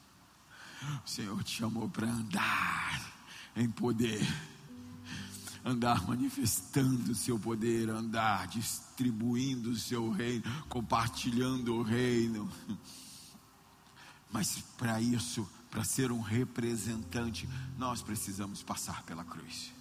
O 1.06 1.10
Senhor 1.10 1.42
te 1.44 1.56
chamou 1.58 1.90
para 1.90 2.08
andar 2.08 3.02
em 3.56 3.70
poder. 3.70 4.22
Andar 5.64 6.06
manifestando 6.08 7.12
o 7.12 7.16
seu 7.16 7.40
poder, 7.40 7.90
andar 7.90 8.48
distribuindo 8.48 9.72
o 9.72 9.76
seu 9.76 10.10
reino, 10.10 10.44
compartilhando 10.70 11.76
o 11.76 11.82
reino. 11.82 12.50
Mas 14.32 14.60
para 14.78 15.02
isso, 15.02 15.48
para 15.70 15.84
ser 15.84 16.12
um 16.12 16.22
representante, 16.22 17.48
nós 17.78 18.02
precisamos 18.02 18.64
passar 18.64 19.04
pela 19.04 19.24
cruz. 19.24 19.74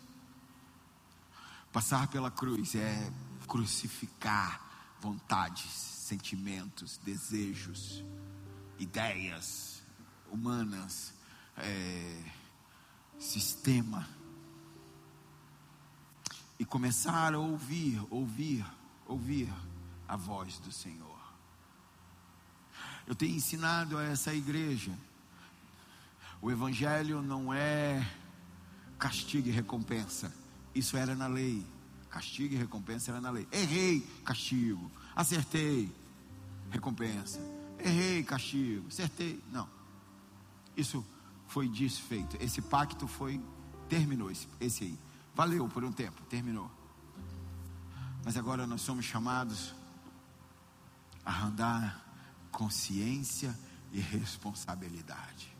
Passar 1.72 2.08
pela 2.08 2.30
cruz 2.30 2.74
é 2.74 3.12
crucificar 3.46 4.60
vontades, 5.00 5.70
sentimentos, 5.70 6.98
desejos, 6.98 8.02
ideias 8.78 9.82
humanas, 10.30 11.14
é, 11.56 12.22
sistema. 13.18 14.08
E 16.58 16.64
começar 16.64 17.34
a 17.34 17.38
ouvir, 17.38 18.00
ouvir, 18.10 18.64
ouvir 19.06 19.52
a 20.08 20.16
voz 20.16 20.58
do 20.58 20.72
Senhor. 20.72 21.06
Eu 23.06 23.14
tenho 23.14 23.36
ensinado 23.36 23.98
a 23.98 24.02
essa 24.04 24.34
igreja. 24.34 24.92
O 26.40 26.50
Evangelho 26.50 27.22
não 27.22 27.52
é 27.52 28.06
castigo 28.98 29.48
e 29.48 29.50
recompensa. 29.50 30.32
Isso 30.74 30.96
era 30.96 31.14
na 31.14 31.26
lei. 31.26 31.66
Castigo 32.10 32.54
e 32.54 32.56
recompensa 32.56 33.10
era 33.10 33.20
na 33.20 33.30
lei. 33.30 33.46
Errei, 33.50 34.00
castigo. 34.24 34.90
Acertei, 35.14 35.90
recompensa. 36.70 37.40
Errei, 37.78 38.22
castigo. 38.22 38.86
Acertei. 38.88 39.42
Não. 39.50 39.68
Isso 40.76 41.04
foi 41.48 41.68
desfeito. 41.68 42.36
Esse 42.40 42.60
pacto 42.60 43.06
foi. 43.06 43.40
Terminou 43.88 44.30
esse, 44.30 44.48
esse 44.60 44.84
aí. 44.84 44.98
Valeu 45.34 45.68
por 45.68 45.84
um 45.84 45.92
tempo, 45.92 46.22
terminou. 46.24 46.70
Mas 48.24 48.36
agora 48.36 48.66
nós 48.66 48.80
somos 48.80 49.04
chamados 49.04 49.74
a 51.24 51.44
andar 51.44 52.04
consciência 52.50 53.56
e 53.92 54.00
responsabilidade. 54.00 55.55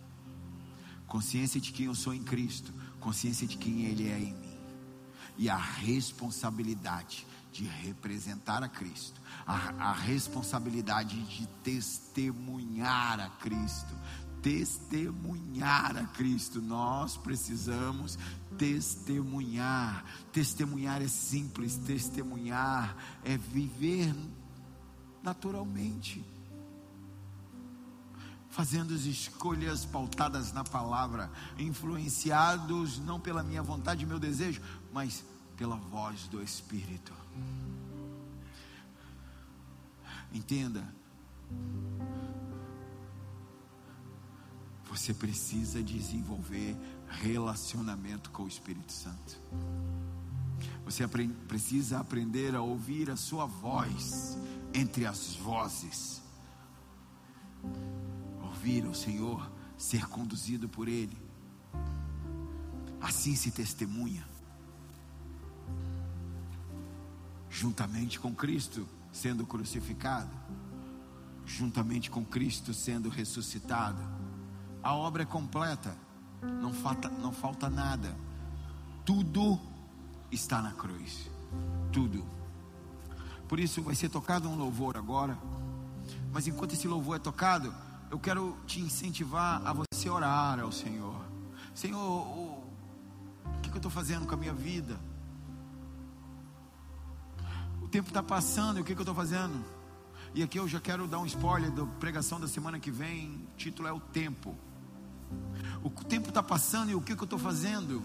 Consciência 1.07 1.61
de 1.61 1.72
quem 1.72 1.86
eu 1.86 1.94
sou 1.94 2.12
em 2.12 2.22
Cristo, 2.22 2.72
consciência 3.00 3.46
de 3.46 3.57
quem 3.57 3.84
Ele 3.84 4.09
é 4.09 4.18
em 4.18 4.32
mim, 4.32 4.59
e 5.38 5.48
a 5.48 5.57
responsabilidade 5.57 7.26
de 7.52 7.64
representar 7.64 8.62
a 8.62 8.68
Cristo, 8.68 9.20
a, 9.46 9.90
a 9.90 9.92
responsabilidade 9.92 11.20
de 11.24 11.46
testemunhar 11.62 13.20
a 13.20 13.30
Cristo, 13.30 13.94
testemunhar 14.42 15.96
a 15.96 16.04
Cristo. 16.04 16.61
Nós 16.61 17.16
precisamos 17.16 18.18
testemunhar. 18.59 20.04
Testemunhar 20.32 21.02
é 21.02 21.09
simples, 21.09 21.76
testemunhar 21.78 22.96
é 23.24 23.36
viver 23.36 24.14
naturalmente 25.22 26.24
fazendo 28.57 28.94
as 28.94 29.02
escolhas 29.02 29.84
pautadas 29.84 30.50
na 30.50 30.64
palavra, 30.64 31.30
influenciados 31.59 32.98
não 32.98 33.20
pela 33.20 33.42
minha 33.42 33.62
vontade 33.62 34.02
e 34.02 34.07
meu 34.07 34.18
desejo, 34.18 34.62
mas 34.94 35.22
pela 35.59 35.76
voz 35.76 36.26
do 36.28 36.42
Espírito. 36.42 37.12
Entenda, 40.32 40.82
você 44.88 45.12
precisa 45.12 45.82
desenvolver 45.82 46.74
relacionamento 47.09 48.30
com 48.30 48.44
o 48.44 48.48
Espírito 48.48 48.90
Santo. 48.90 49.38
Você 50.86 51.07
precisa 51.46 52.00
aprender 52.00 52.54
a 52.54 52.62
ouvir 52.62 53.11
a 53.11 53.16
sua 53.16 53.44
voz 53.44 54.38
entre 54.72 55.04
as 55.04 55.34
vozes 55.34 56.22
ouvir 58.67 58.85
o 58.85 58.95
Senhor, 58.95 59.49
ser 59.79 60.09
conduzido 60.09 60.69
por 60.69 60.89
Ele. 60.89 61.17
Assim 63.01 63.37
se 63.37 63.53
testemunha. 63.53 64.27
Juntamente 67.49 68.19
com 68.19 68.35
Cristo 68.35 68.85
sendo 69.12 69.47
crucificado, 69.47 70.31
juntamente 71.47 72.11
com 72.11 72.25
Cristo 72.25 72.75
sendo 72.75 73.09
ressuscitado. 73.09 74.03
A 74.83 74.93
obra 74.95 75.23
é 75.23 75.27
completa, 75.27 75.97
não 76.61 76.73
falta, 76.73 77.09
não 77.09 77.33
falta 77.33 77.71
nada. 77.71 78.17
Tudo 79.05 79.61
está 80.33 80.61
na 80.61 80.73
cruz. 80.73 81.31
Tudo. 81.93 82.27
Por 83.47 83.61
isso 83.61 83.81
vai 83.81 83.95
ser 83.95 84.09
tocado 84.09 84.49
um 84.49 84.57
louvor 84.57 84.97
agora. 84.97 85.39
Mas 86.33 86.49
enquanto 86.49 86.73
esse 86.73 86.89
louvor 86.89 87.17
é 87.17 87.21
tocado, 87.21 87.73
eu 88.11 88.18
quero 88.18 88.57
te 88.66 88.80
incentivar 88.80 89.62
a 89.66 89.72
você 89.72 90.09
orar 90.09 90.61
ao 90.61 90.70
Senhor. 90.70 91.24
Senhor, 91.74 92.00
o, 92.00 92.62
que, 93.62 93.68
que 93.68 93.74
eu 93.74 93.78
estou 93.78 93.90
fazendo 93.90 94.26
com 94.26 94.34
a 94.34 94.36
minha 94.36 94.54
vida? 94.54 94.98
O 97.82 97.88
tempo 97.88 98.09
está 98.09 98.22
passando 98.22 98.78
e 98.78 98.80
o 98.80 98.84
que, 98.84 98.94
que 98.94 99.00
eu 99.00 99.02
estou 99.04 99.14
fazendo? 99.14 99.64
E 100.34 100.42
aqui 100.42 100.59
eu 100.59 100.68
já 100.68 100.80
quero 100.80 101.07
dar 101.07 101.18
um 101.18 101.26
spoiler 101.26 101.70
da 101.70 101.84
pregação 101.84 102.38
da 102.40 102.48
semana 102.48 102.78
que 102.78 102.90
vem. 102.90 103.48
O 103.54 103.57
título 103.57 103.88
é 103.88 103.92
O 103.92 104.00
Tempo. 104.00 104.54
O 105.82 105.90
tempo 105.90 106.28
está 106.28 106.42
passando 106.42 106.90
e 106.90 106.94
o 106.94 107.00
que, 107.00 107.14
que 107.14 107.22
eu 107.22 107.24
estou 107.24 107.38
fazendo? 107.38 108.02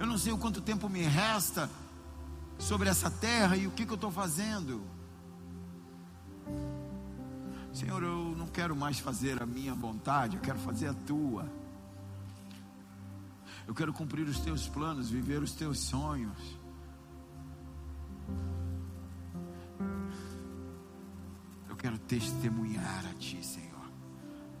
Eu 0.00 0.06
não 0.06 0.18
sei 0.18 0.32
o 0.32 0.38
quanto 0.38 0.60
tempo 0.60 0.88
me 0.88 1.02
resta 1.02 1.70
sobre 2.58 2.88
essa 2.88 3.10
terra 3.10 3.56
e 3.56 3.66
o 3.66 3.70
que, 3.70 3.84
que 3.84 3.92
eu 3.92 3.96
estou 3.96 4.10
fazendo. 4.10 4.82
Senhor, 7.72 8.02
eu 8.02 8.34
não 8.36 8.46
quero 8.46 8.76
mais 8.76 8.98
fazer 8.98 9.42
a 9.42 9.46
minha 9.46 9.74
vontade, 9.74 10.36
eu 10.36 10.42
quero 10.42 10.58
fazer 10.58 10.88
a 10.88 10.94
tua. 10.94 11.50
Eu 13.66 13.74
quero 13.74 13.92
cumprir 13.92 14.26
os 14.26 14.40
teus 14.40 14.68
planos, 14.68 15.08
viver 15.08 15.42
os 15.42 15.52
teus 15.52 15.78
sonhos. 15.78 16.58
Eu 21.68 21.76
quero 21.76 21.98
testemunhar 21.98 23.06
a 23.10 23.14
Ti, 23.14 23.44
Senhor. 23.44 23.70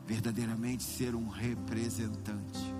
Verdadeiramente 0.06 0.82
ser 0.82 1.14
um 1.14 1.28
representante. 1.28 2.74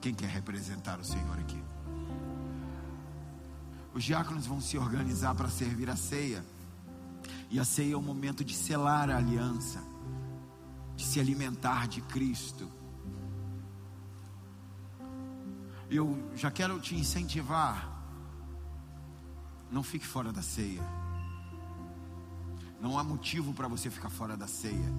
Quem 0.00 0.14
quer 0.14 0.28
representar 0.28 1.00
o 1.00 1.04
Senhor 1.04 1.38
aqui? 1.38 1.60
Os 3.92 4.04
diáconos 4.04 4.46
vão 4.46 4.60
se 4.60 4.78
organizar 4.78 5.34
para 5.34 5.48
servir 5.48 5.90
a 5.90 5.96
ceia. 5.96 6.44
E 7.50 7.58
a 7.58 7.64
ceia 7.64 7.94
é 7.94 7.96
o 7.96 8.02
momento 8.02 8.44
de 8.44 8.54
selar 8.54 9.08
a 9.08 9.16
aliança, 9.16 9.82
de 10.94 11.04
se 11.04 11.18
alimentar 11.18 11.88
de 11.88 12.02
Cristo. 12.02 12.70
Eu 15.90 16.30
já 16.36 16.50
quero 16.50 16.78
te 16.78 16.94
incentivar. 16.94 17.96
Não 19.70 19.82
fique 19.82 20.06
fora 20.06 20.30
da 20.30 20.42
ceia. 20.42 20.82
Não 22.80 22.98
há 22.98 23.02
motivo 23.02 23.54
para 23.54 23.66
você 23.66 23.88
ficar 23.88 24.10
fora 24.10 24.36
da 24.36 24.46
ceia. 24.46 24.92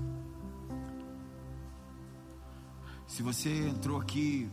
Se 3.07 3.21
você 3.21 3.67
entrou 3.67 3.99
aqui 3.99 4.49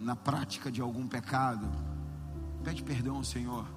na 0.00 0.16
prática 0.16 0.70
de 0.72 0.80
algum 0.80 1.06
pecado, 1.06 1.70
pede 2.64 2.82
perdão 2.82 3.16
ao 3.16 3.24
Senhor 3.24 3.75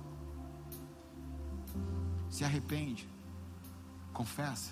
se 2.30 2.44
arrepende, 2.44 3.08
confessa. 4.14 4.72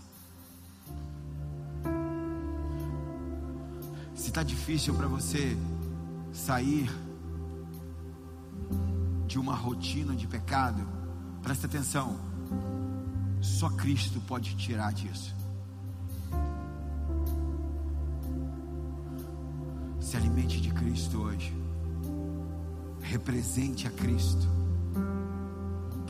Se 4.16 4.30
está 4.30 4.44
difícil 4.44 4.94
para 4.96 5.08
você 5.08 5.58
sair 6.34 6.90
de 9.28 9.40
uma 9.40 9.56
rotina 9.56 10.16
de 10.16 10.28
pecado, 10.28 10.88
presta 11.42 11.68
atenção. 11.68 12.18
Só 13.42 13.70
Cristo 13.70 14.20
pode 14.22 14.56
tirar 14.56 14.92
disso. 14.94 15.36
Se 20.00 20.16
alimente 20.18 20.62
de 20.62 20.72
Cristo 20.72 21.22
hoje. 21.22 21.54
Represente 23.02 23.88
a 23.88 23.92
Cristo. 23.92 24.48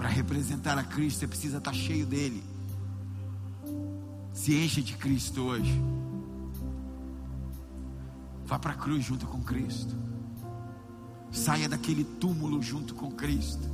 Para 0.08 0.16
representar 0.16 0.78
a 0.78 0.84
Cristo, 0.86 1.20
você 1.20 1.28
precisa 1.28 1.58
estar 1.58 1.72
tá 1.72 1.78
cheio 1.78 2.06
dele. 2.06 2.42
Se 4.32 4.56
encha 4.56 4.82
de 4.82 4.94
Cristo 4.94 5.42
hoje. 5.42 5.84
Vá 8.46 8.58
para 8.58 8.72
a 8.72 8.76
cruz 8.78 9.04
junto 9.04 9.28
com 9.28 9.44
Cristo. 9.44 9.94
Saia 11.30 11.68
daquele 11.68 12.06
túmulo 12.06 12.64
junto 12.64 12.96
com 12.96 13.12
Cristo 13.12 13.70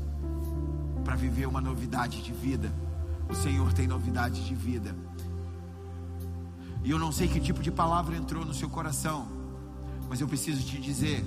para 1.06 1.16
viver 1.16 1.48
uma 1.48 1.62
novidade 1.62 2.24
de 2.24 2.34
vida. 2.34 2.74
O 3.30 3.36
Senhor 3.36 3.72
tem 3.72 3.86
novidade 3.86 4.44
de 4.44 4.56
vida. 4.56 4.96
E 6.84 6.90
eu 6.90 6.98
não 6.98 7.12
sei 7.12 7.28
que 7.28 7.40
tipo 7.40 7.62
de 7.62 7.70
palavra 7.70 8.18
entrou 8.18 8.44
no 8.44 8.56
seu 8.56 8.72
coração, 8.72 9.28
mas 10.10 10.20
eu 10.20 10.28
preciso 10.28 10.66
te 10.66 10.82
dizer: 10.82 11.24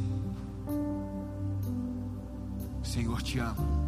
o 2.83 2.85
Senhor 2.85 3.23
te 3.23 3.39
ama. 3.39 3.86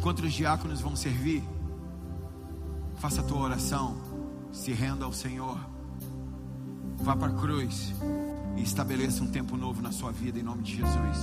Enquanto 0.00 0.20
os 0.20 0.32
diáconos 0.32 0.80
vão 0.80 0.96
servir, 0.96 1.44
faça 2.96 3.20
a 3.20 3.22
tua 3.22 3.40
oração, 3.40 3.98
se 4.50 4.72
renda 4.72 5.04
ao 5.04 5.12
Senhor, 5.12 5.60
vá 6.96 7.14
para 7.14 7.30
a 7.30 7.36
cruz 7.38 7.92
e 8.56 8.62
estabeleça 8.62 9.22
um 9.22 9.26
tempo 9.26 9.58
novo 9.58 9.82
na 9.82 9.92
sua 9.92 10.10
vida 10.10 10.38
em 10.38 10.42
nome 10.42 10.62
de 10.62 10.76
Jesus. 10.76 11.18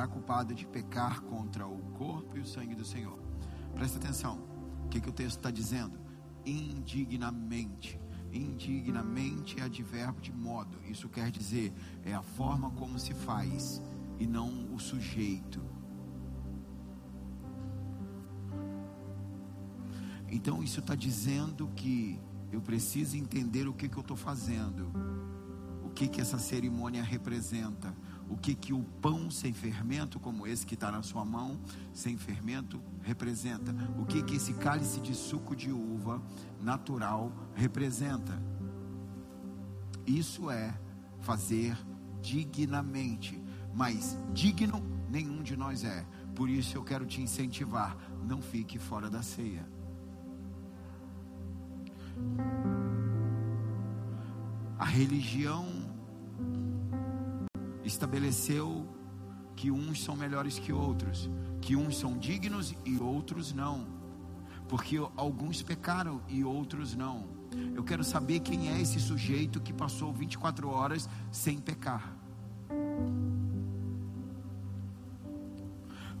Será 0.00 0.06
culpado 0.06 0.54
de 0.54 0.66
pecar 0.66 1.20
contra 1.22 1.66
o 1.66 1.78
corpo 1.92 2.38
e 2.38 2.40
o 2.40 2.46
sangue 2.46 2.74
do 2.74 2.84
Senhor. 2.84 3.18
Presta 3.74 3.98
atenção. 3.98 4.40
O 4.86 4.88
que, 4.88 4.98
que 4.98 5.10
o 5.10 5.12
texto 5.12 5.36
está 5.36 5.50
dizendo? 5.50 6.00
Indignamente. 6.46 8.00
Indignamente 8.32 9.60
é 9.60 9.64
advérbio 9.64 10.22
de 10.22 10.32
modo. 10.32 10.78
Isso 10.88 11.06
quer 11.08 11.30
dizer 11.30 11.74
é 12.02 12.14
a 12.14 12.22
forma 12.22 12.70
como 12.70 12.98
se 12.98 13.12
faz 13.12 13.82
e 14.18 14.26
não 14.26 14.72
o 14.74 14.78
sujeito. 14.78 15.60
Então 20.30 20.62
isso 20.62 20.80
está 20.80 20.94
dizendo 20.94 21.68
que 21.76 22.18
eu 22.50 22.62
preciso 22.62 23.18
entender 23.18 23.68
o 23.68 23.74
que, 23.74 23.86
que 23.88 23.96
eu 23.98 24.00
estou 24.00 24.16
fazendo, 24.16 24.90
o 25.84 25.90
que, 25.90 26.08
que 26.08 26.20
essa 26.22 26.38
cerimônia 26.38 27.02
representa, 27.02 27.94
o 28.30 28.36
que, 28.36 28.54
que 28.54 28.72
o 28.72 28.84
pão 29.02 29.28
sem 29.28 29.52
fermento, 29.52 30.20
como 30.20 30.46
esse 30.46 30.64
que 30.64 30.74
está 30.74 30.90
na 30.92 31.02
sua 31.02 31.24
mão, 31.24 31.58
sem 31.92 32.16
fermento, 32.16 32.80
representa, 33.02 33.74
o 33.98 34.06
que, 34.06 34.22
que 34.22 34.36
esse 34.36 34.54
cálice 34.54 35.00
de 35.00 35.14
suco 35.14 35.56
de 35.56 35.72
uva 35.72 36.22
natural 36.60 37.32
representa. 37.54 38.40
Isso 40.06 40.48
é 40.48 40.72
fazer 41.20 41.76
dignamente, 42.22 43.42
mas 43.74 44.16
digno 44.32 44.80
nenhum 45.08 45.42
de 45.42 45.56
nós 45.56 45.82
é. 45.82 46.06
Por 46.34 46.48
isso 46.48 46.76
eu 46.76 46.84
quero 46.84 47.04
te 47.04 47.20
incentivar, 47.20 47.96
não 48.24 48.40
fique 48.40 48.78
fora 48.78 49.10
da 49.10 49.22
ceia. 49.22 49.66
A 54.78 54.84
religião 54.84 55.66
estabeleceu 57.84 58.86
que 59.56 59.70
uns 59.70 60.02
são 60.02 60.16
melhores 60.16 60.58
que 60.58 60.72
outros, 60.72 61.28
que 61.60 61.76
uns 61.76 61.98
são 61.98 62.16
dignos 62.16 62.74
e 62.84 62.98
outros 62.98 63.52
não, 63.52 63.86
porque 64.68 64.96
alguns 65.16 65.62
pecaram 65.62 66.22
e 66.28 66.42
outros 66.44 66.94
não. 66.94 67.28
Eu 67.74 67.82
quero 67.82 68.04
saber 68.04 68.40
quem 68.40 68.70
é 68.70 68.80
esse 68.80 69.00
sujeito 69.00 69.60
que 69.60 69.72
passou 69.72 70.12
24 70.12 70.68
horas 70.68 71.08
sem 71.30 71.58
pecar. 71.58 72.16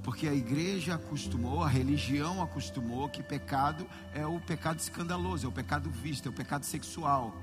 Porque 0.02 0.26
a 0.26 0.34
igreja 0.34 0.94
acostumou, 0.94 1.62
a 1.62 1.68
religião 1.68 2.42
acostumou 2.42 3.08
que 3.08 3.22
pecado 3.22 3.86
é 4.14 4.26
o 4.26 4.40
pecado 4.40 4.78
escandaloso, 4.78 5.46
é 5.46 5.48
o 5.48 5.52
pecado 5.52 5.90
visto, 5.90 6.26
é 6.26 6.30
o 6.30 6.32
pecado 6.32 6.64
sexual. 6.64 7.34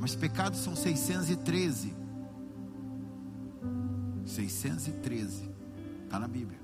Mas 0.00 0.16
pecados 0.16 0.60
são 0.60 0.74
613. 0.74 1.94
613. 4.24 5.50
Está 6.04 6.18
na 6.18 6.26
Bíblia. 6.26 6.58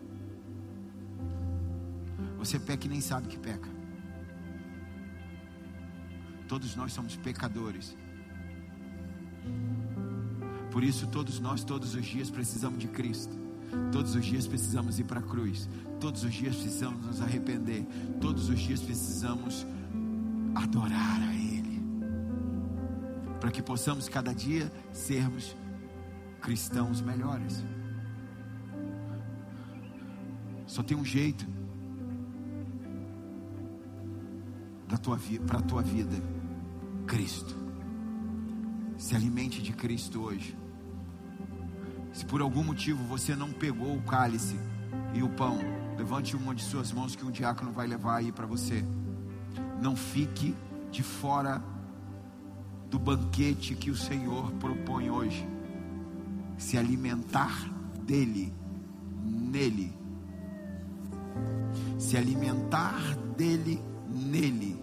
Você 2.39 2.59
peca 2.59 2.87
e 2.87 2.89
nem 2.89 3.01
sabe 3.01 3.29
que 3.29 3.39
peca. 3.39 3.69
Todos 6.49 6.75
nós 6.75 6.93
somos 6.93 7.15
pecadores. 7.17 7.95
Por 10.71 10.83
isso, 10.83 11.07
todos 11.07 11.39
nós, 11.39 11.63
todos 11.63 11.95
os 11.95 12.07
dias, 12.07 12.31
precisamos 12.31 12.79
de 12.79 12.89
Cristo. 12.89 13.37
Todos 13.93 14.15
os 14.15 14.25
dias 14.25 14.47
precisamos 14.47 14.99
ir 14.99 15.05
para 15.05 15.21
a 15.21 15.23
cruz. 15.23 15.69
Todos 16.01 16.25
os 16.25 16.33
dias 16.33 16.57
precisamos 16.57 17.05
nos 17.05 17.21
arrepender. 17.21 17.87
Todos 18.21 18.49
os 18.49 18.59
dias 18.59 18.81
precisamos 18.81 19.67
adorar 20.55 21.21
a. 21.23 21.36
Para 23.47 23.53
que 23.53 23.63
possamos 23.63 24.09
cada 24.09 24.35
dia 24.35 24.73
sermos 24.93 25.57
cristãos 26.43 27.01
melhores. 27.01 27.65
Só 30.67 30.83
tem 30.83 30.97
um 30.97 31.05
jeito 31.05 31.47
para 34.89 34.97
a 35.59 35.63
tua 35.63 35.81
vida: 35.81 36.17
Cristo. 37.07 37.55
Se 38.99 39.15
alimente 39.15 39.63
de 39.63 39.73
Cristo 39.73 40.23
hoje. 40.23 40.59
Se 42.13 42.27
por 42.27 42.41
algum 42.41 42.65
motivo 42.65 43.05
você 43.05 43.37
não 43.37 43.53
pegou 43.53 43.97
o 43.97 44.03
cálice 44.03 44.59
e 45.15 45.23
o 45.23 45.29
pão, 45.29 45.61
levante 45.97 46.35
uma 46.35 46.53
de 46.53 46.65
suas 46.65 46.91
mãos 46.91 47.15
que 47.15 47.25
um 47.25 47.31
diácono 47.31 47.71
vai 47.71 47.87
levar 47.87 48.17
aí 48.17 48.33
para 48.33 48.45
você. 48.45 48.85
Não 49.81 49.95
fique 49.95 50.53
de 50.91 51.05
fora 51.05 51.63
do 52.91 52.99
banquete 52.99 53.75
que 53.75 53.91
o 53.91 53.97
Senhor 53.97 54.51
propõe 54.53 55.11
hoje. 55.11 55.47
Se 56.57 56.79
alimentar 56.79 57.69
dele, 58.03 58.53
nele. 59.25 59.93
Se 61.99 62.17
alimentar 62.17 63.17
dele, 63.37 63.81
nele. 64.09 64.83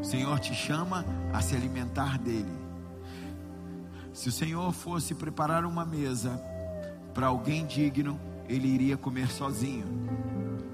O 0.00 0.04
Senhor 0.04 0.38
te 0.38 0.54
chama 0.54 1.04
a 1.32 1.40
se 1.40 1.54
alimentar 1.54 2.18
dele. 2.18 2.52
Se 4.12 4.28
o 4.28 4.32
Senhor 4.32 4.72
fosse 4.72 5.14
preparar 5.14 5.64
uma 5.64 5.84
mesa 5.84 6.40
para 7.12 7.26
alguém 7.26 7.66
digno, 7.66 8.18
ele 8.48 8.68
iria 8.68 8.96
comer 8.96 9.28
sozinho, 9.30 9.86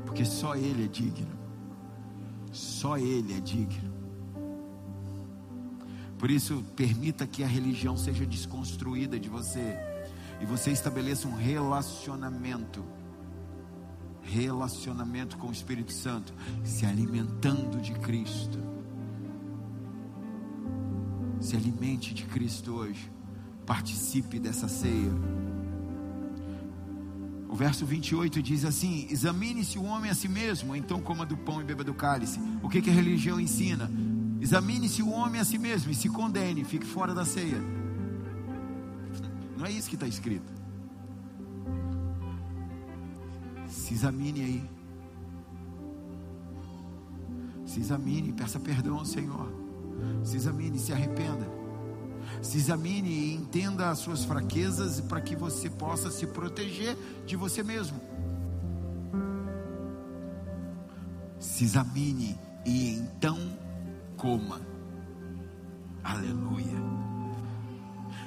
porque 0.04 0.24
só 0.24 0.54
ele 0.54 0.84
é 0.84 0.88
digno. 0.88 1.39
Só 2.52 2.96
ele 2.98 3.36
é 3.36 3.40
digno. 3.40 3.90
Por 6.18 6.30
isso, 6.30 6.62
permita 6.76 7.26
que 7.26 7.42
a 7.42 7.46
religião 7.46 7.96
seja 7.96 8.26
desconstruída 8.26 9.18
de 9.18 9.28
você 9.28 9.78
e 10.40 10.44
você 10.44 10.70
estabeleça 10.70 11.26
um 11.26 11.34
relacionamento 11.34 12.84
relacionamento 14.30 15.36
com 15.36 15.48
o 15.48 15.52
Espírito 15.52 15.92
Santo, 15.92 16.32
se 16.62 16.86
alimentando 16.86 17.80
de 17.80 17.92
Cristo. 17.92 18.58
Se 21.40 21.56
alimente 21.56 22.14
de 22.14 22.24
Cristo 22.24 22.74
hoje 22.74 23.10
participe 23.66 24.38
dessa 24.38 24.68
ceia. 24.68 25.12
O 27.50 27.56
verso 27.56 27.84
28 27.84 28.40
diz 28.40 28.64
assim: 28.64 29.08
Examine-se 29.10 29.76
o 29.76 29.82
homem 29.82 30.08
a 30.08 30.14
si 30.14 30.28
mesmo, 30.28 30.76
então 30.76 31.00
coma 31.00 31.26
do 31.26 31.36
pão 31.36 31.60
e 31.60 31.64
beba 31.64 31.82
do 31.82 31.92
cálice. 31.92 32.38
O 32.62 32.68
que, 32.68 32.80
que 32.80 32.88
a 32.88 32.92
religião 32.92 33.40
ensina? 33.40 33.90
Examine-se 34.40 35.02
o 35.02 35.10
homem 35.10 35.40
a 35.40 35.44
si 35.44 35.58
mesmo 35.58 35.90
e 35.90 35.94
se 35.94 36.08
condene, 36.08 36.62
fique 36.62 36.86
fora 36.86 37.12
da 37.12 37.24
ceia. 37.24 37.60
Não 39.58 39.66
é 39.66 39.72
isso 39.72 39.88
que 39.88 39.96
está 39.96 40.06
escrito. 40.06 40.50
Se 43.66 43.94
examine 43.94 44.40
aí. 44.42 44.70
Se 47.66 47.80
examine, 47.80 48.32
peça 48.32 48.60
perdão 48.60 48.98
ao 48.98 49.04
Senhor. 49.04 49.52
Se 50.22 50.36
examine, 50.36 50.78
se 50.78 50.92
arrependa 50.92 51.59
se 52.42 52.56
examine 52.56 53.08
e 53.08 53.34
entenda 53.34 53.90
as 53.90 53.98
suas 53.98 54.24
fraquezas 54.24 55.00
para 55.00 55.20
que 55.20 55.36
você 55.36 55.68
possa 55.68 56.10
se 56.10 56.26
proteger 56.26 56.96
de 57.26 57.36
você 57.36 57.62
mesmo. 57.62 58.00
Se 61.38 61.64
examine 61.64 62.38
e 62.64 62.92
então 62.92 63.38
coma. 64.16 64.60
Aleluia. 66.02 66.80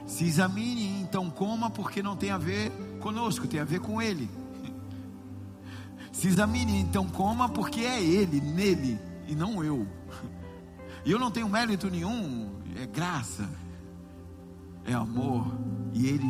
Se 0.05 0.25
examine 0.25 0.81
e 0.81 1.01
então 1.01 1.29
coma, 1.29 1.69
porque 1.71 2.03
não 2.03 2.15
tem 2.15 2.29
a 2.29 2.37
ver 2.37 2.71
conosco, 2.99 3.47
tem 3.47 3.59
a 3.59 3.65
ver 3.65 3.79
com 3.79 4.01
Ele. 4.01 4.29
Se 6.11 6.27
examine 6.27 6.73
e 6.73 6.81
então 6.81 7.07
coma, 7.07 7.49
porque 7.49 7.81
é 7.81 8.03
Ele, 8.03 8.39
nele, 8.39 8.99
e 9.27 9.33
não 9.33 9.63
eu. 9.63 9.87
E 11.05 11.11
eu 11.11 11.19
não 11.19 11.29
tenho 11.29 11.49
mérito 11.49 11.89
nenhum, 11.89 12.49
é 12.77 12.85
graça 12.85 13.49
é 14.85 14.93
amor 14.93 15.47
e 15.93 16.07
Ele 16.07 16.27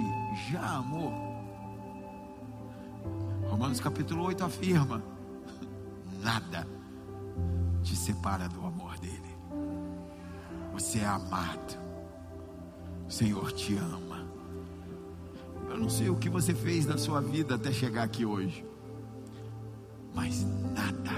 já 0.51 0.77
amou. 0.77 1.11
Romanos 3.49 3.79
capítulo 3.79 4.23
8 4.25 4.43
afirma: 4.43 5.03
nada 6.21 6.67
te 7.83 7.95
separa 7.95 8.47
do 8.47 8.65
amor 8.65 8.97
dEle. 8.97 9.33
Você 10.73 10.99
é 10.99 11.05
amado, 11.05 11.77
o 13.07 13.11
Senhor 13.11 13.51
te 13.51 13.75
ama. 13.75 14.25
Eu 15.69 15.77
não 15.77 15.89
sei 15.89 16.09
o 16.09 16.15
que 16.15 16.29
você 16.29 16.53
fez 16.53 16.85
na 16.85 16.97
sua 16.97 17.21
vida 17.21 17.55
até 17.55 17.71
chegar 17.71 18.03
aqui 18.03 18.25
hoje, 18.25 18.65
mas 20.13 20.45
nada 20.73 21.11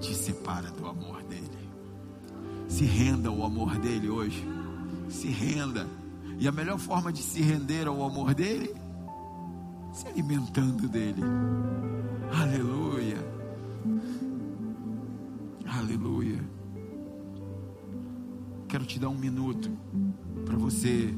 te 0.00 0.14
separa 0.14 0.70
do 0.70 0.86
amor 0.86 1.22
dEle. 1.24 1.46
Se 2.68 2.84
renda 2.84 3.28
ao 3.28 3.44
amor 3.44 3.78
dEle 3.78 4.08
hoje, 4.08 4.46
se 5.08 5.28
renda. 5.28 5.86
E 6.38 6.46
a 6.46 6.52
melhor 6.52 6.78
forma 6.78 7.12
de 7.12 7.22
se 7.22 7.40
render 7.40 7.86
ao 7.86 8.04
amor 8.04 8.34
dele, 8.34 8.74
se 9.92 10.06
alimentando 10.06 10.88
dele. 10.88 11.22
Aleluia. 12.30 13.16
Aleluia. 15.66 16.44
Quero 18.68 18.84
te 18.84 18.98
dar 18.98 19.08
um 19.08 19.16
minuto 19.16 19.70
para 20.44 20.56
você 20.56 21.14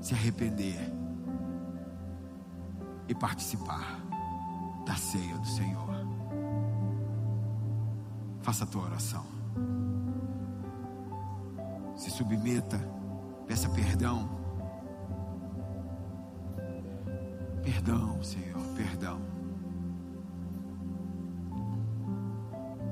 se 0.00 0.14
arrepender 0.14 0.92
e 3.08 3.14
participar 3.14 4.00
da 4.86 4.96
ceia 4.96 5.36
do 5.36 5.46
Senhor. 5.46 5.84
Faça 8.42 8.64
a 8.64 8.66
tua 8.66 8.84
oração 8.84 9.33
se 11.96 12.10
submeta, 12.10 12.78
peça 13.46 13.68
perdão. 13.70 14.28
Perdão, 17.62 18.22
Senhor, 18.22 18.60
perdão. 18.76 19.20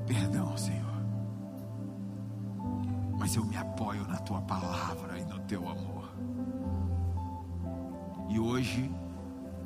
Perdão, 0.07 0.57
Senhor. 0.57 0.83
Mas 3.17 3.35
eu 3.35 3.45
me 3.45 3.55
apoio 3.55 4.05
na 4.07 4.17
tua 4.17 4.41
palavra 4.41 5.19
e 5.19 5.25
no 5.25 5.39
teu 5.41 5.67
amor. 5.67 6.11
E 8.29 8.39
hoje, 8.39 8.91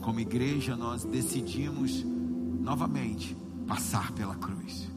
como 0.01 0.19
igreja, 0.19 0.75
nós 0.75 1.03
decidimos 1.05 2.03
novamente 2.03 3.35
passar 3.67 4.11
pela 4.11 4.35
cruz. 4.35 4.91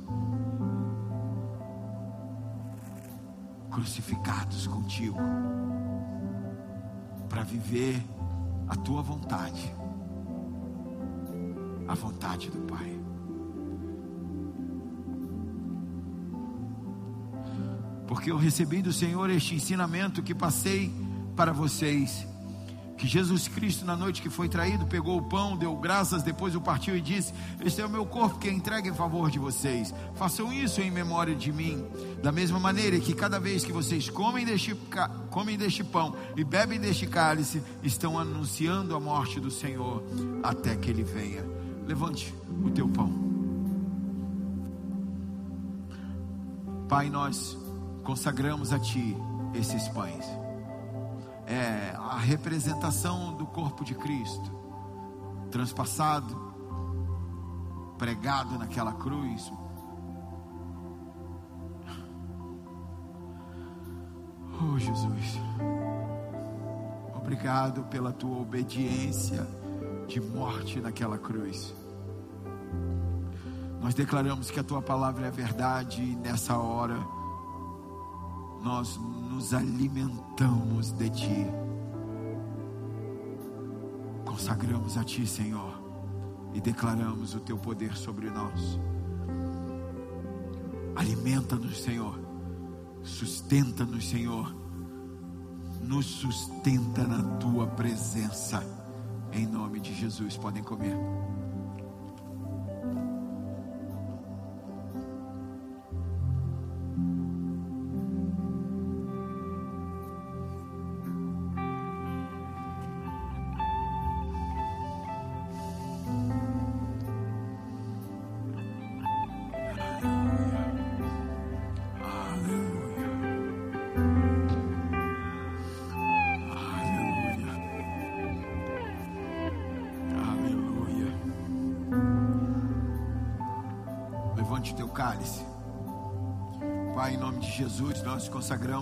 Crucificados 3.80 4.66
contigo, 4.66 5.18
para 7.30 7.42
viver 7.42 8.04
a 8.68 8.76
tua 8.76 9.00
vontade, 9.00 9.74
a 11.88 11.94
vontade 11.94 12.50
do 12.50 12.58
Pai. 12.60 13.00
Porque 18.06 18.30
eu 18.30 18.36
recebi 18.36 18.82
do 18.82 18.92
Senhor 18.92 19.30
este 19.30 19.54
ensinamento 19.54 20.22
que 20.22 20.34
passei 20.34 20.92
para 21.34 21.52
vocês 21.52 22.26
que 23.00 23.08
Jesus 23.08 23.48
Cristo, 23.48 23.86
na 23.86 23.96
noite 23.96 24.20
que 24.20 24.28
foi 24.28 24.46
traído, 24.46 24.86
pegou 24.86 25.16
o 25.16 25.22
pão, 25.22 25.56
deu 25.56 25.74
graças, 25.74 26.22
depois 26.22 26.54
o 26.54 26.60
partiu 26.60 26.94
e 26.94 27.00
disse: 27.00 27.32
Este 27.64 27.80
é 27.80 27.86
o 27.86 27.88
meu 27.88 28.04
corpo 28.04 28.38
que 28.38 28.46
é 28.46 28.52
entregue 28.52 28.90
em 28.90 28.94
favor 28.94 29.30
de 29.30 29.38
vocês. 29.38 29.94
Façam 30.16 30.52
isso 30.52 30.82
em 30.82 30.90
memória 30.90 31.34
de 31.34 31.50
mim. 31.50 31.82
Da 32.22 32.30
mesma 32.30 32.60
maneira 32.60 33.00
que 33.00 33.14
cada 33.14 33.40
vez 33.40 33.64
que 33.64 33.72
vocês 33.72 34.10
comem 34.10 34.44
deste, 34.44 34.74
comem 35.30 35.56
deste 35.56 35.82
pão 35.82 36.14
e 36.36 36.44
bebem 36.44 36.78
deste 36.78 37.06
cálice, 37.06 37.62
estão 37.82 38.18
anunciando 38.18 38.94
a 38.94 39.00
morte 39.00 39.40
do 39.40 39.50
Senhor 39.50 40.04
até 40.42 40.76
que 40.76 40.90
ele 40.90 41.02
venha. 41.02 41.42
Levante 41.86 42.34
o 42.62 42.70
teu 42.70 42.86
pão. 42.86 43.10
Pai, 46.86 47.08
nós 47.08 47.56
consagramos 48.04 48.74
a 48.74 48.78
Ti 48.78 49.16
esses 49.54 49.88
pães 49.88 50.39
é 51.50 51.96
a 51.96 52.16
representação 52.16 53.34
do 53.34 53.44
corpo 53.44 53.84
de 53.84 53.92
Cristo, 53.92 54.52
transpassado, 55.50 56.38
pregado 57.98 58.56
naquela 58.56 58.92
cruz. 58.92 59.52
Oh 64.62 64.78
Jesus, 64.78 65.40
obrigado 67.16 67.82
pela 67.84 68.12
tua 68.12 68.38
obediência 68.38 69.44
de 70.06 70.20
morte 70.20 70.80
naquela 70.80 71.18
cruz. 71.18 71.74
Nós 73.80 73.94
declaramos 73.94 74.52
que 74.52 74.60
a 74.60 74.62
tua 74.64 74.80
palavra 74.80 75.26
é 75.26 75.30
verdade 75.30 76.00
e 76.00 76.14
nessa 76.14 76.56
hora 76.58 76.96
nós 78.62 78.96
nos 79.30 79.54
alimentamos 79.54 80.90
de 80.98 81.08
ti. 81.10 81.46
Consagramos 84.26 84.96
a 84.96 85.04
ti, 85.04 85.24
Senhor, 85.24 85.80
e 86.52 86.60
declaramos 86.60 87.34
o 87.34 87.40
teu 87.40 87.56
poder 87.56 87.96
sobre 87.96 88.28
nós. 88.28 88.78
Alimenta-nos, 90.96 91.80
Senhor. 91.80 92.18
Sustenta-nos, 93.02 94.08
Senhor. 94.08 94.54
Nos 95.80 96.06
sustenta 96.06 97.06
na 97.06 97.22
tua 97.38 97.68
presença. 97.68 98.62
Em 99.32 99.46
nome 99.46 99.78
de 99.78 99.94
Jesus, 99.94 100.36
podem 100.36 100.62
comer. 100.62 100.96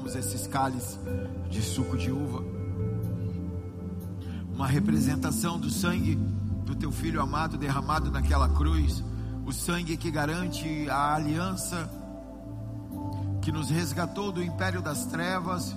Consagramos 0.09 0.17
esses 0.17 0.47
cálices 0.47 0.99
de 1.51 1.63
suco 1.63 1.97
de 1.97 2.11
uva. 2.11 2.43
Uma 4.53 4.67
representação 4.67 5.59
do 5.59 5.71
sangue 5.71 6.15
do 6.65 6.75
teu 6.75 6.91
filho 6.91 7.21
amado 7.21 7.57
derramado 7.57 8.11
naquela 8.11 8.49
cruz. 8.49 9.05
O 9.47 9.53
sangue 9.53 9.97
que 9.97 10.11
garante 10.11 10.89
a 10.91 11.15
aliança 11.15 11.91
que 13.43 13.53
nos 13.53 13.71
resgatou 13.71 14.33
do 14.33 14.43
império 14.43 14.83
das 14.83 15.07
trevas, 15.07 15.75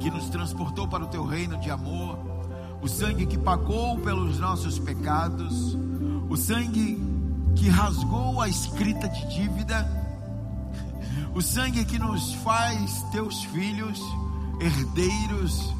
que 0.00 0.10
nos 0.10 0.28
transportou 0.28 0.88
para 0.88 1.04
o 1.04 1.08
teu 1.08 1.24
reino 1.24 1.58
de 1.58 1.70
amor, 1.70 2.18
o 2.82 2.88
sangue 2.88 3.26
que 3.26 3.38
pagou 3.38 3.98
pelos 3.98 4.38
nossos 4.38 4.78
pecados, 4.78 5.76
o 6.28 6.36
sangue 6.36 7.00
que 7.54 7.68
rasgou 7.68 8.40
a 8.40 8.48
escrita 8.48 9.08
de 9.08 9.28
dívida, 9.28 10.05
o 11.36 11.42
sangue 11.42 11.84
que 11.84 11.98
nos 11.98 12.32
faz 12.36 13.02
teus 13.12 13.44
filhos, 13.44 14.00
herdeiros, 14.58 15.70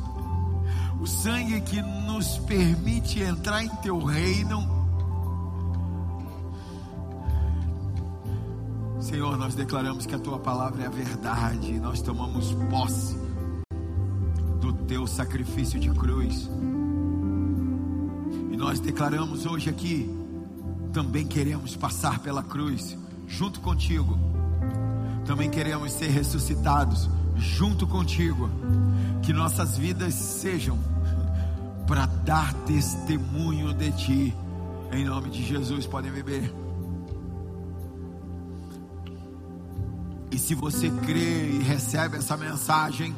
o 1.00 1.06
sangue 1.06 1.62
que 1.62 1.80
nos 1.80 2.36
permite 2.40 3.20
entrar 3.20 3.64
em 3.64 3.68
teu 3.76 3.98
reino. 4.04 4.76
Senhor, 9.00 9.38
nós 9.38 9.54
declaramos 9.54 10.04
que 10.04 10.14
a 10.14 10.18
tua 10.18 10.38
palavra 10.38 10.82
é 10.82 10.86
a 10.88 10.90
verdade, 10.90 11.72
e 11.72 11.80
nós 11.80 12.02
tomamos 12.02 12.52
posse 12.68 13.16
do 14.60 14.74
teu 14.86 15.06
sacrifício 15.06 15.80
de 15.80 15.88
cruz. 15.88 16.50
E 18.52 18.56
nós 18.58 18.78
declaramos 18.78 19.46
hoje 19.46 19.70
aqui, 19.70 20.14
também 20.92 21.26
queremos 21.26 21.74
passar 21.74 22.18
pela 22.18 22.42
cruz 22.42 22.94
junto 23.26 23.58
contigo. 23.60 24.35
Também 25.26 25.50
queremos 25.50 25.92
ser 25.92 26.08
ressuscitados 26.08 27.08
junto 27.36 27.86
contigo. 27.86 28.48
Que 29.22 29.32
nossas 29.32 29.76
vidas 29.76 30.14
sejam 30.14 30.78
para 31.86 32.06
dar 32.06 32.52
testemunho 32.64 33.72
de 33.72 33.90
ti. 33.92 34.34
Em 34.92 35.04
nome 35.04 35.30
de 35.30 35.44
Jesus, 35.44 35.86
podem 35.86 36.12
beber. 36.12 36.52
E 40.30 40.38
se 40.38 40.54
você 40.54 40.90
crê 41.04 41.50
e 41.50 41.62
recebe 41.62 42.18
essa 42.18 42.36
mensagem, 42.36 43.14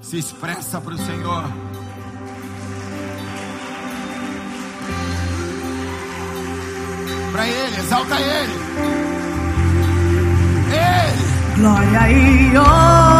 se 0.00 0.18
expressa 0.18 0.80
para 0.80 0.94
o 0.94 0.98
Senhor. 0.98 1.44
Para 7.32 7.48
Ele, 7.48 7.76
exalta 7.78 8.20
Ele. 8.20 8.52
Ele. 10.72 11.27
Glória 11.58 12.08
e 12.08 12.56
honra 12.56 13.17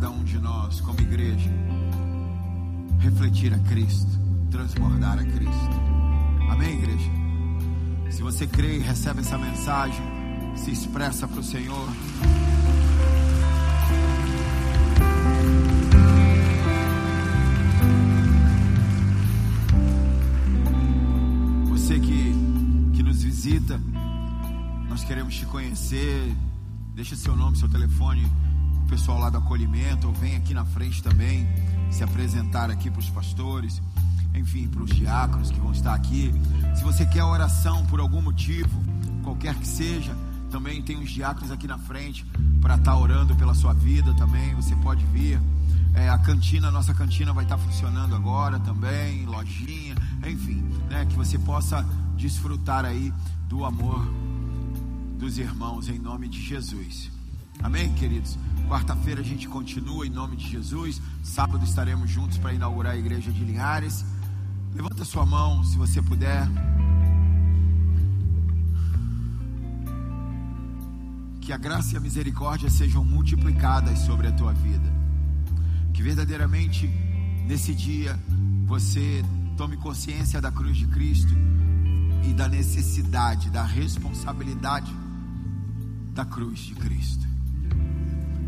cada 0.00 0.10
um 0.10 0.22
de 0.22 0.38
nós, 0.38 0.80
como 0.80 1.00
igreja, 1.00 1.50
refletir 3.00 3.52
a 3.52 3.58
Cristo, 3.58 4.08
transbordar 4.48 5.18
a 5.18 5.24
Cristo. 5.24 5.70
Amém, 6.48 6.74
igreja? 6.74 7.10
Se 8.08 8.22
você 8.22 8.46
crê 8.46 8.76
e 8.76 8.78
recebe 8.78 9.18
essa 9.18 9.36
mensagem, 9.36 10.00
se 10.54 10.70
expressa 10.70 11.26
para 11.26 11.40
o 11.40 11.42
Senhor. 11.42 11.88
Você 21.70 21.98
que, 21.98 22.32
que 22.94 23.02
nos 23.02 23.20
visita, 23.20 23.80
nós 24.88 25.02
queremos 25.02 25.34
te 25.34 25.44
conhecer. 25.46 26.32
Deixa 26.94 27.16
seu 27.16 27.34
nome, 27.34 27.56
seu 27.56 27.68
telefone, 27.68 28.24
pessoal 28.88 29.18
lá 29.18 29.30
do 29.30 29.38
acolhimento, 29.38 30.08
ou 30.08 30.12
vem 30.14 30.36
aqui 30.36 30.54
na 30.54 30.64
frente 30.64 31.02
também 31.02 31.46
se 31.90 32.02
apresentar 32.02 32.70
aqui 32.70 32.90
para 32.90 33.00
os 33.00 33.10
pastores, 33.10 33.80
enfim, 34.34 34.66
para 34.68 34.82
os 34.82 34.90
diáconos 34.90 35.50
que 35.50 35.60
vão 35.60 35.72
estar 35.72 35.94
aqui. 35.94 36.32
Se 36.74 36.82
você 36.82 37.06
quer 37.06 37.22
oração 37.22 37.84
por 37.86 38.00
algum 38.00 38.20
motivo, 38.20 38.82
qualquer 39.22 39.54
que 39.54 39.66
seja, 39.66 40.16
também 40.50 40.82
tem 40.82 40.96
uns 40.96 41.10
diáconos 41.10 41.50
aqui 41.50 41.66
na 41.66 41.78
frente 41.78 42.24
para 42.60 42.76
estar 42.76 42.96
orando 42.96 43.34
pela 43.36 43.54
sua 43.54 43.74
vida 43.74 44.14
também. 44.14 44.54
Você 44.54 44.74
pode 44.76 45.04
vir. 45.06 45.40
É, 45.94 46.08
a 46.08 46.18
cantina, 46.18 46.70
nossa 46.70 46.94
cantina 46.94 47.32
vai 47.32 47.44
estar 47.44 47.58
funcionando 47.58 48.14
agora 48.14 48.58
também, 48.60 49.26
lojinha, 49.26 49.96
enfim, 50.26 50.62
né, 50.88 51.04
que 51.06 51.16
você 51.16 51.38
possa 51.38 51.84
desfrutar 52.16 52.84
aí 52.84 53.12
do 53.48 53.64
amor 53.64 54.06
dos 55.18 55.38
irmãos 55.38 55.88
em 55.88 55.98
nome 55.98 56.28
de 56.28 56.40
Jesus. 56.40 57.10
Amém, 57.62 57.92
queridos? 57.94 58.38
Quarta-feira 58.68 59.22
a 59.22 59.24
gente 59.24 59.48
continua 59.48 60.06
em 60.06 60.10
nome 60.10 60.36
de 60.36 60.46
Jesus. 60.46 61.00
Sábado 61.22 61.64
estaremos 61.64 62.10
juntos 62.10 62.36
para 62.36 62.52
inaugurar 62.52 62.92
a 62.92 62.98
igreja 62.98 63.32
de 63.32 63.42
Linhares. 63.42 64.04
Levanta 64.74 65.06
sua 65.06 65.24
mão, 65.24 65.64
se 65.64 65.78
você 65.78 66.02
puder. 66.02 66.46
Que 71.40 71.50
a 71.50 71.56
graça 71.56 71.94
e 71.94 71.96
a 71.96 72.00
misericórdia 72.00 72.68
sejam 72.68 73.02
multiplicadas 73.02 74.00
sobre 74.00 74.26
a 74.26 74.32
tua 74.32 74.52
vida. 74.52 74.92
Que 75.94 76.02
verdadeiramente 76.02 76.86
nesse 77.46 77.74
dia 77.74 78.20
você 78.66 79.24
tome 79.56 79.78
consciência 79.78 80.42
da 80.42 80.52
cruz 80.52 80.76
de 80.76 80.86
Cristo 80.88 81.32
e 82.28 82.34
da 82.34 82.46
necessidade, 82.46 83.48
da 83.48 83.64
responsabilidade 83.64 84.94
da 86.12 86.26
cruz 86.26 86.58
de 86.58 86.74
Cristo. 86.74 87.27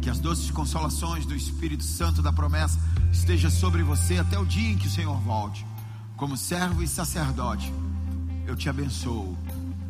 Que 0.01 0.09
as 0.09 0.19
doces 0.19 0.51
consolações 0.51 1.27
do 1.27 1.35
Espírito 1.35 1.85
Santo 1.85 2.23
da 2.23 2.33
promessa 2.33 2.79
esteja 3.13 3.51
sobre 3.51 3.83
você 3.83 4.19
até 4.19 4.39
o 4.39 4.47
dia 4.47 4.71
em 4.71 4.79
que 4.79 4.87
o 4.87 4.91
Senhor 4.91 5.19
volte. 5.21 5.67
Como 6.17 6.37
servo 6.37 6.83
e 6.83 6.89
sacerdote, 6.89 7.73
eu 8.47 8.57
te 8.57 8.69
abençoo. 8.69 9.37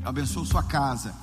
Eu 0.02 0.08
abençoo 0.08 0.44
sua 0.44 0.62
casa. 0.62 1.14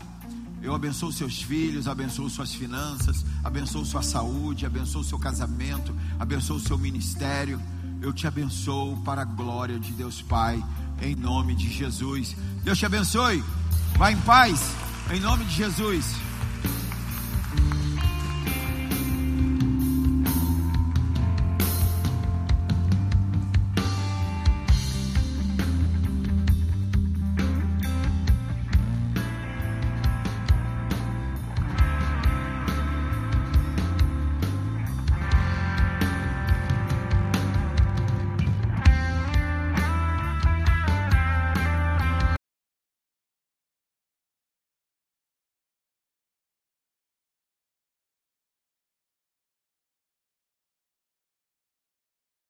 Eu 0.61 0.73
abençoo 0.73 1.11
seus 1.11 1.41
filhos, 1.41 1.88
abençoo 1.88 2.30
suas 2.30 2.53
finanças, 2.53 3.23
abençoo 3.43 3.85
sua 3.85 4.01
saúde, 4.01 4.65
abençoo 4.65 5.03
seu 5.03 5.19
casamento, 5.19 5.95
abençoo 6.19 6.59
seu 6.59 6.77
ministério. 6.77 7.61
Eu 8.01 8.11
te 8.11 8.27
abençoo 8.27 8.97
para 9.03 9.22
a 9.22 9.26
glória 9.26 9.80
de 9.80 9.91
Deus 9.91 10.22
Pai, 10.22 10.64
em 11.01 11.15
nome 11.15 11.55
de 11.55 11.69
Jesus. 11.69 12.35
Deus 12.64 12.77
te 12.77 12.85
abençoe. 12.85 13.43
Vá 13.97 14.11
em 14.11 14.18
paz, 14.18 14.61
em 15.11 15.19
nome 15.19 15.45
de 15.45 15.53
Jesus. 15.53 16.26